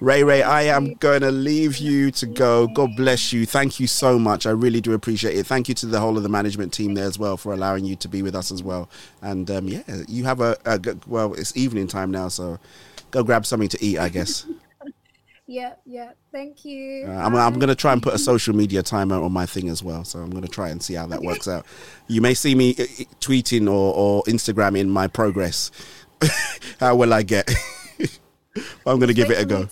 [0.00, 2.66] Ray Ray, I am going to leave you to go.
[2.66, 3.46] God bless you.
[3.46, 4.46] Thank you so much.
[4.46, 5.46] I really do appreciate it.
[5.46, 7.96] Thank you to the whole of the management team there as well for allowing you
[7.96, 8.88] to be with us as well.
[9.22, 12.58] And um, yeah, you have a, a well, it's evening time now, so
[13.10, 14.46] go grab something to eat, I guess.
[15.50, 16.12] Yeah, yeah.
[16.30, 17.06] Thank you.
[17.08, 19.68] Uh, I'm, I'm going to try and put a social media timer on my thing
[19.68, 20.04] as well.
[20.04, 21.66] So I'm going to try and see how that works out.
[22.06, 22.86] You may see me uh, uh,
[23.18, 25.72] tweeting or, or Instagramming my progress.
[26.78, 27.50] how will I get?
[28.86, 29.68] I'm going to give it a go.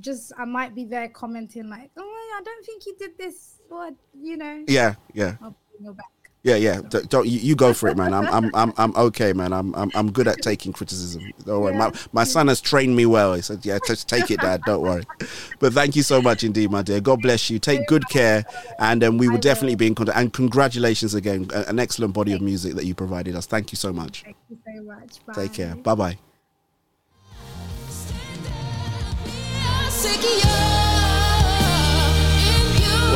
[0.00, 3.90] Just, I might be there commenting like, "Oh, I don't think you did this," or
[4.20, 4.64] you know.
[4.66, 5.36] Yeah, yeah.
[5.40, 6.06] I'll bring your back.
[6.46, 6.80] Yeah, yeah.
[6.88, 8.14] D- Don't you, you go for it, man.
[8.14, 9.52] I'm, I'm, I'm, I'm okay, man.
[9.52, 11.32] I'm, I'm, I'm good at taking criticism.
[11.44, 11.74] Don't worry.
[11.74, 13.34] My, my son has trained me well.
[13.34, 14.62] He said, "Yeah, just take it, Dad.
[14.64, 15.02] Don't worry."
[15.58, 17.00] But thank you so much indeed, my dear.
[17.00, 17.58] God bless you.
[17.58, 18.44] Take good care,
[18.78, 20.16] and um, we will definitely be in contact.
[20.16, 23.46] And congratulations again, an excellent body of music that you provided us.
[23.46, 24.22] Thank you so much.
[24.22, 25.26] Thank you so much.
[25.26, 25.32] Bye.
[25.34, 25.74] Take care.
[25.74, 26.16] Bye bye.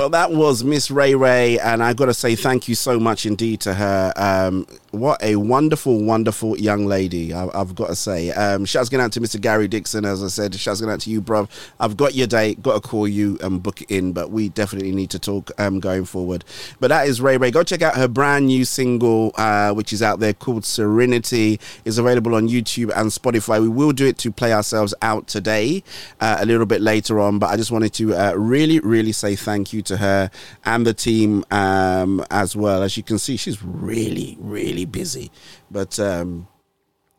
[0.01, 3.27] Well, that was Miss Ray Ray, and I've got to say thank you so much
[3.27, 4.15] indeed to her.
[4.17, 8.31] Um, what a wonderful, wonderful young lady, I, I've got to say.
[8.33, 9.41] Um, shouts going out to Mr.
[9.41, 10.55] Gary Dixon, as I said.
[10.55, 11.49] Shouts going out to you, bro.
[11.79, 14.93] I've got your date, got to call you and book it in, but we definitely
[14.93, 16.45] need to talk um, going forward.
[16.81, 17.51] But that is Ray Ray.
[17.51, 21.61] Go check out her brand new single, uh, which is out there called Serenity.
[21.85, 23.61] Is available on YouTube and Spotify.
[23.61, 25.85] We will do it to play ourselves out today,
[26.21, 27.39] uh, a little bit later on.
[27.39, 30.31] But I just wanted to uh, really, really say thank you to her
[30.65, 32.83] and the team um, as well.
[32.83, 35.31] As you can see, she's really, really busy.
[35.71, 36.49] But um,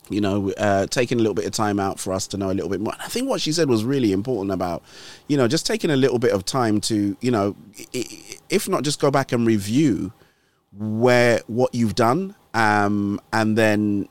[0.09, 2.53] you know, uh, taking a little bit of time out for us to know a
[2.53, 2.93] little bit more.
[2.93, 4.83] And I think what she said was really important about,
[5.27, 7.55] you know, just taking a little bit of time to, you know,
[8.49, 10.11] if not just go back and review
[10.77, 14.07] where what you've done, um, and then,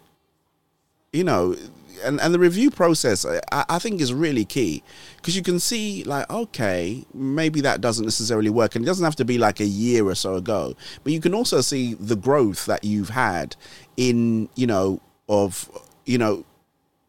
[1.13, 1.55] you know,
[2.03, 4.83] and, and the review process, I, I think is really key
[5.21, 9.17] because you can see like, okay, maybe that doesn't necessarily work, and it doesn't have
[9.17, 10.75] to be like a year or so ago,
[11.05, 13.57] but you can also see the growth that you've had
[13.97, 15.71] in, you know, of,
[16.07, 16.45] you know,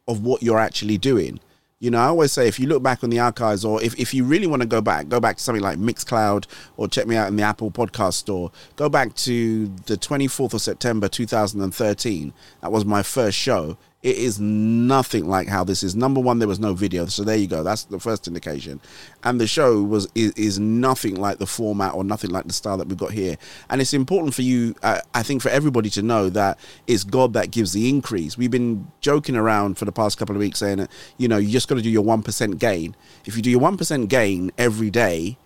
[0.08, 1.40] of what you're actually doing.
[1.80, 4.14] You know, I always say if you look back on the archives, or if, if
[4.14, 6.46] you really want to go back, go back to something like Mixcloud,
[6.78, 8.52] or check me out in the Apple Podcast Store.
[8.76, 12.34] Go back to the 24th of September 2013.
[12.62, 13.78] That was my first show.
[14.04, 15.96] It is nothing like how this is.
[15.96, 17.62] Number one, there was no video, so there you go.
[17.62, 18.82] That's the first indication.
[19.24, 22.78] And the show was is, is nothing like the format or nothing like the style
[22.78, 23.38] that we've got here.
[23.70, 26.58] And it's important for you, uh, I think, for everybody to know that
[26.88, 28.40] it's God that gives the increase.
[28.40, 31.50] We've been joking around for the past couple of weeks saying, that, you know, you
[31.50, 32.96] just got to do your one percent gain.
[33.26, 35.38] If you do your one percent gain every day,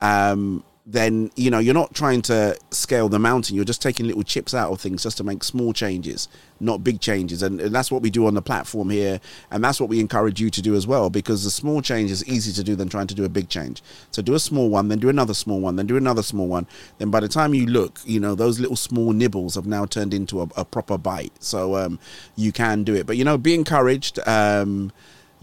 [0.00, 3.56] um, then you know you're not trying to scale the mountain.
[3.56, 6.28] You're just taking little chips out of things just to make small changes
[6.60, 7.42] not big changes.
[7.42, 9.20] And, and, that's what we do on the platform here.
[9.50, 12.26] And that's what we encourage you to do as well because the small change is
[12.26, 13.82] easy to do than trying to do a big change.
[14.10, 16.66] So do a small one then do another small one then do another small one.
[16.98, 20.14] Then by the time you look you know those little small nibbles have now turned
[20.14, 21.32] into a, a proper bite.
[21.40, 21.98] So um,
[22.36, 23.06] you can do it.
[23.06, 24.18] But you know be encouraged.
[24.26, 24.92] Um,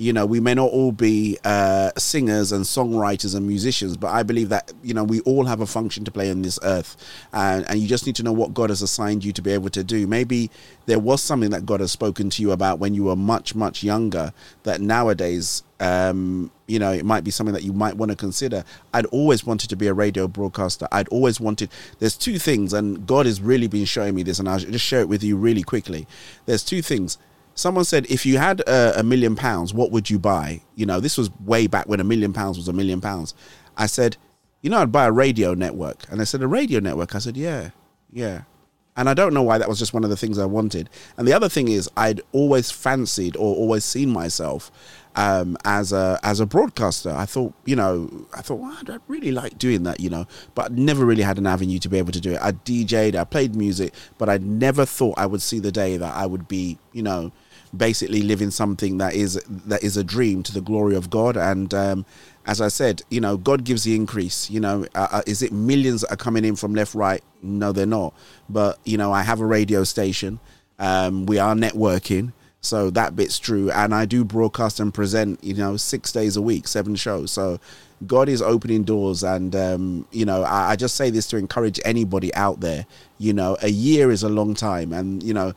[0.01, 4.23] you know we may not all be uh, singers and songwriters and musicians but i
[4.23, 6.95] believe that you know we all have a function to play on this earth.
[7.33, 9.69] And, and you just need to know what god has assigned you to be able
[9.69, 10.07] to do.
[10.07, 10.49] Maybe
[10.85, 13.83] there was something that god has spoken to you about when you were much much
[13.83, 18.15] younger that nowadays um, you know it might be something that you might want to
[18.15, 18.63] consider.
[18.93, 20.87] I'd always wanted to be a radio broadcaster.
[20.91, 24.47] I'd always wanted there's two things and god has really been showing me this and
[24.47, 26.07] i'll just share it with you really quickly.
[26.45, 27.17] There's two things
[27.55, 30.61] someone said if you had a, a, million pounds what would you buy?
[30.75, 33.33] You know this was way back when a million pounds was a million pounds.
[33.77, 34.17] I said
[34.61, 36.05] you know i'd buy a radio network.
[36.09, 37.15] And they said a radio network?
[37.15, 37.71] I said yeah
[38.11, 38.43] yeah.
[38.97, 40.89] And i don't know why that was just one of the things i wanted.
[41.17, 44.71] And the other thing is i'd always fancied or always seen myself
[45.15, 47.11] um, as a as a broadcaster.
[47.11, 50.25] I thought you know i thought well, i'd really like doing that you know.
[50.55, 52.41] But never really had an avenue to be able to do it.
[52.41, 56.15] I dj'd i played music but i never thought i would see the day that
[56.15, 57.31] i would be you know
[57.75, 61.37] basically living something that is that is a dream to the glory of God.
[61.37, 62.05] And um,
[62.45, 64.49] as I said, you know, God gives the increase.
[64.49, 67.23] You know, uh, uh, is it millions that are coming in from left, right?
[67.41, 68.13] No, they're not.
[68.49, 70.39] But you know, I have a radio station.
[70.79, 72.33] Um, we are networking.
[72.61, 73.71] So that bit's true.
[73.71, 77.31] And I do broadcast and present, you know, six days a week, seven shows.
[77.31, 77.59] So
[78.05, 79.23] God is opening doors.
[79.23, 82.85] And, um, you know, I, I, just say this to encourage anybody out there.
[83.17, 84.93] You know, a year is a long time.
[84.93, 85.53] And, you know,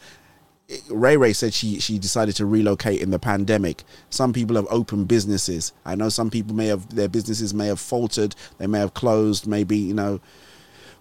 [0.89, 3.85] Ray Ray said she she decided to relocate in the pandemic.
[4.09, 5.73] Some people have opened businesses.
[5.85, 8.35] I know some people may have their businesses may have faltered.
[8.59, 9.47] They may have closed.
[9.47, 10.21] Maybe you know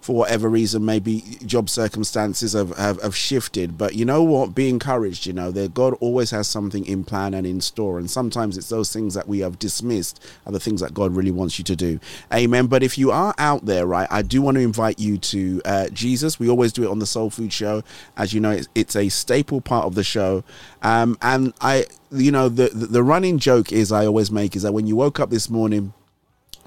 [0.04, 3.78] for whatever reason, maybe job circumstances have, have, have, shifted.
[3.78, 4.54] But you know what?
[4.54, 5.24] Be encouraged.
[5.24, 7.98] You know that God always has something in plan and in store.
[7.98, 11.30] And sometimes it's those things that we have dismissed are the things that God really
[11.30, 12.00] wants you to do.
[12.30, 12.66] Amen.
[12.66, 15.88] But if you are out there, right, I do want to invite you to uh,
[15.88, 16.38] Jesus.
[16.38, 17.82] We always do it on the Soul Food Show.
[18.14, 20.44] As you know, it's, it's a staple part of the show.
[20.82, 24.64] Um, and I, you know, the, the the running joke is I always make is
[24.64, 25.94] that when you woke up this morning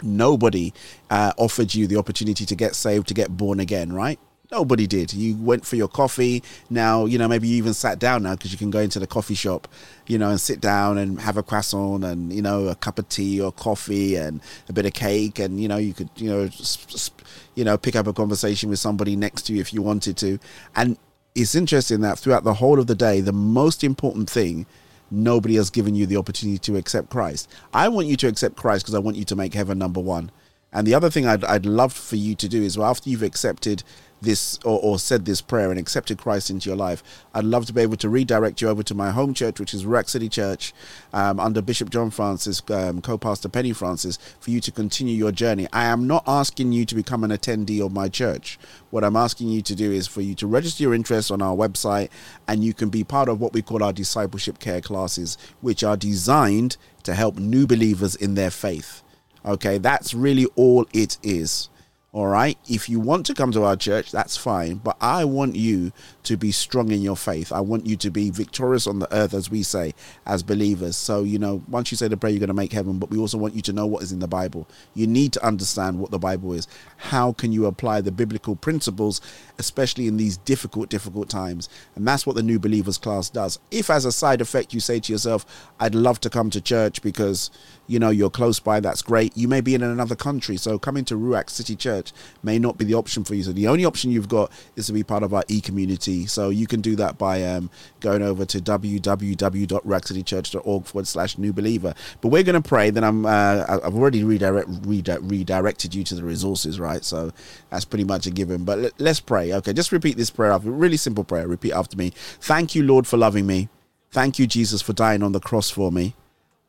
[0.03, 0.73] nobody
[1.09, 4.19] uh, offered you the opportunity to get saved, to get born again, right?
[4.49, 5.13] Nobody did.
[5.13, 6.41] You went for your coffee.
[6.69, 9.07] Now, you know, maybe you even sat down now because you can go into the
[9.07, 9.67] coffee shop,
[10.07, 13.09] you know, and sit down and have a croissant and, you know, a cup of
[13.09, 15.39] tea or coffee and a bit of cake.
[15.39, 16.49] And, you know, you could, you know,
[17.55, 20.39] you know, pick up a conversation with somebody next to you if you wanted to.
[20.77, 20.97] And
[21.35, 24.65] it's interesting that throughout the whole of the day, the most important thing
[25.11, 27.49] nobody has given you the opportunity to accept Christ.
[27.73, 30.31] I want you to accept Christ because I want you to make heaven number one.
[30.73, 33.23] And the other thing I'd, I'd love for you to do is well, after you've
[33.23, 33.83] accepted
[34.21, 37.73] this or, or, said this prayer and accepted Christ into your life, I'd love to
[37.73, 40.73] be able to redirect you over to my home church, which is Ruach City Church,
[41.13, 45.31] um, under Bishop John Francis, um, co pastor Penny Francis, for you to continue your
[45.31, 45.67] journey.
[45.71, 48.57] I am not asking you to become an attendee of my church.
[48.89, 51.55] What I'm asking you to do is for you to register your interest on our
[51.55, 52.09] website
[52.47, 55.97] and you can be part of what we call our discipleship care classes, which are
[55.97, 59.03] designed to help new believers in their faith.
[59.45, 61.69] Okay, that's really all it is.
[62.13, 62.57] All right.
[62.67, 64.75] If you want to come to our church, that's fine.
[64.75, 65.91] But I want you
[66.23, 67.51] to be strong in your faith.
[67.51, 69.93] I want you to be victorious on the earth, as we say,
[70.25, 70.95] as believers.
[70.95, 72.97] So, you know, once you say the prayer, you're going to make heaven.
[72.97, 74.67] But we also want you to know what is in the Bible.
[74.95, 76.65] You need to understand what the Bible is.
[76.95, 79.19] How can you apply the biblical principles,
[79.59, 81.69] especially in these difficult, difficult times?
[81.95, 83.59] And that's what the new believers class does.
[83.71, 85.45] If, as a side effect, you say to yourself,
[85.79, 87.49] I'd love to come to church because,
[87.87, 89.35] you know, you're close by, that's great.
[89.35, 90.57] You may be in another country.
[90.57, 92.11] So coming to Ruach City Church
[92.43, 93.43] may not be the option for you.
[93.43, 96.25] So the only option you've got is to be part of our e community.
[96.25, 97.69] So you can do that by um,
[97.99, 101.93] going over to www.ruachcitychurch.org forward slash new believer.
[102.21, 102.89] But we're going to pray.
[102.89, 107.03] Then I'm uh, I've already redirect, redirect, redirected you to the resources, right?
[107.03, 107.33] So
[107.69, 108.63] that's pretty much a given.
[108.63, 109.46] But let, let's pray.
[109.53, 110.51] Okay, just repeat this prayer.
[110.51, 111.47] After, really simple prayer.
[111.47, 112.11] Repeat after me.
[112.41, 113.69] Thank you, Lord, for loving me.
[114.11, 116.15] Thank you, Jesus, for dying on the cross for me.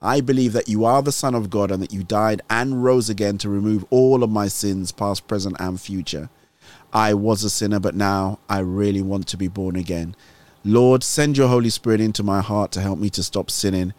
[0.01, 3.11] I believe that you are the Son of God and that you died and rose
[3.11, 6.31] again to remove all of my sins, past, present, and future.
[6.93, 10.15] I was a sinner, but now I really want to be born again.
[10.65, 13.93] Lord, send your Holy Spirit into my heart to help me to stop sinning.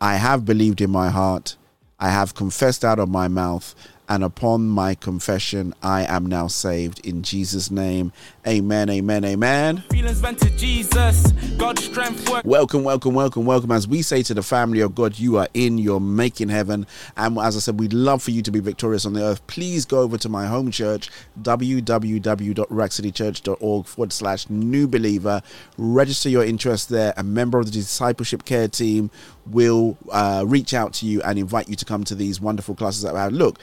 [0.00, 1.56] I have believed in my heart.
[1.98, 3.74] I have confessed out of my mouth
[4.08, 7.04] and upon my confession, I am now saved.
[7.04, 8.12] In Jesus' name,
[8.46, 9.78] amen, amen, amen.
[9.90, 11.32] Feelings went to Jesus.
[11.56, 12.44] God's strength work.
[12.44, 13.72] Welcome, welcome, welcome, welcome.
[13.72, 16.86] As we say to the family of God, you are in, you're making heaven.
[17.16, 19.44] And as I said, we'd love for you to be victorious on the earth.
[19.46, 21.10] Please go over to my home church,
[21.42, 25.42] www.ruachcitychurch.org forward slash new believer.
[25.78, 27.12] Register your interest there.
[27.16, 29.10] A member of the discipleship care team
[29.46, 33.02] will uh, reach out to you and invite you to come to these wonderful classes
[33.02, 33.32] that we have.
[33.32, 33.58] Look,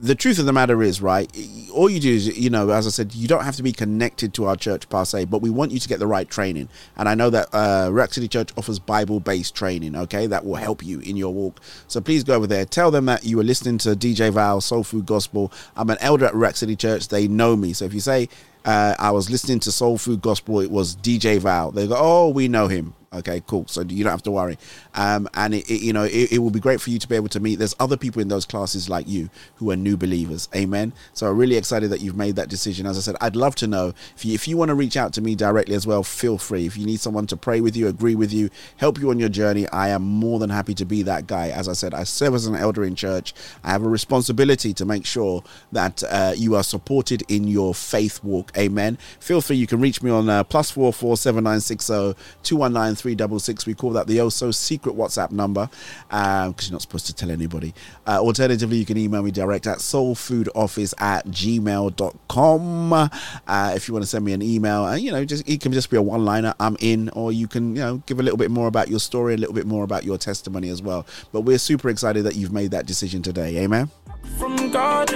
[0.00, 1.30] the truth of the matter is, right,
[1.72, 4.32] all you do is, you know, as I said, you don't have to be connected
[4.34, 6.68] to our church per se, but we want you to get the right training.
[6.96, 10.56] And I know that uh, Ruach City Church offers Bible based training, okay, that will
[10.56, 11.60] help you in your walk.
[11.86, 12.64] So please go over there.
[12.64, 15.52] Tell them that you were listening to DJ Val, Soul Food Gospel.
[15.76, 17.08] I'm an elder at Ruach City Church.
[17.08, 17.74] They know me.
[17.74, 18.30] So if you say,
[18.64, 22.28] uh, I was listening to Soul Food Gospel, it was DJ Val, they go, oh,
[22.30, 22.94] we know him.
[23.12, 23.64] Okay, cool.
[23.66, 24.56] So you don't have to worry.
[24.94, 27.16] Um, and it, it, you know, it, it will be great for you to be
[27.16, 27.56] able to meet.
[27.56, 30.48] There's other people in those classes like you who are new believers.
[30.54, 30.92] Amen.
[31.12, 32.86] So I'm really excited that you've made that decision.
[32.86, 35.12] As I said, I'd love to know if you, if you want to reach out
[35.14, 36.04] to me directly as well.
[36.04, 36.66] Feel free.
[36.66, 39.28] If you need someone to pray with you, agree with you, help you on your
[39.28, 41.48] journey, I am more than happy to be that guy.
[41.48, 43.34] As I said, I serve as an elder in church.
[43.64, 48.22] I have a responsibility to make sure that uh, you are supported in your faith
[48.22, 48.52] walk.
[48.56, 48.98] Amen.
[49.18, 49.56] Feel free.
[49.56, 52.14] You can reach me on uh, plus four four seven nine six zero
[52.44, 53.66] two one nine three double six.
[53.66, 55.68] We call that the oh so secret WhatsApp number
[56.08, 57.74] because um, you're not supposed to tell anybody.
[58.06, 62.92] Uh, alternatively, you can email me direct at soulfoodoffice at gmail.com.
[62.92, 65.72] Uh, if you want to send me an email, uh, you know, just it can
[65.72, 68.38] just be a one liner, I'm in, or you can, you know, give a little
[68.38, 71.06] bit more about your story, a little bit more about your testimony as well.
[71.32, 73.58] But we're super excited that you've made that decision today.
[73.58, 73.90] Amen.
[74.38, 75.10] From God.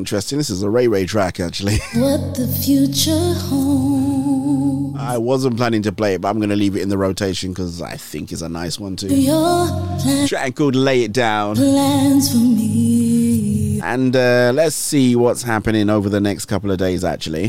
[0.00, 0.38] Interesting.
[0.38, 1.76] This is a Ray Ray track, actually.
[1.94, 4.98] what the future holds.
[4.98, 7.50] I wasn't planning to play it, but I'm going to leave it in the rotation
[7.50, 9.08] because I think it's a nice one too.
[9.08, 11.56] Plan- Track called Lay It Down.
[11.56, 13.80] plans for me.
[13.82, 17.48] And uh, let's see what's happening over the next couple of days, actually.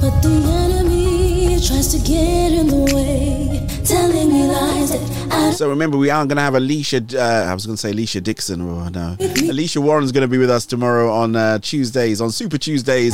[0.00, 0.34] But the
[0.64, 5.13] enemy tries to get in the way, telling me lies that
[5.54, 7.04] So remember, we aren't going to have Alicia.
[7.14, 8.60] Uh, I was going to say Alicia Dixon.
[8.60, 9.16] Oh, no.
[9.48, 13.12] Alicia Warren's going to be with us tomorrow on uh, Tuesdays, on Super Tuesdays,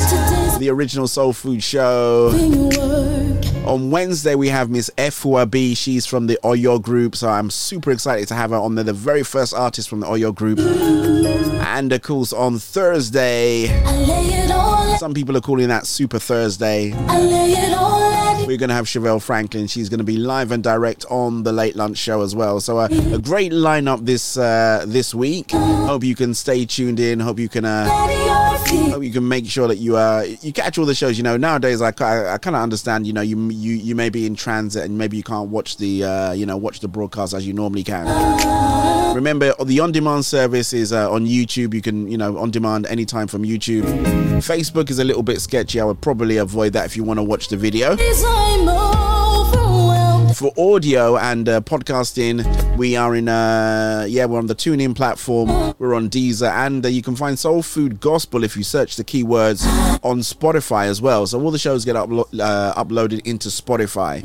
[0.57, 2.29] the original Soul Food Show.
[3.65, 5.75] On Wednesday, we have Miss Efua B.
[5.75, 8.91] She's from the Oyo Group, so I'm super excited to have her on there, the
[8.93, 10.57] very first artist from the Oyo Group.
[10.59, 13.67] And of course, on Thursday,
[14.97, 16.91] some people are calling that Super Thursday.
[18.47, 19.67] We're going to have Chevelle Franklin.
[19.67, 22.59] She's going to be live and direct on the Late Lunch Show as well.
[22.59, 25.51] So uh, a great lineup this uh, this week.
[25.51, 27.19] Hope you can stay tuned in.
[27.19, 27.65] Hope you can.
[27.65, 28.50] Uh,
[28.91, 31.17] hope you can make sure that you uh you catch all the shows.
[31.17, 33.07] You know nowadays I, I, I kind of understand.
[33.07, 36.03] You know you you you may be in transit and maybe you can't watch the
[36.03, 38.05] uh, you know watch the broadcast as you normally can.
[39.15, 41.73] Remember, the on-demand service is uh, on YouTube.
[41.73, 43.83] You can, you know, on demand anytime from YouTube.
[44.37, 45.81] Facebook is a little bit sketchy.
[45.81, 47.97] I would probably avoid that if you want to watch the video.
[50.31, 50.55] This I'm overwhelmed.
[50.55, 55.75] For audio and uh, podcasting, we are in, uh, yeah, we're on the TuneIn platform.
[55.79, 59.03] We're on Deezer, and uh, you can find Soul Food Gospel if you search the
[59.03, 59.65] keywords
[60.03, 61.27] on Spotify as well.
[61.27, 64.21] So all the shows get uplo- uh, uploaded into Spotify.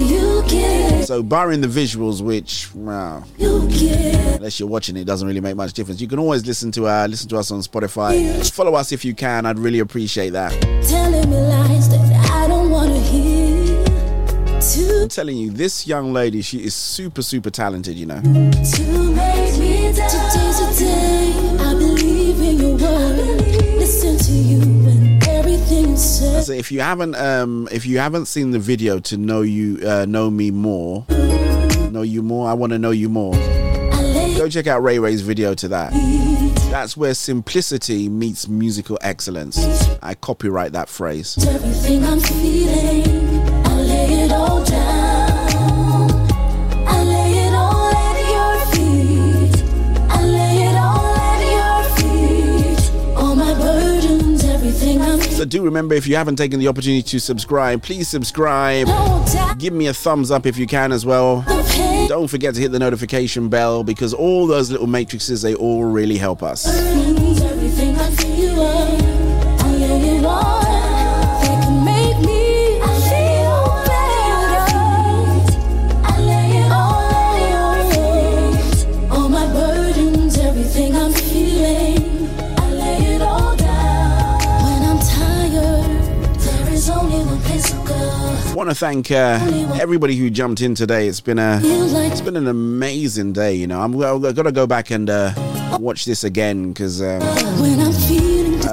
[1.04, 5.72] So barring the visuals, which, wow, unless you're watching it, it doesn't really make much
[5.72, 6.00] difference.
[6.00, 8.50] You can always listen to uh, listen to us on Spotify.
[8.52, 9.46] Follow us if you can.
[9.46, 10.52] I'd really appreciate that.
[15.06, 17.96] I'm telling you, this young lady, she is super, super talented.
[17.96, 18.20] You know.
[18.20, 18.30] to
[19.14, 20.08] make me die.
[20.08, 23.38] Today's a day I believe in your word.
[23.78, 26.40] Listen to you and everything you say.
[26.40, 30.06] So if you haven't um if you haven't seen the video to know you uh,
[30.06, 33.34] know me more, know you more, I want to know you more.
[34.36, 35.92] Go check out Ray Ray's video to that.
[36.72, 39.56] That's where simplicity meets musical excellence.
[40.02, 41.36] I copyright that phrase.
[55.46, 58.88] Do remember if you haven't taken the opportunity to subscribe, please subscribe.
[59.58, 61.44] Give me a thumbs up if you can as well.
[62.08, 66.18] Don't forget to hit the notification bell because all those little matrices they all really
[66.18, 66.66] help us.
[88.56, 89.38] Want to thank uh,
[89.78, 91.08] everybody who jumped in today.
[91.08, 93.54] It's been a it's been an amazing day.
[93.54, 95.34] You know, I'm I've got to go back and uh,
[95.78, 97.20] watch this again because um,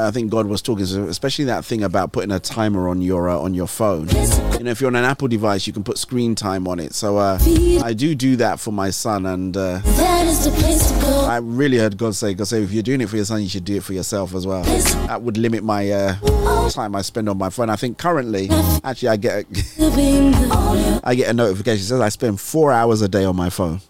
[0.03, 3.37] I think God was talking, especially that thing about putting a timer on your uh,
[3.37, 4.09] on your phone.
[4.09, 6.93] You know, if you're on an Apple device, you can put screen time on it.
[6.93, 7.39] So uh,
[7.83, 11.21] I do do that for my son, and uh, that is the place to go.
[11.21, 13.49] I really heard God say, God say, if you're doing it for your son, you
[13.49, 14.63] should do it for yourself as well.
[15.07, 17.69] That would limit my uh, time I spend on my phone.
[17.69, 18.49] I think currently,
[18.83, 23.07] actually, I get a, I get a notification that says I spend four hours a
[23.07, 23.81] day on my phone.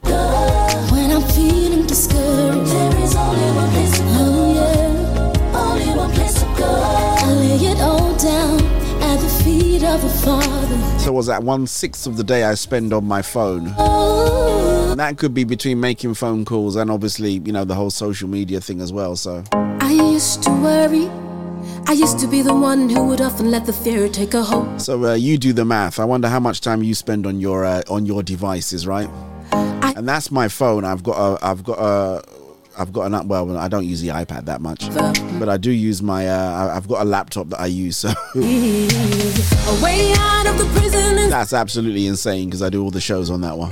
[9.93, 13.73] So was that one sixth of the day I spend on my phone?
[13.77, 17.91] Oh, And that could be between making phone calls and obviously, you know, the whole
[17.91, 19.15] social media thing as well.
[19.15, 21.09] So I used to worry.
[21.85, 24.81] I used to be the one who would often let the fear take a hold.
[24.81, 25.99] So uh, you do the math.
[25.99, 29.09] I wonder how much time you spend on your uh, on your devices, right?
[29.51, 30.85] and that's my phone.
[30.85, 32.23] I've got a I've got a
[32.77, 33.57] I've got an well.
[33.57, 34.87] I don't use the iPad that much,
[35.39, 36.27] but I do use my.
[36.27, 37.97] Uh, I've got a laptop that I use.
[37.97, 42.91] So A way out of the prison and that's absolutely insane because I do all
[42.91, 43.71] the shows on that one.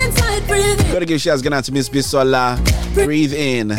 [0.92, 2.58] Gotta give shouts going out to Miss Bisola.
[2.94, 3.70] Breathe in,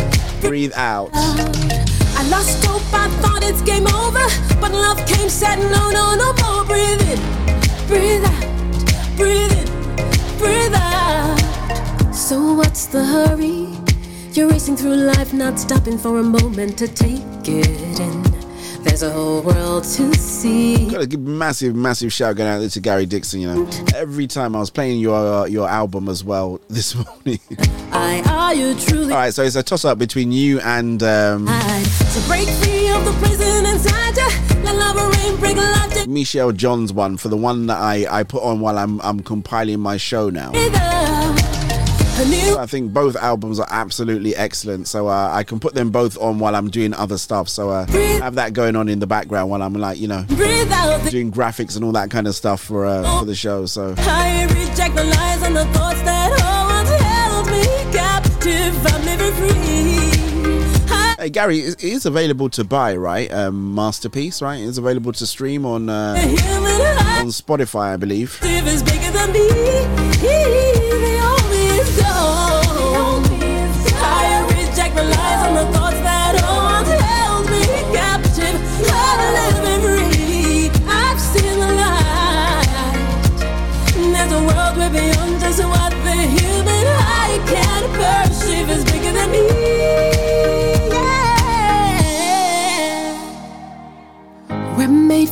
[0.41, 1.11] breathe out.
[1.15, 4.25] I lost hope, I thought it's game over.
[4.61, 6.65] But love came, said no, no, no more.
[6.65, 7.19] Breathe in,
[7.87, 12.13] breathe out, breathe in, breathe out.
[12.15, 13.62] So what's the hurry?
[14.35, 18.23] You're racing through life, not stopping for a moment to take it in.
[18.83, 20.89] There's a whole world to see.
[20.89, 23.43] Gotta give massive, massive shout going out to Gary Dixon.
[23.43, 27.41] You know, every time I was playing your uh, your album as well this morning.
[27.93, 31.47] I are you truly All right, so it's a toss up between you and um?
[31.47, 34.63] So break free of the prison inside you.
[34.65, 38.43] Let love rain, break life Michelle John's one for the one that I, I put
[38.43, 40.53] on while I'm I'm compiling my show now.
[40.53, 40.73] breathe
[42.23, 44.87] I think both albums are absolutely excellent.
[44.87, 47.49] So uh, I can put them both on while I'm doing other stuff.
[47.49, 50.25] So uh, have that going on in the background while I'm like you know
[51.11, 53.67] doing graphics and all that kind of stuff for uh, for the show.
[53.67, 56.39] So I reject the lies and the thoughts that
[57.03, 58.87] held me captive.
[58.87, 59.51] I'm never free.
[60.93, 63.33] I hey Gary, it is available to buy, right?
[63.33, 64.61] Um, Masterpiece, right?
[64.61, 66.15] It's available to stream on uh,
[67.19, 68.39] on Spotify, I believe.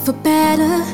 [0.05, 0.85] For better.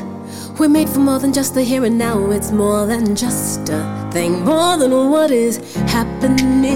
[0.59, 2.31] We're made for more than just the here and now.
[2.31, 6.67] It's more than just a thing, more than what is happening.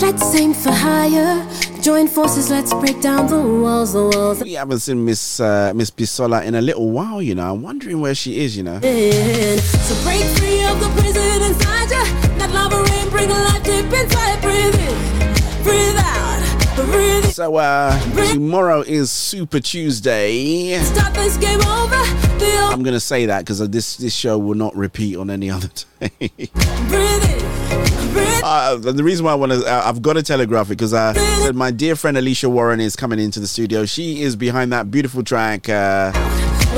[0.00, 1.44] Let's aim for higher.
[1.82, 4.42] Join forces, let's break down the walls, the walls.
[4.42, 7.52] We haven't seen Miss uh, Miss Bisola in a little while, you know.
[7.52, 8.80] I'm wondering where she is, you know.
[8.80, 12.04] So break free of the prison inside you.
[12.38, 14.40] That lava rain, bring life deep inside.
[14.42, 14.96] Breathe in,
[16.76, 17.98] So uh,
[18.32, 20.78] tomorrow is Super Tuesday.
[20.82, 21.96] Start this game over.
[22.38, 25.70] The I'm gonna say that because this this show will not repeat on any other
[26.00, 26.50] day.
[28.42, 31.14] Uh, the reason why I want to, uh, I've got to telegraph it because uh,
[31.14, 33.84] said my dear friend Alicia Warren is coming into the studio.
[33.86, 35.68] She is behind that beautiful track.
[35.68, 36.12] Uh,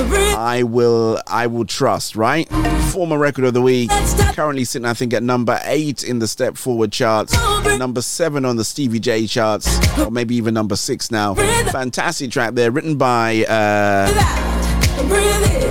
[0.00, 2.14] I will, I will trust.
[2.16, 2.48] Right,
[2.92, 3.90] former record of the week.
[4.34, 7.34] Currently sitting, I think, at number eight in the Step Forward charts,
[7.78, 11.34] number seven on the Stevie J charts, or maybe even number six now.
[11.34, 13.44] Fantastic track there, written by.
[13.48, 14.54] Uh,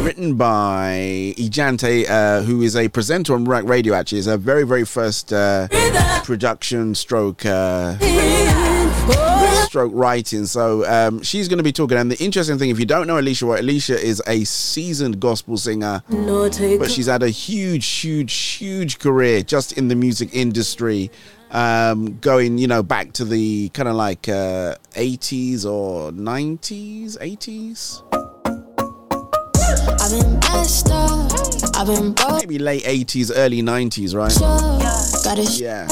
[0.01, 3.93] written by Ijante, uh, who is a presenter on Ruach Radio.
[3.93, 5.67] Actually, is her very, very first uh,
[6.23, 7.97] production stroke uh,
[9.67, 10.45] stroke writing.
[10.45, 11.97] So um, she's going to be talking.
[11.97, 15.57] And the interesting thing, if you don't know Alicia, White, Alicia is a seasoned gospel
[15.57, 16.01] singer,
[16.79, 21.11] but she's had a huge, huge, huge career just in the music industry.
[21.51, 28.03] um, going, you know, back to the kind of like uh, 80s or 90s, 80s.
[31.77, 32.27] I've been messed up.
[32.27, 32.41] I've been broke.
[32.41, 34.31] Maybe late 80s, early 90s, right?
[34.31, 35.87] It Yeah.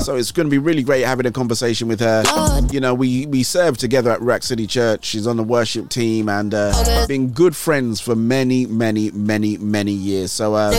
[0.00, 2.22] So it's going to be really great having a conversation with her.
[2.70, 5.04] You know, we we served together at Ruach City Church.
[5.04, 9.92] She's on the worship team and uh, been good friends for many, many, many, many
[9.92, 10.32] years.
[10.32, 10.72] So uh,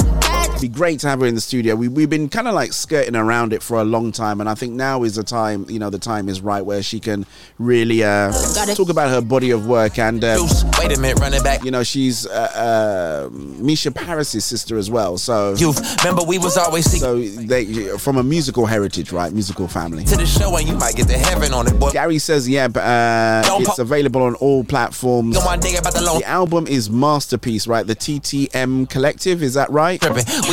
[0.56, 1.76] it'd be great to have her in the studio.
[1.76, 4.56] We we've been kind of like skirting around it for a long time, and I
[4.56, 5.66] think now is the time.
[5.70, 7.26] You know, the time is right where she can
[7.60, 8.32] really uh,
[8.76, 10.24] talk about her body of work and.
[10.24, 10.48] Uh,
[10.80, 11.64] Wait a minute, run it back.
[11.64, 15.18] You know, she's uh, uh, Misha Paris's sister as well.
[15.18, 19.32] So you remember we was always so they from a musical heritage, right?
[19.32, 20.04] Musical family.
[20.06, 21.92] to the show and you might get to heaven on it, boy.
[21.92, 25.36] Gary says, yeah, but uh, it's available on all platforms.
[25.36, 27.86] Yo, my nigga about the album is Masterpiece, right?
[27.86, 30.00] The TTM Collective, is that right?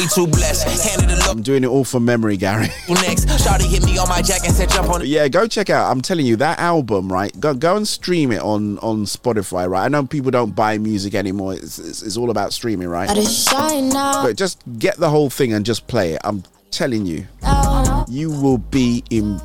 [0.03, 0.67] We too blessed.
[0.99, 2.67] Handed it I'm doing it all from memory, Gary.
[2.89, 3.27] next.
[3.27, 5.03] Shawty hit me on my jack and said jump on.
[5.07, 5.93] Yeah, go check out.
[5.93, 7.39] I'm telling you, that album, right?
[7.39, 9.85] Go go and stream it on on Spotify, right?
[9.85, 11.55] I know people don't buy music anymore.
[11.55, 13.07] It's, it's, it's all about streaming, right?
[13.07, 14.25] Got it shine now.
[14.25, 16.21] But just get the whole thing and just play it.
[16.25, 19.41] I'm telling you, oh, you will be in.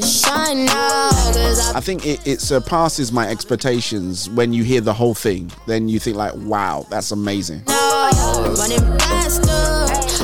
[0.00, 5.50] I think it, it surpasses my expectations when you hear the whole thing.
[5.66, 7.62] Then you think like, wow, that's amazing.
[7.66, 9.50] I'm running faster.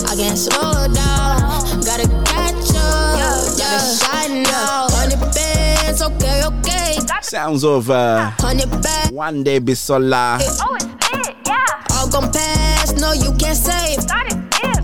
[0.06, 1.80] I can't slow down.
[1.84, 3.58] Gotta catch up.
[3.58, 4.86] Got it shine now.
[4.90, 6.98] Hundred bands, okay, okay.
[7.22, 8.30] Sounds of uh,
[9.10, 10.38] One Day Bisola.
[10.60, 11.64] Oh, it's it, yeah.
[11.92, 13.98] All gone past, no, you can't save.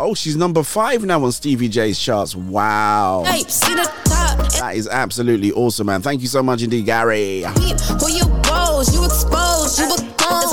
[0.02, 2.35] Oh, she's number five now on Stevie J's charts.
[2.35, 3.23] Wow.
[3.27, 4.20] Hey, see the top.
[4.61, 6.03] That is absolutely awesome, man.
[6.03, 7.45] Thank you so much indeed, Gary.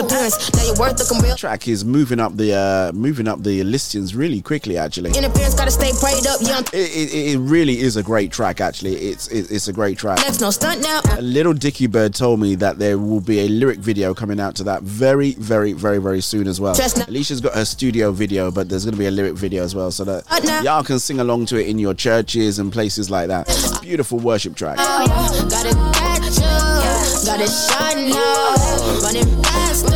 [0.08, 0.26] Were gone.
[0.26, 1.36] Disappearance, now your worth looking real.
[1.36, 4.78] Track is moving up the uh, moving up the listings really quickly.
[4.78, 6.64] Actually, it, Interference, gotta stay prayed up, young.
[6.74, 8.62] it, it really is a great track.
[8.62, 10.18] Actually, it's it, it's a great track.
[10.20, 11.02] Next, no stunt now.
[11.12, 14.56] A little Dicky Bird told me that there will be a lyric video coming out
[14.56, 16.76] to that very, very, very, very soon as well.
[16.76, 17.08] Chestnut.
[17.08, 19.92] Alicia's got her studio video, but there's going to be a lyric video as well,
[19.92, 23.28] so that Uh, y'all can sing along to it in your churches and places like
[23.28, 23.48] that.
[23.82, 24.78] Beautiful worship track.
[24.78, 28.56] Gotta catch up, gotta shine now.
[29.02, 29.96] Running faster,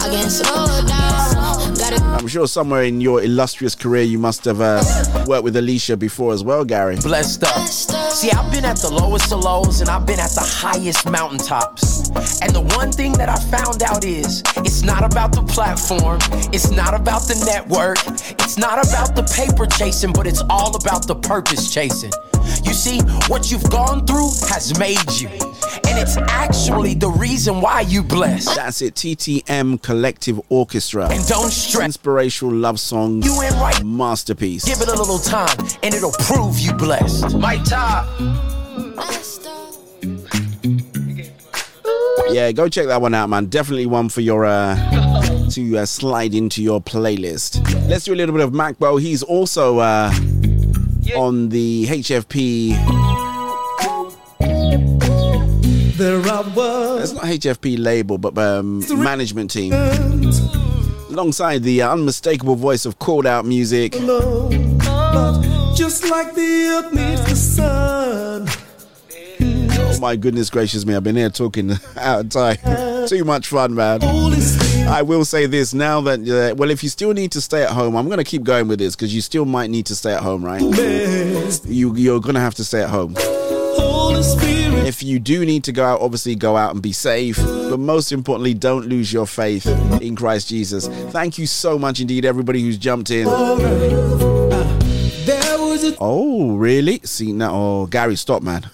[0.00, 1.31] I can't slow down.
[1.98, 4.82] Gotta I'm sure somewhere in your illustrious career you must have uh,
[5.26, 6.96] worked with Alicia before as well, Gary.
[6.96, 7.68] Blessed up.
[7.68, 12.10] See, I've been at the lowest of lows and I've been at the highest mountaintops.
[12.40, 16.18] And the one thing that I found out is it's not about the platform,
[16.52, 17.98] it's not about the network,
[18.40, 22.12] it's not about the paper chasing, but it's all about the purpose chasing.
[22.64, 25.28] You see, what you've gone through has made you.
[25.88, 28.54] And it's actually the reason why you blessed.
[28.56, 31.08] That's it, TTM Collective Orchestra.
[31.10, 31.81] And don't stress.
[31.82, 33.84] Inspirational love song You ain't right.
[33.84, 34.64] Masterpiece.
[34.64, 37.36] Give it a little time and it'll prove you blessed.
[37.36, 38.08] My top.
[42.30, 43.46] Yeah, go check that one out, man.
[43.46, 44.76] Definitely one for your uh
[45.50, 47.60] to uh, slide into your playlist.
[47.88, 49.00] Let's do a little bit of Macbo.
[49.00, 50.12] He's also uh
[51.16, 52.70] on the HFP.
[55.98, 57.12] There I was.
[57.12, 59.72] It's not HFP label, but um, management team.
[61.12, 63.92] Alongside the uh, unmistakable voice of CalledOut Music.
[63.92, 68.48] But just like the earth needs the sun.
[69.78, 72.56] Oh my goodness gracious me, I've been here talking out of time.
[73.08, 74.00] Too much fun, man.
[74.88, 77.70] I will say this now that, uh, well, if you still need to stay at
[77.70, 80.14] home, I'm going to keep going with this because you still might need to stay
[80.14, 80.62] at home, right?
[81.66, 83.14] You, you're going to have to stay at home.
[84.92, 87.38] If you do need to go out, obviously go out and be safe.
[87.38, 89.66] But most importantly, don't lose your faith
[90.02, 90.86] in Christ Jesus.
[90.86, 93.26] Thank you so much indeed, everybody who's jumped in.
[95.98, 97.00] Oh, really?
[97.04, 98.68] See now, oh, Gary, stop, man.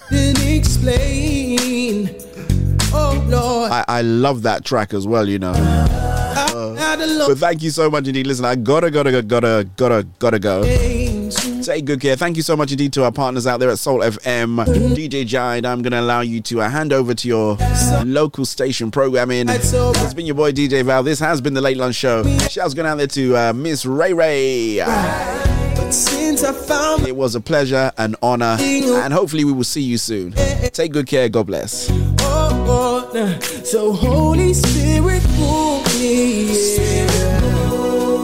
[3.70, 5.52] I, I love that track as well, you know.
[5.54, 8.26] Uh, but thank you so much indeed.
[8.26, 10.62] Listen, I gotta, gotta, gotta, gotta, gotta go.
[11.68, 12.16] Take good care.
[12.16, 14.64] Thank you so much indeed to our partners out there at Soul FM.
[14.96, 17.58] DJ Jide, I'm gonna allow you to uh, hand over to your
[18.06, 19.50] local station programming.
[19.50, 21.02] It's been your boy DJ Val.
[21.02, 22.24] This has been the Late Lunch Show.
[22.48, 24.78] Shouts going out there to uh, Miss Ray Ray.
[27.06, 30.32] It was a pleasure, an honor, and hopefully we will see you soon.
[30.72, 31.28] Take good care.
[31.28, 31.88] God bless.
[33.70, 36.46] so Holy Spirit move me.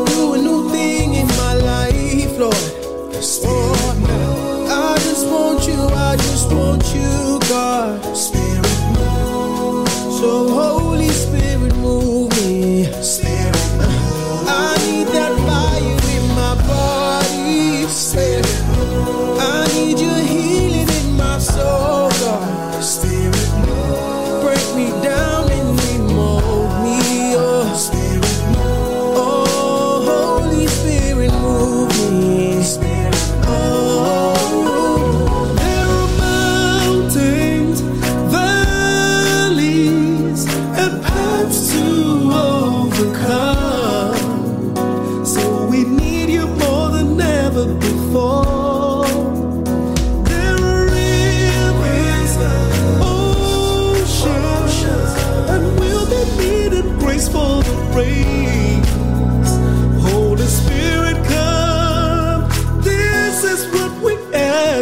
[0.07, 2.74] Do a new thing in my life, Lord.
[6.15, 8.17] I just want you, God.
[8.17, 8.63] Spirit
[8.93, 9.89] move.
[10.21, 10.84] So Holy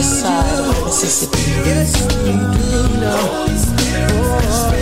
[0.00, 1.38] this side of Mississippi.
[1.64, 1.90] Yes,
[2.26, 4.79] you do know.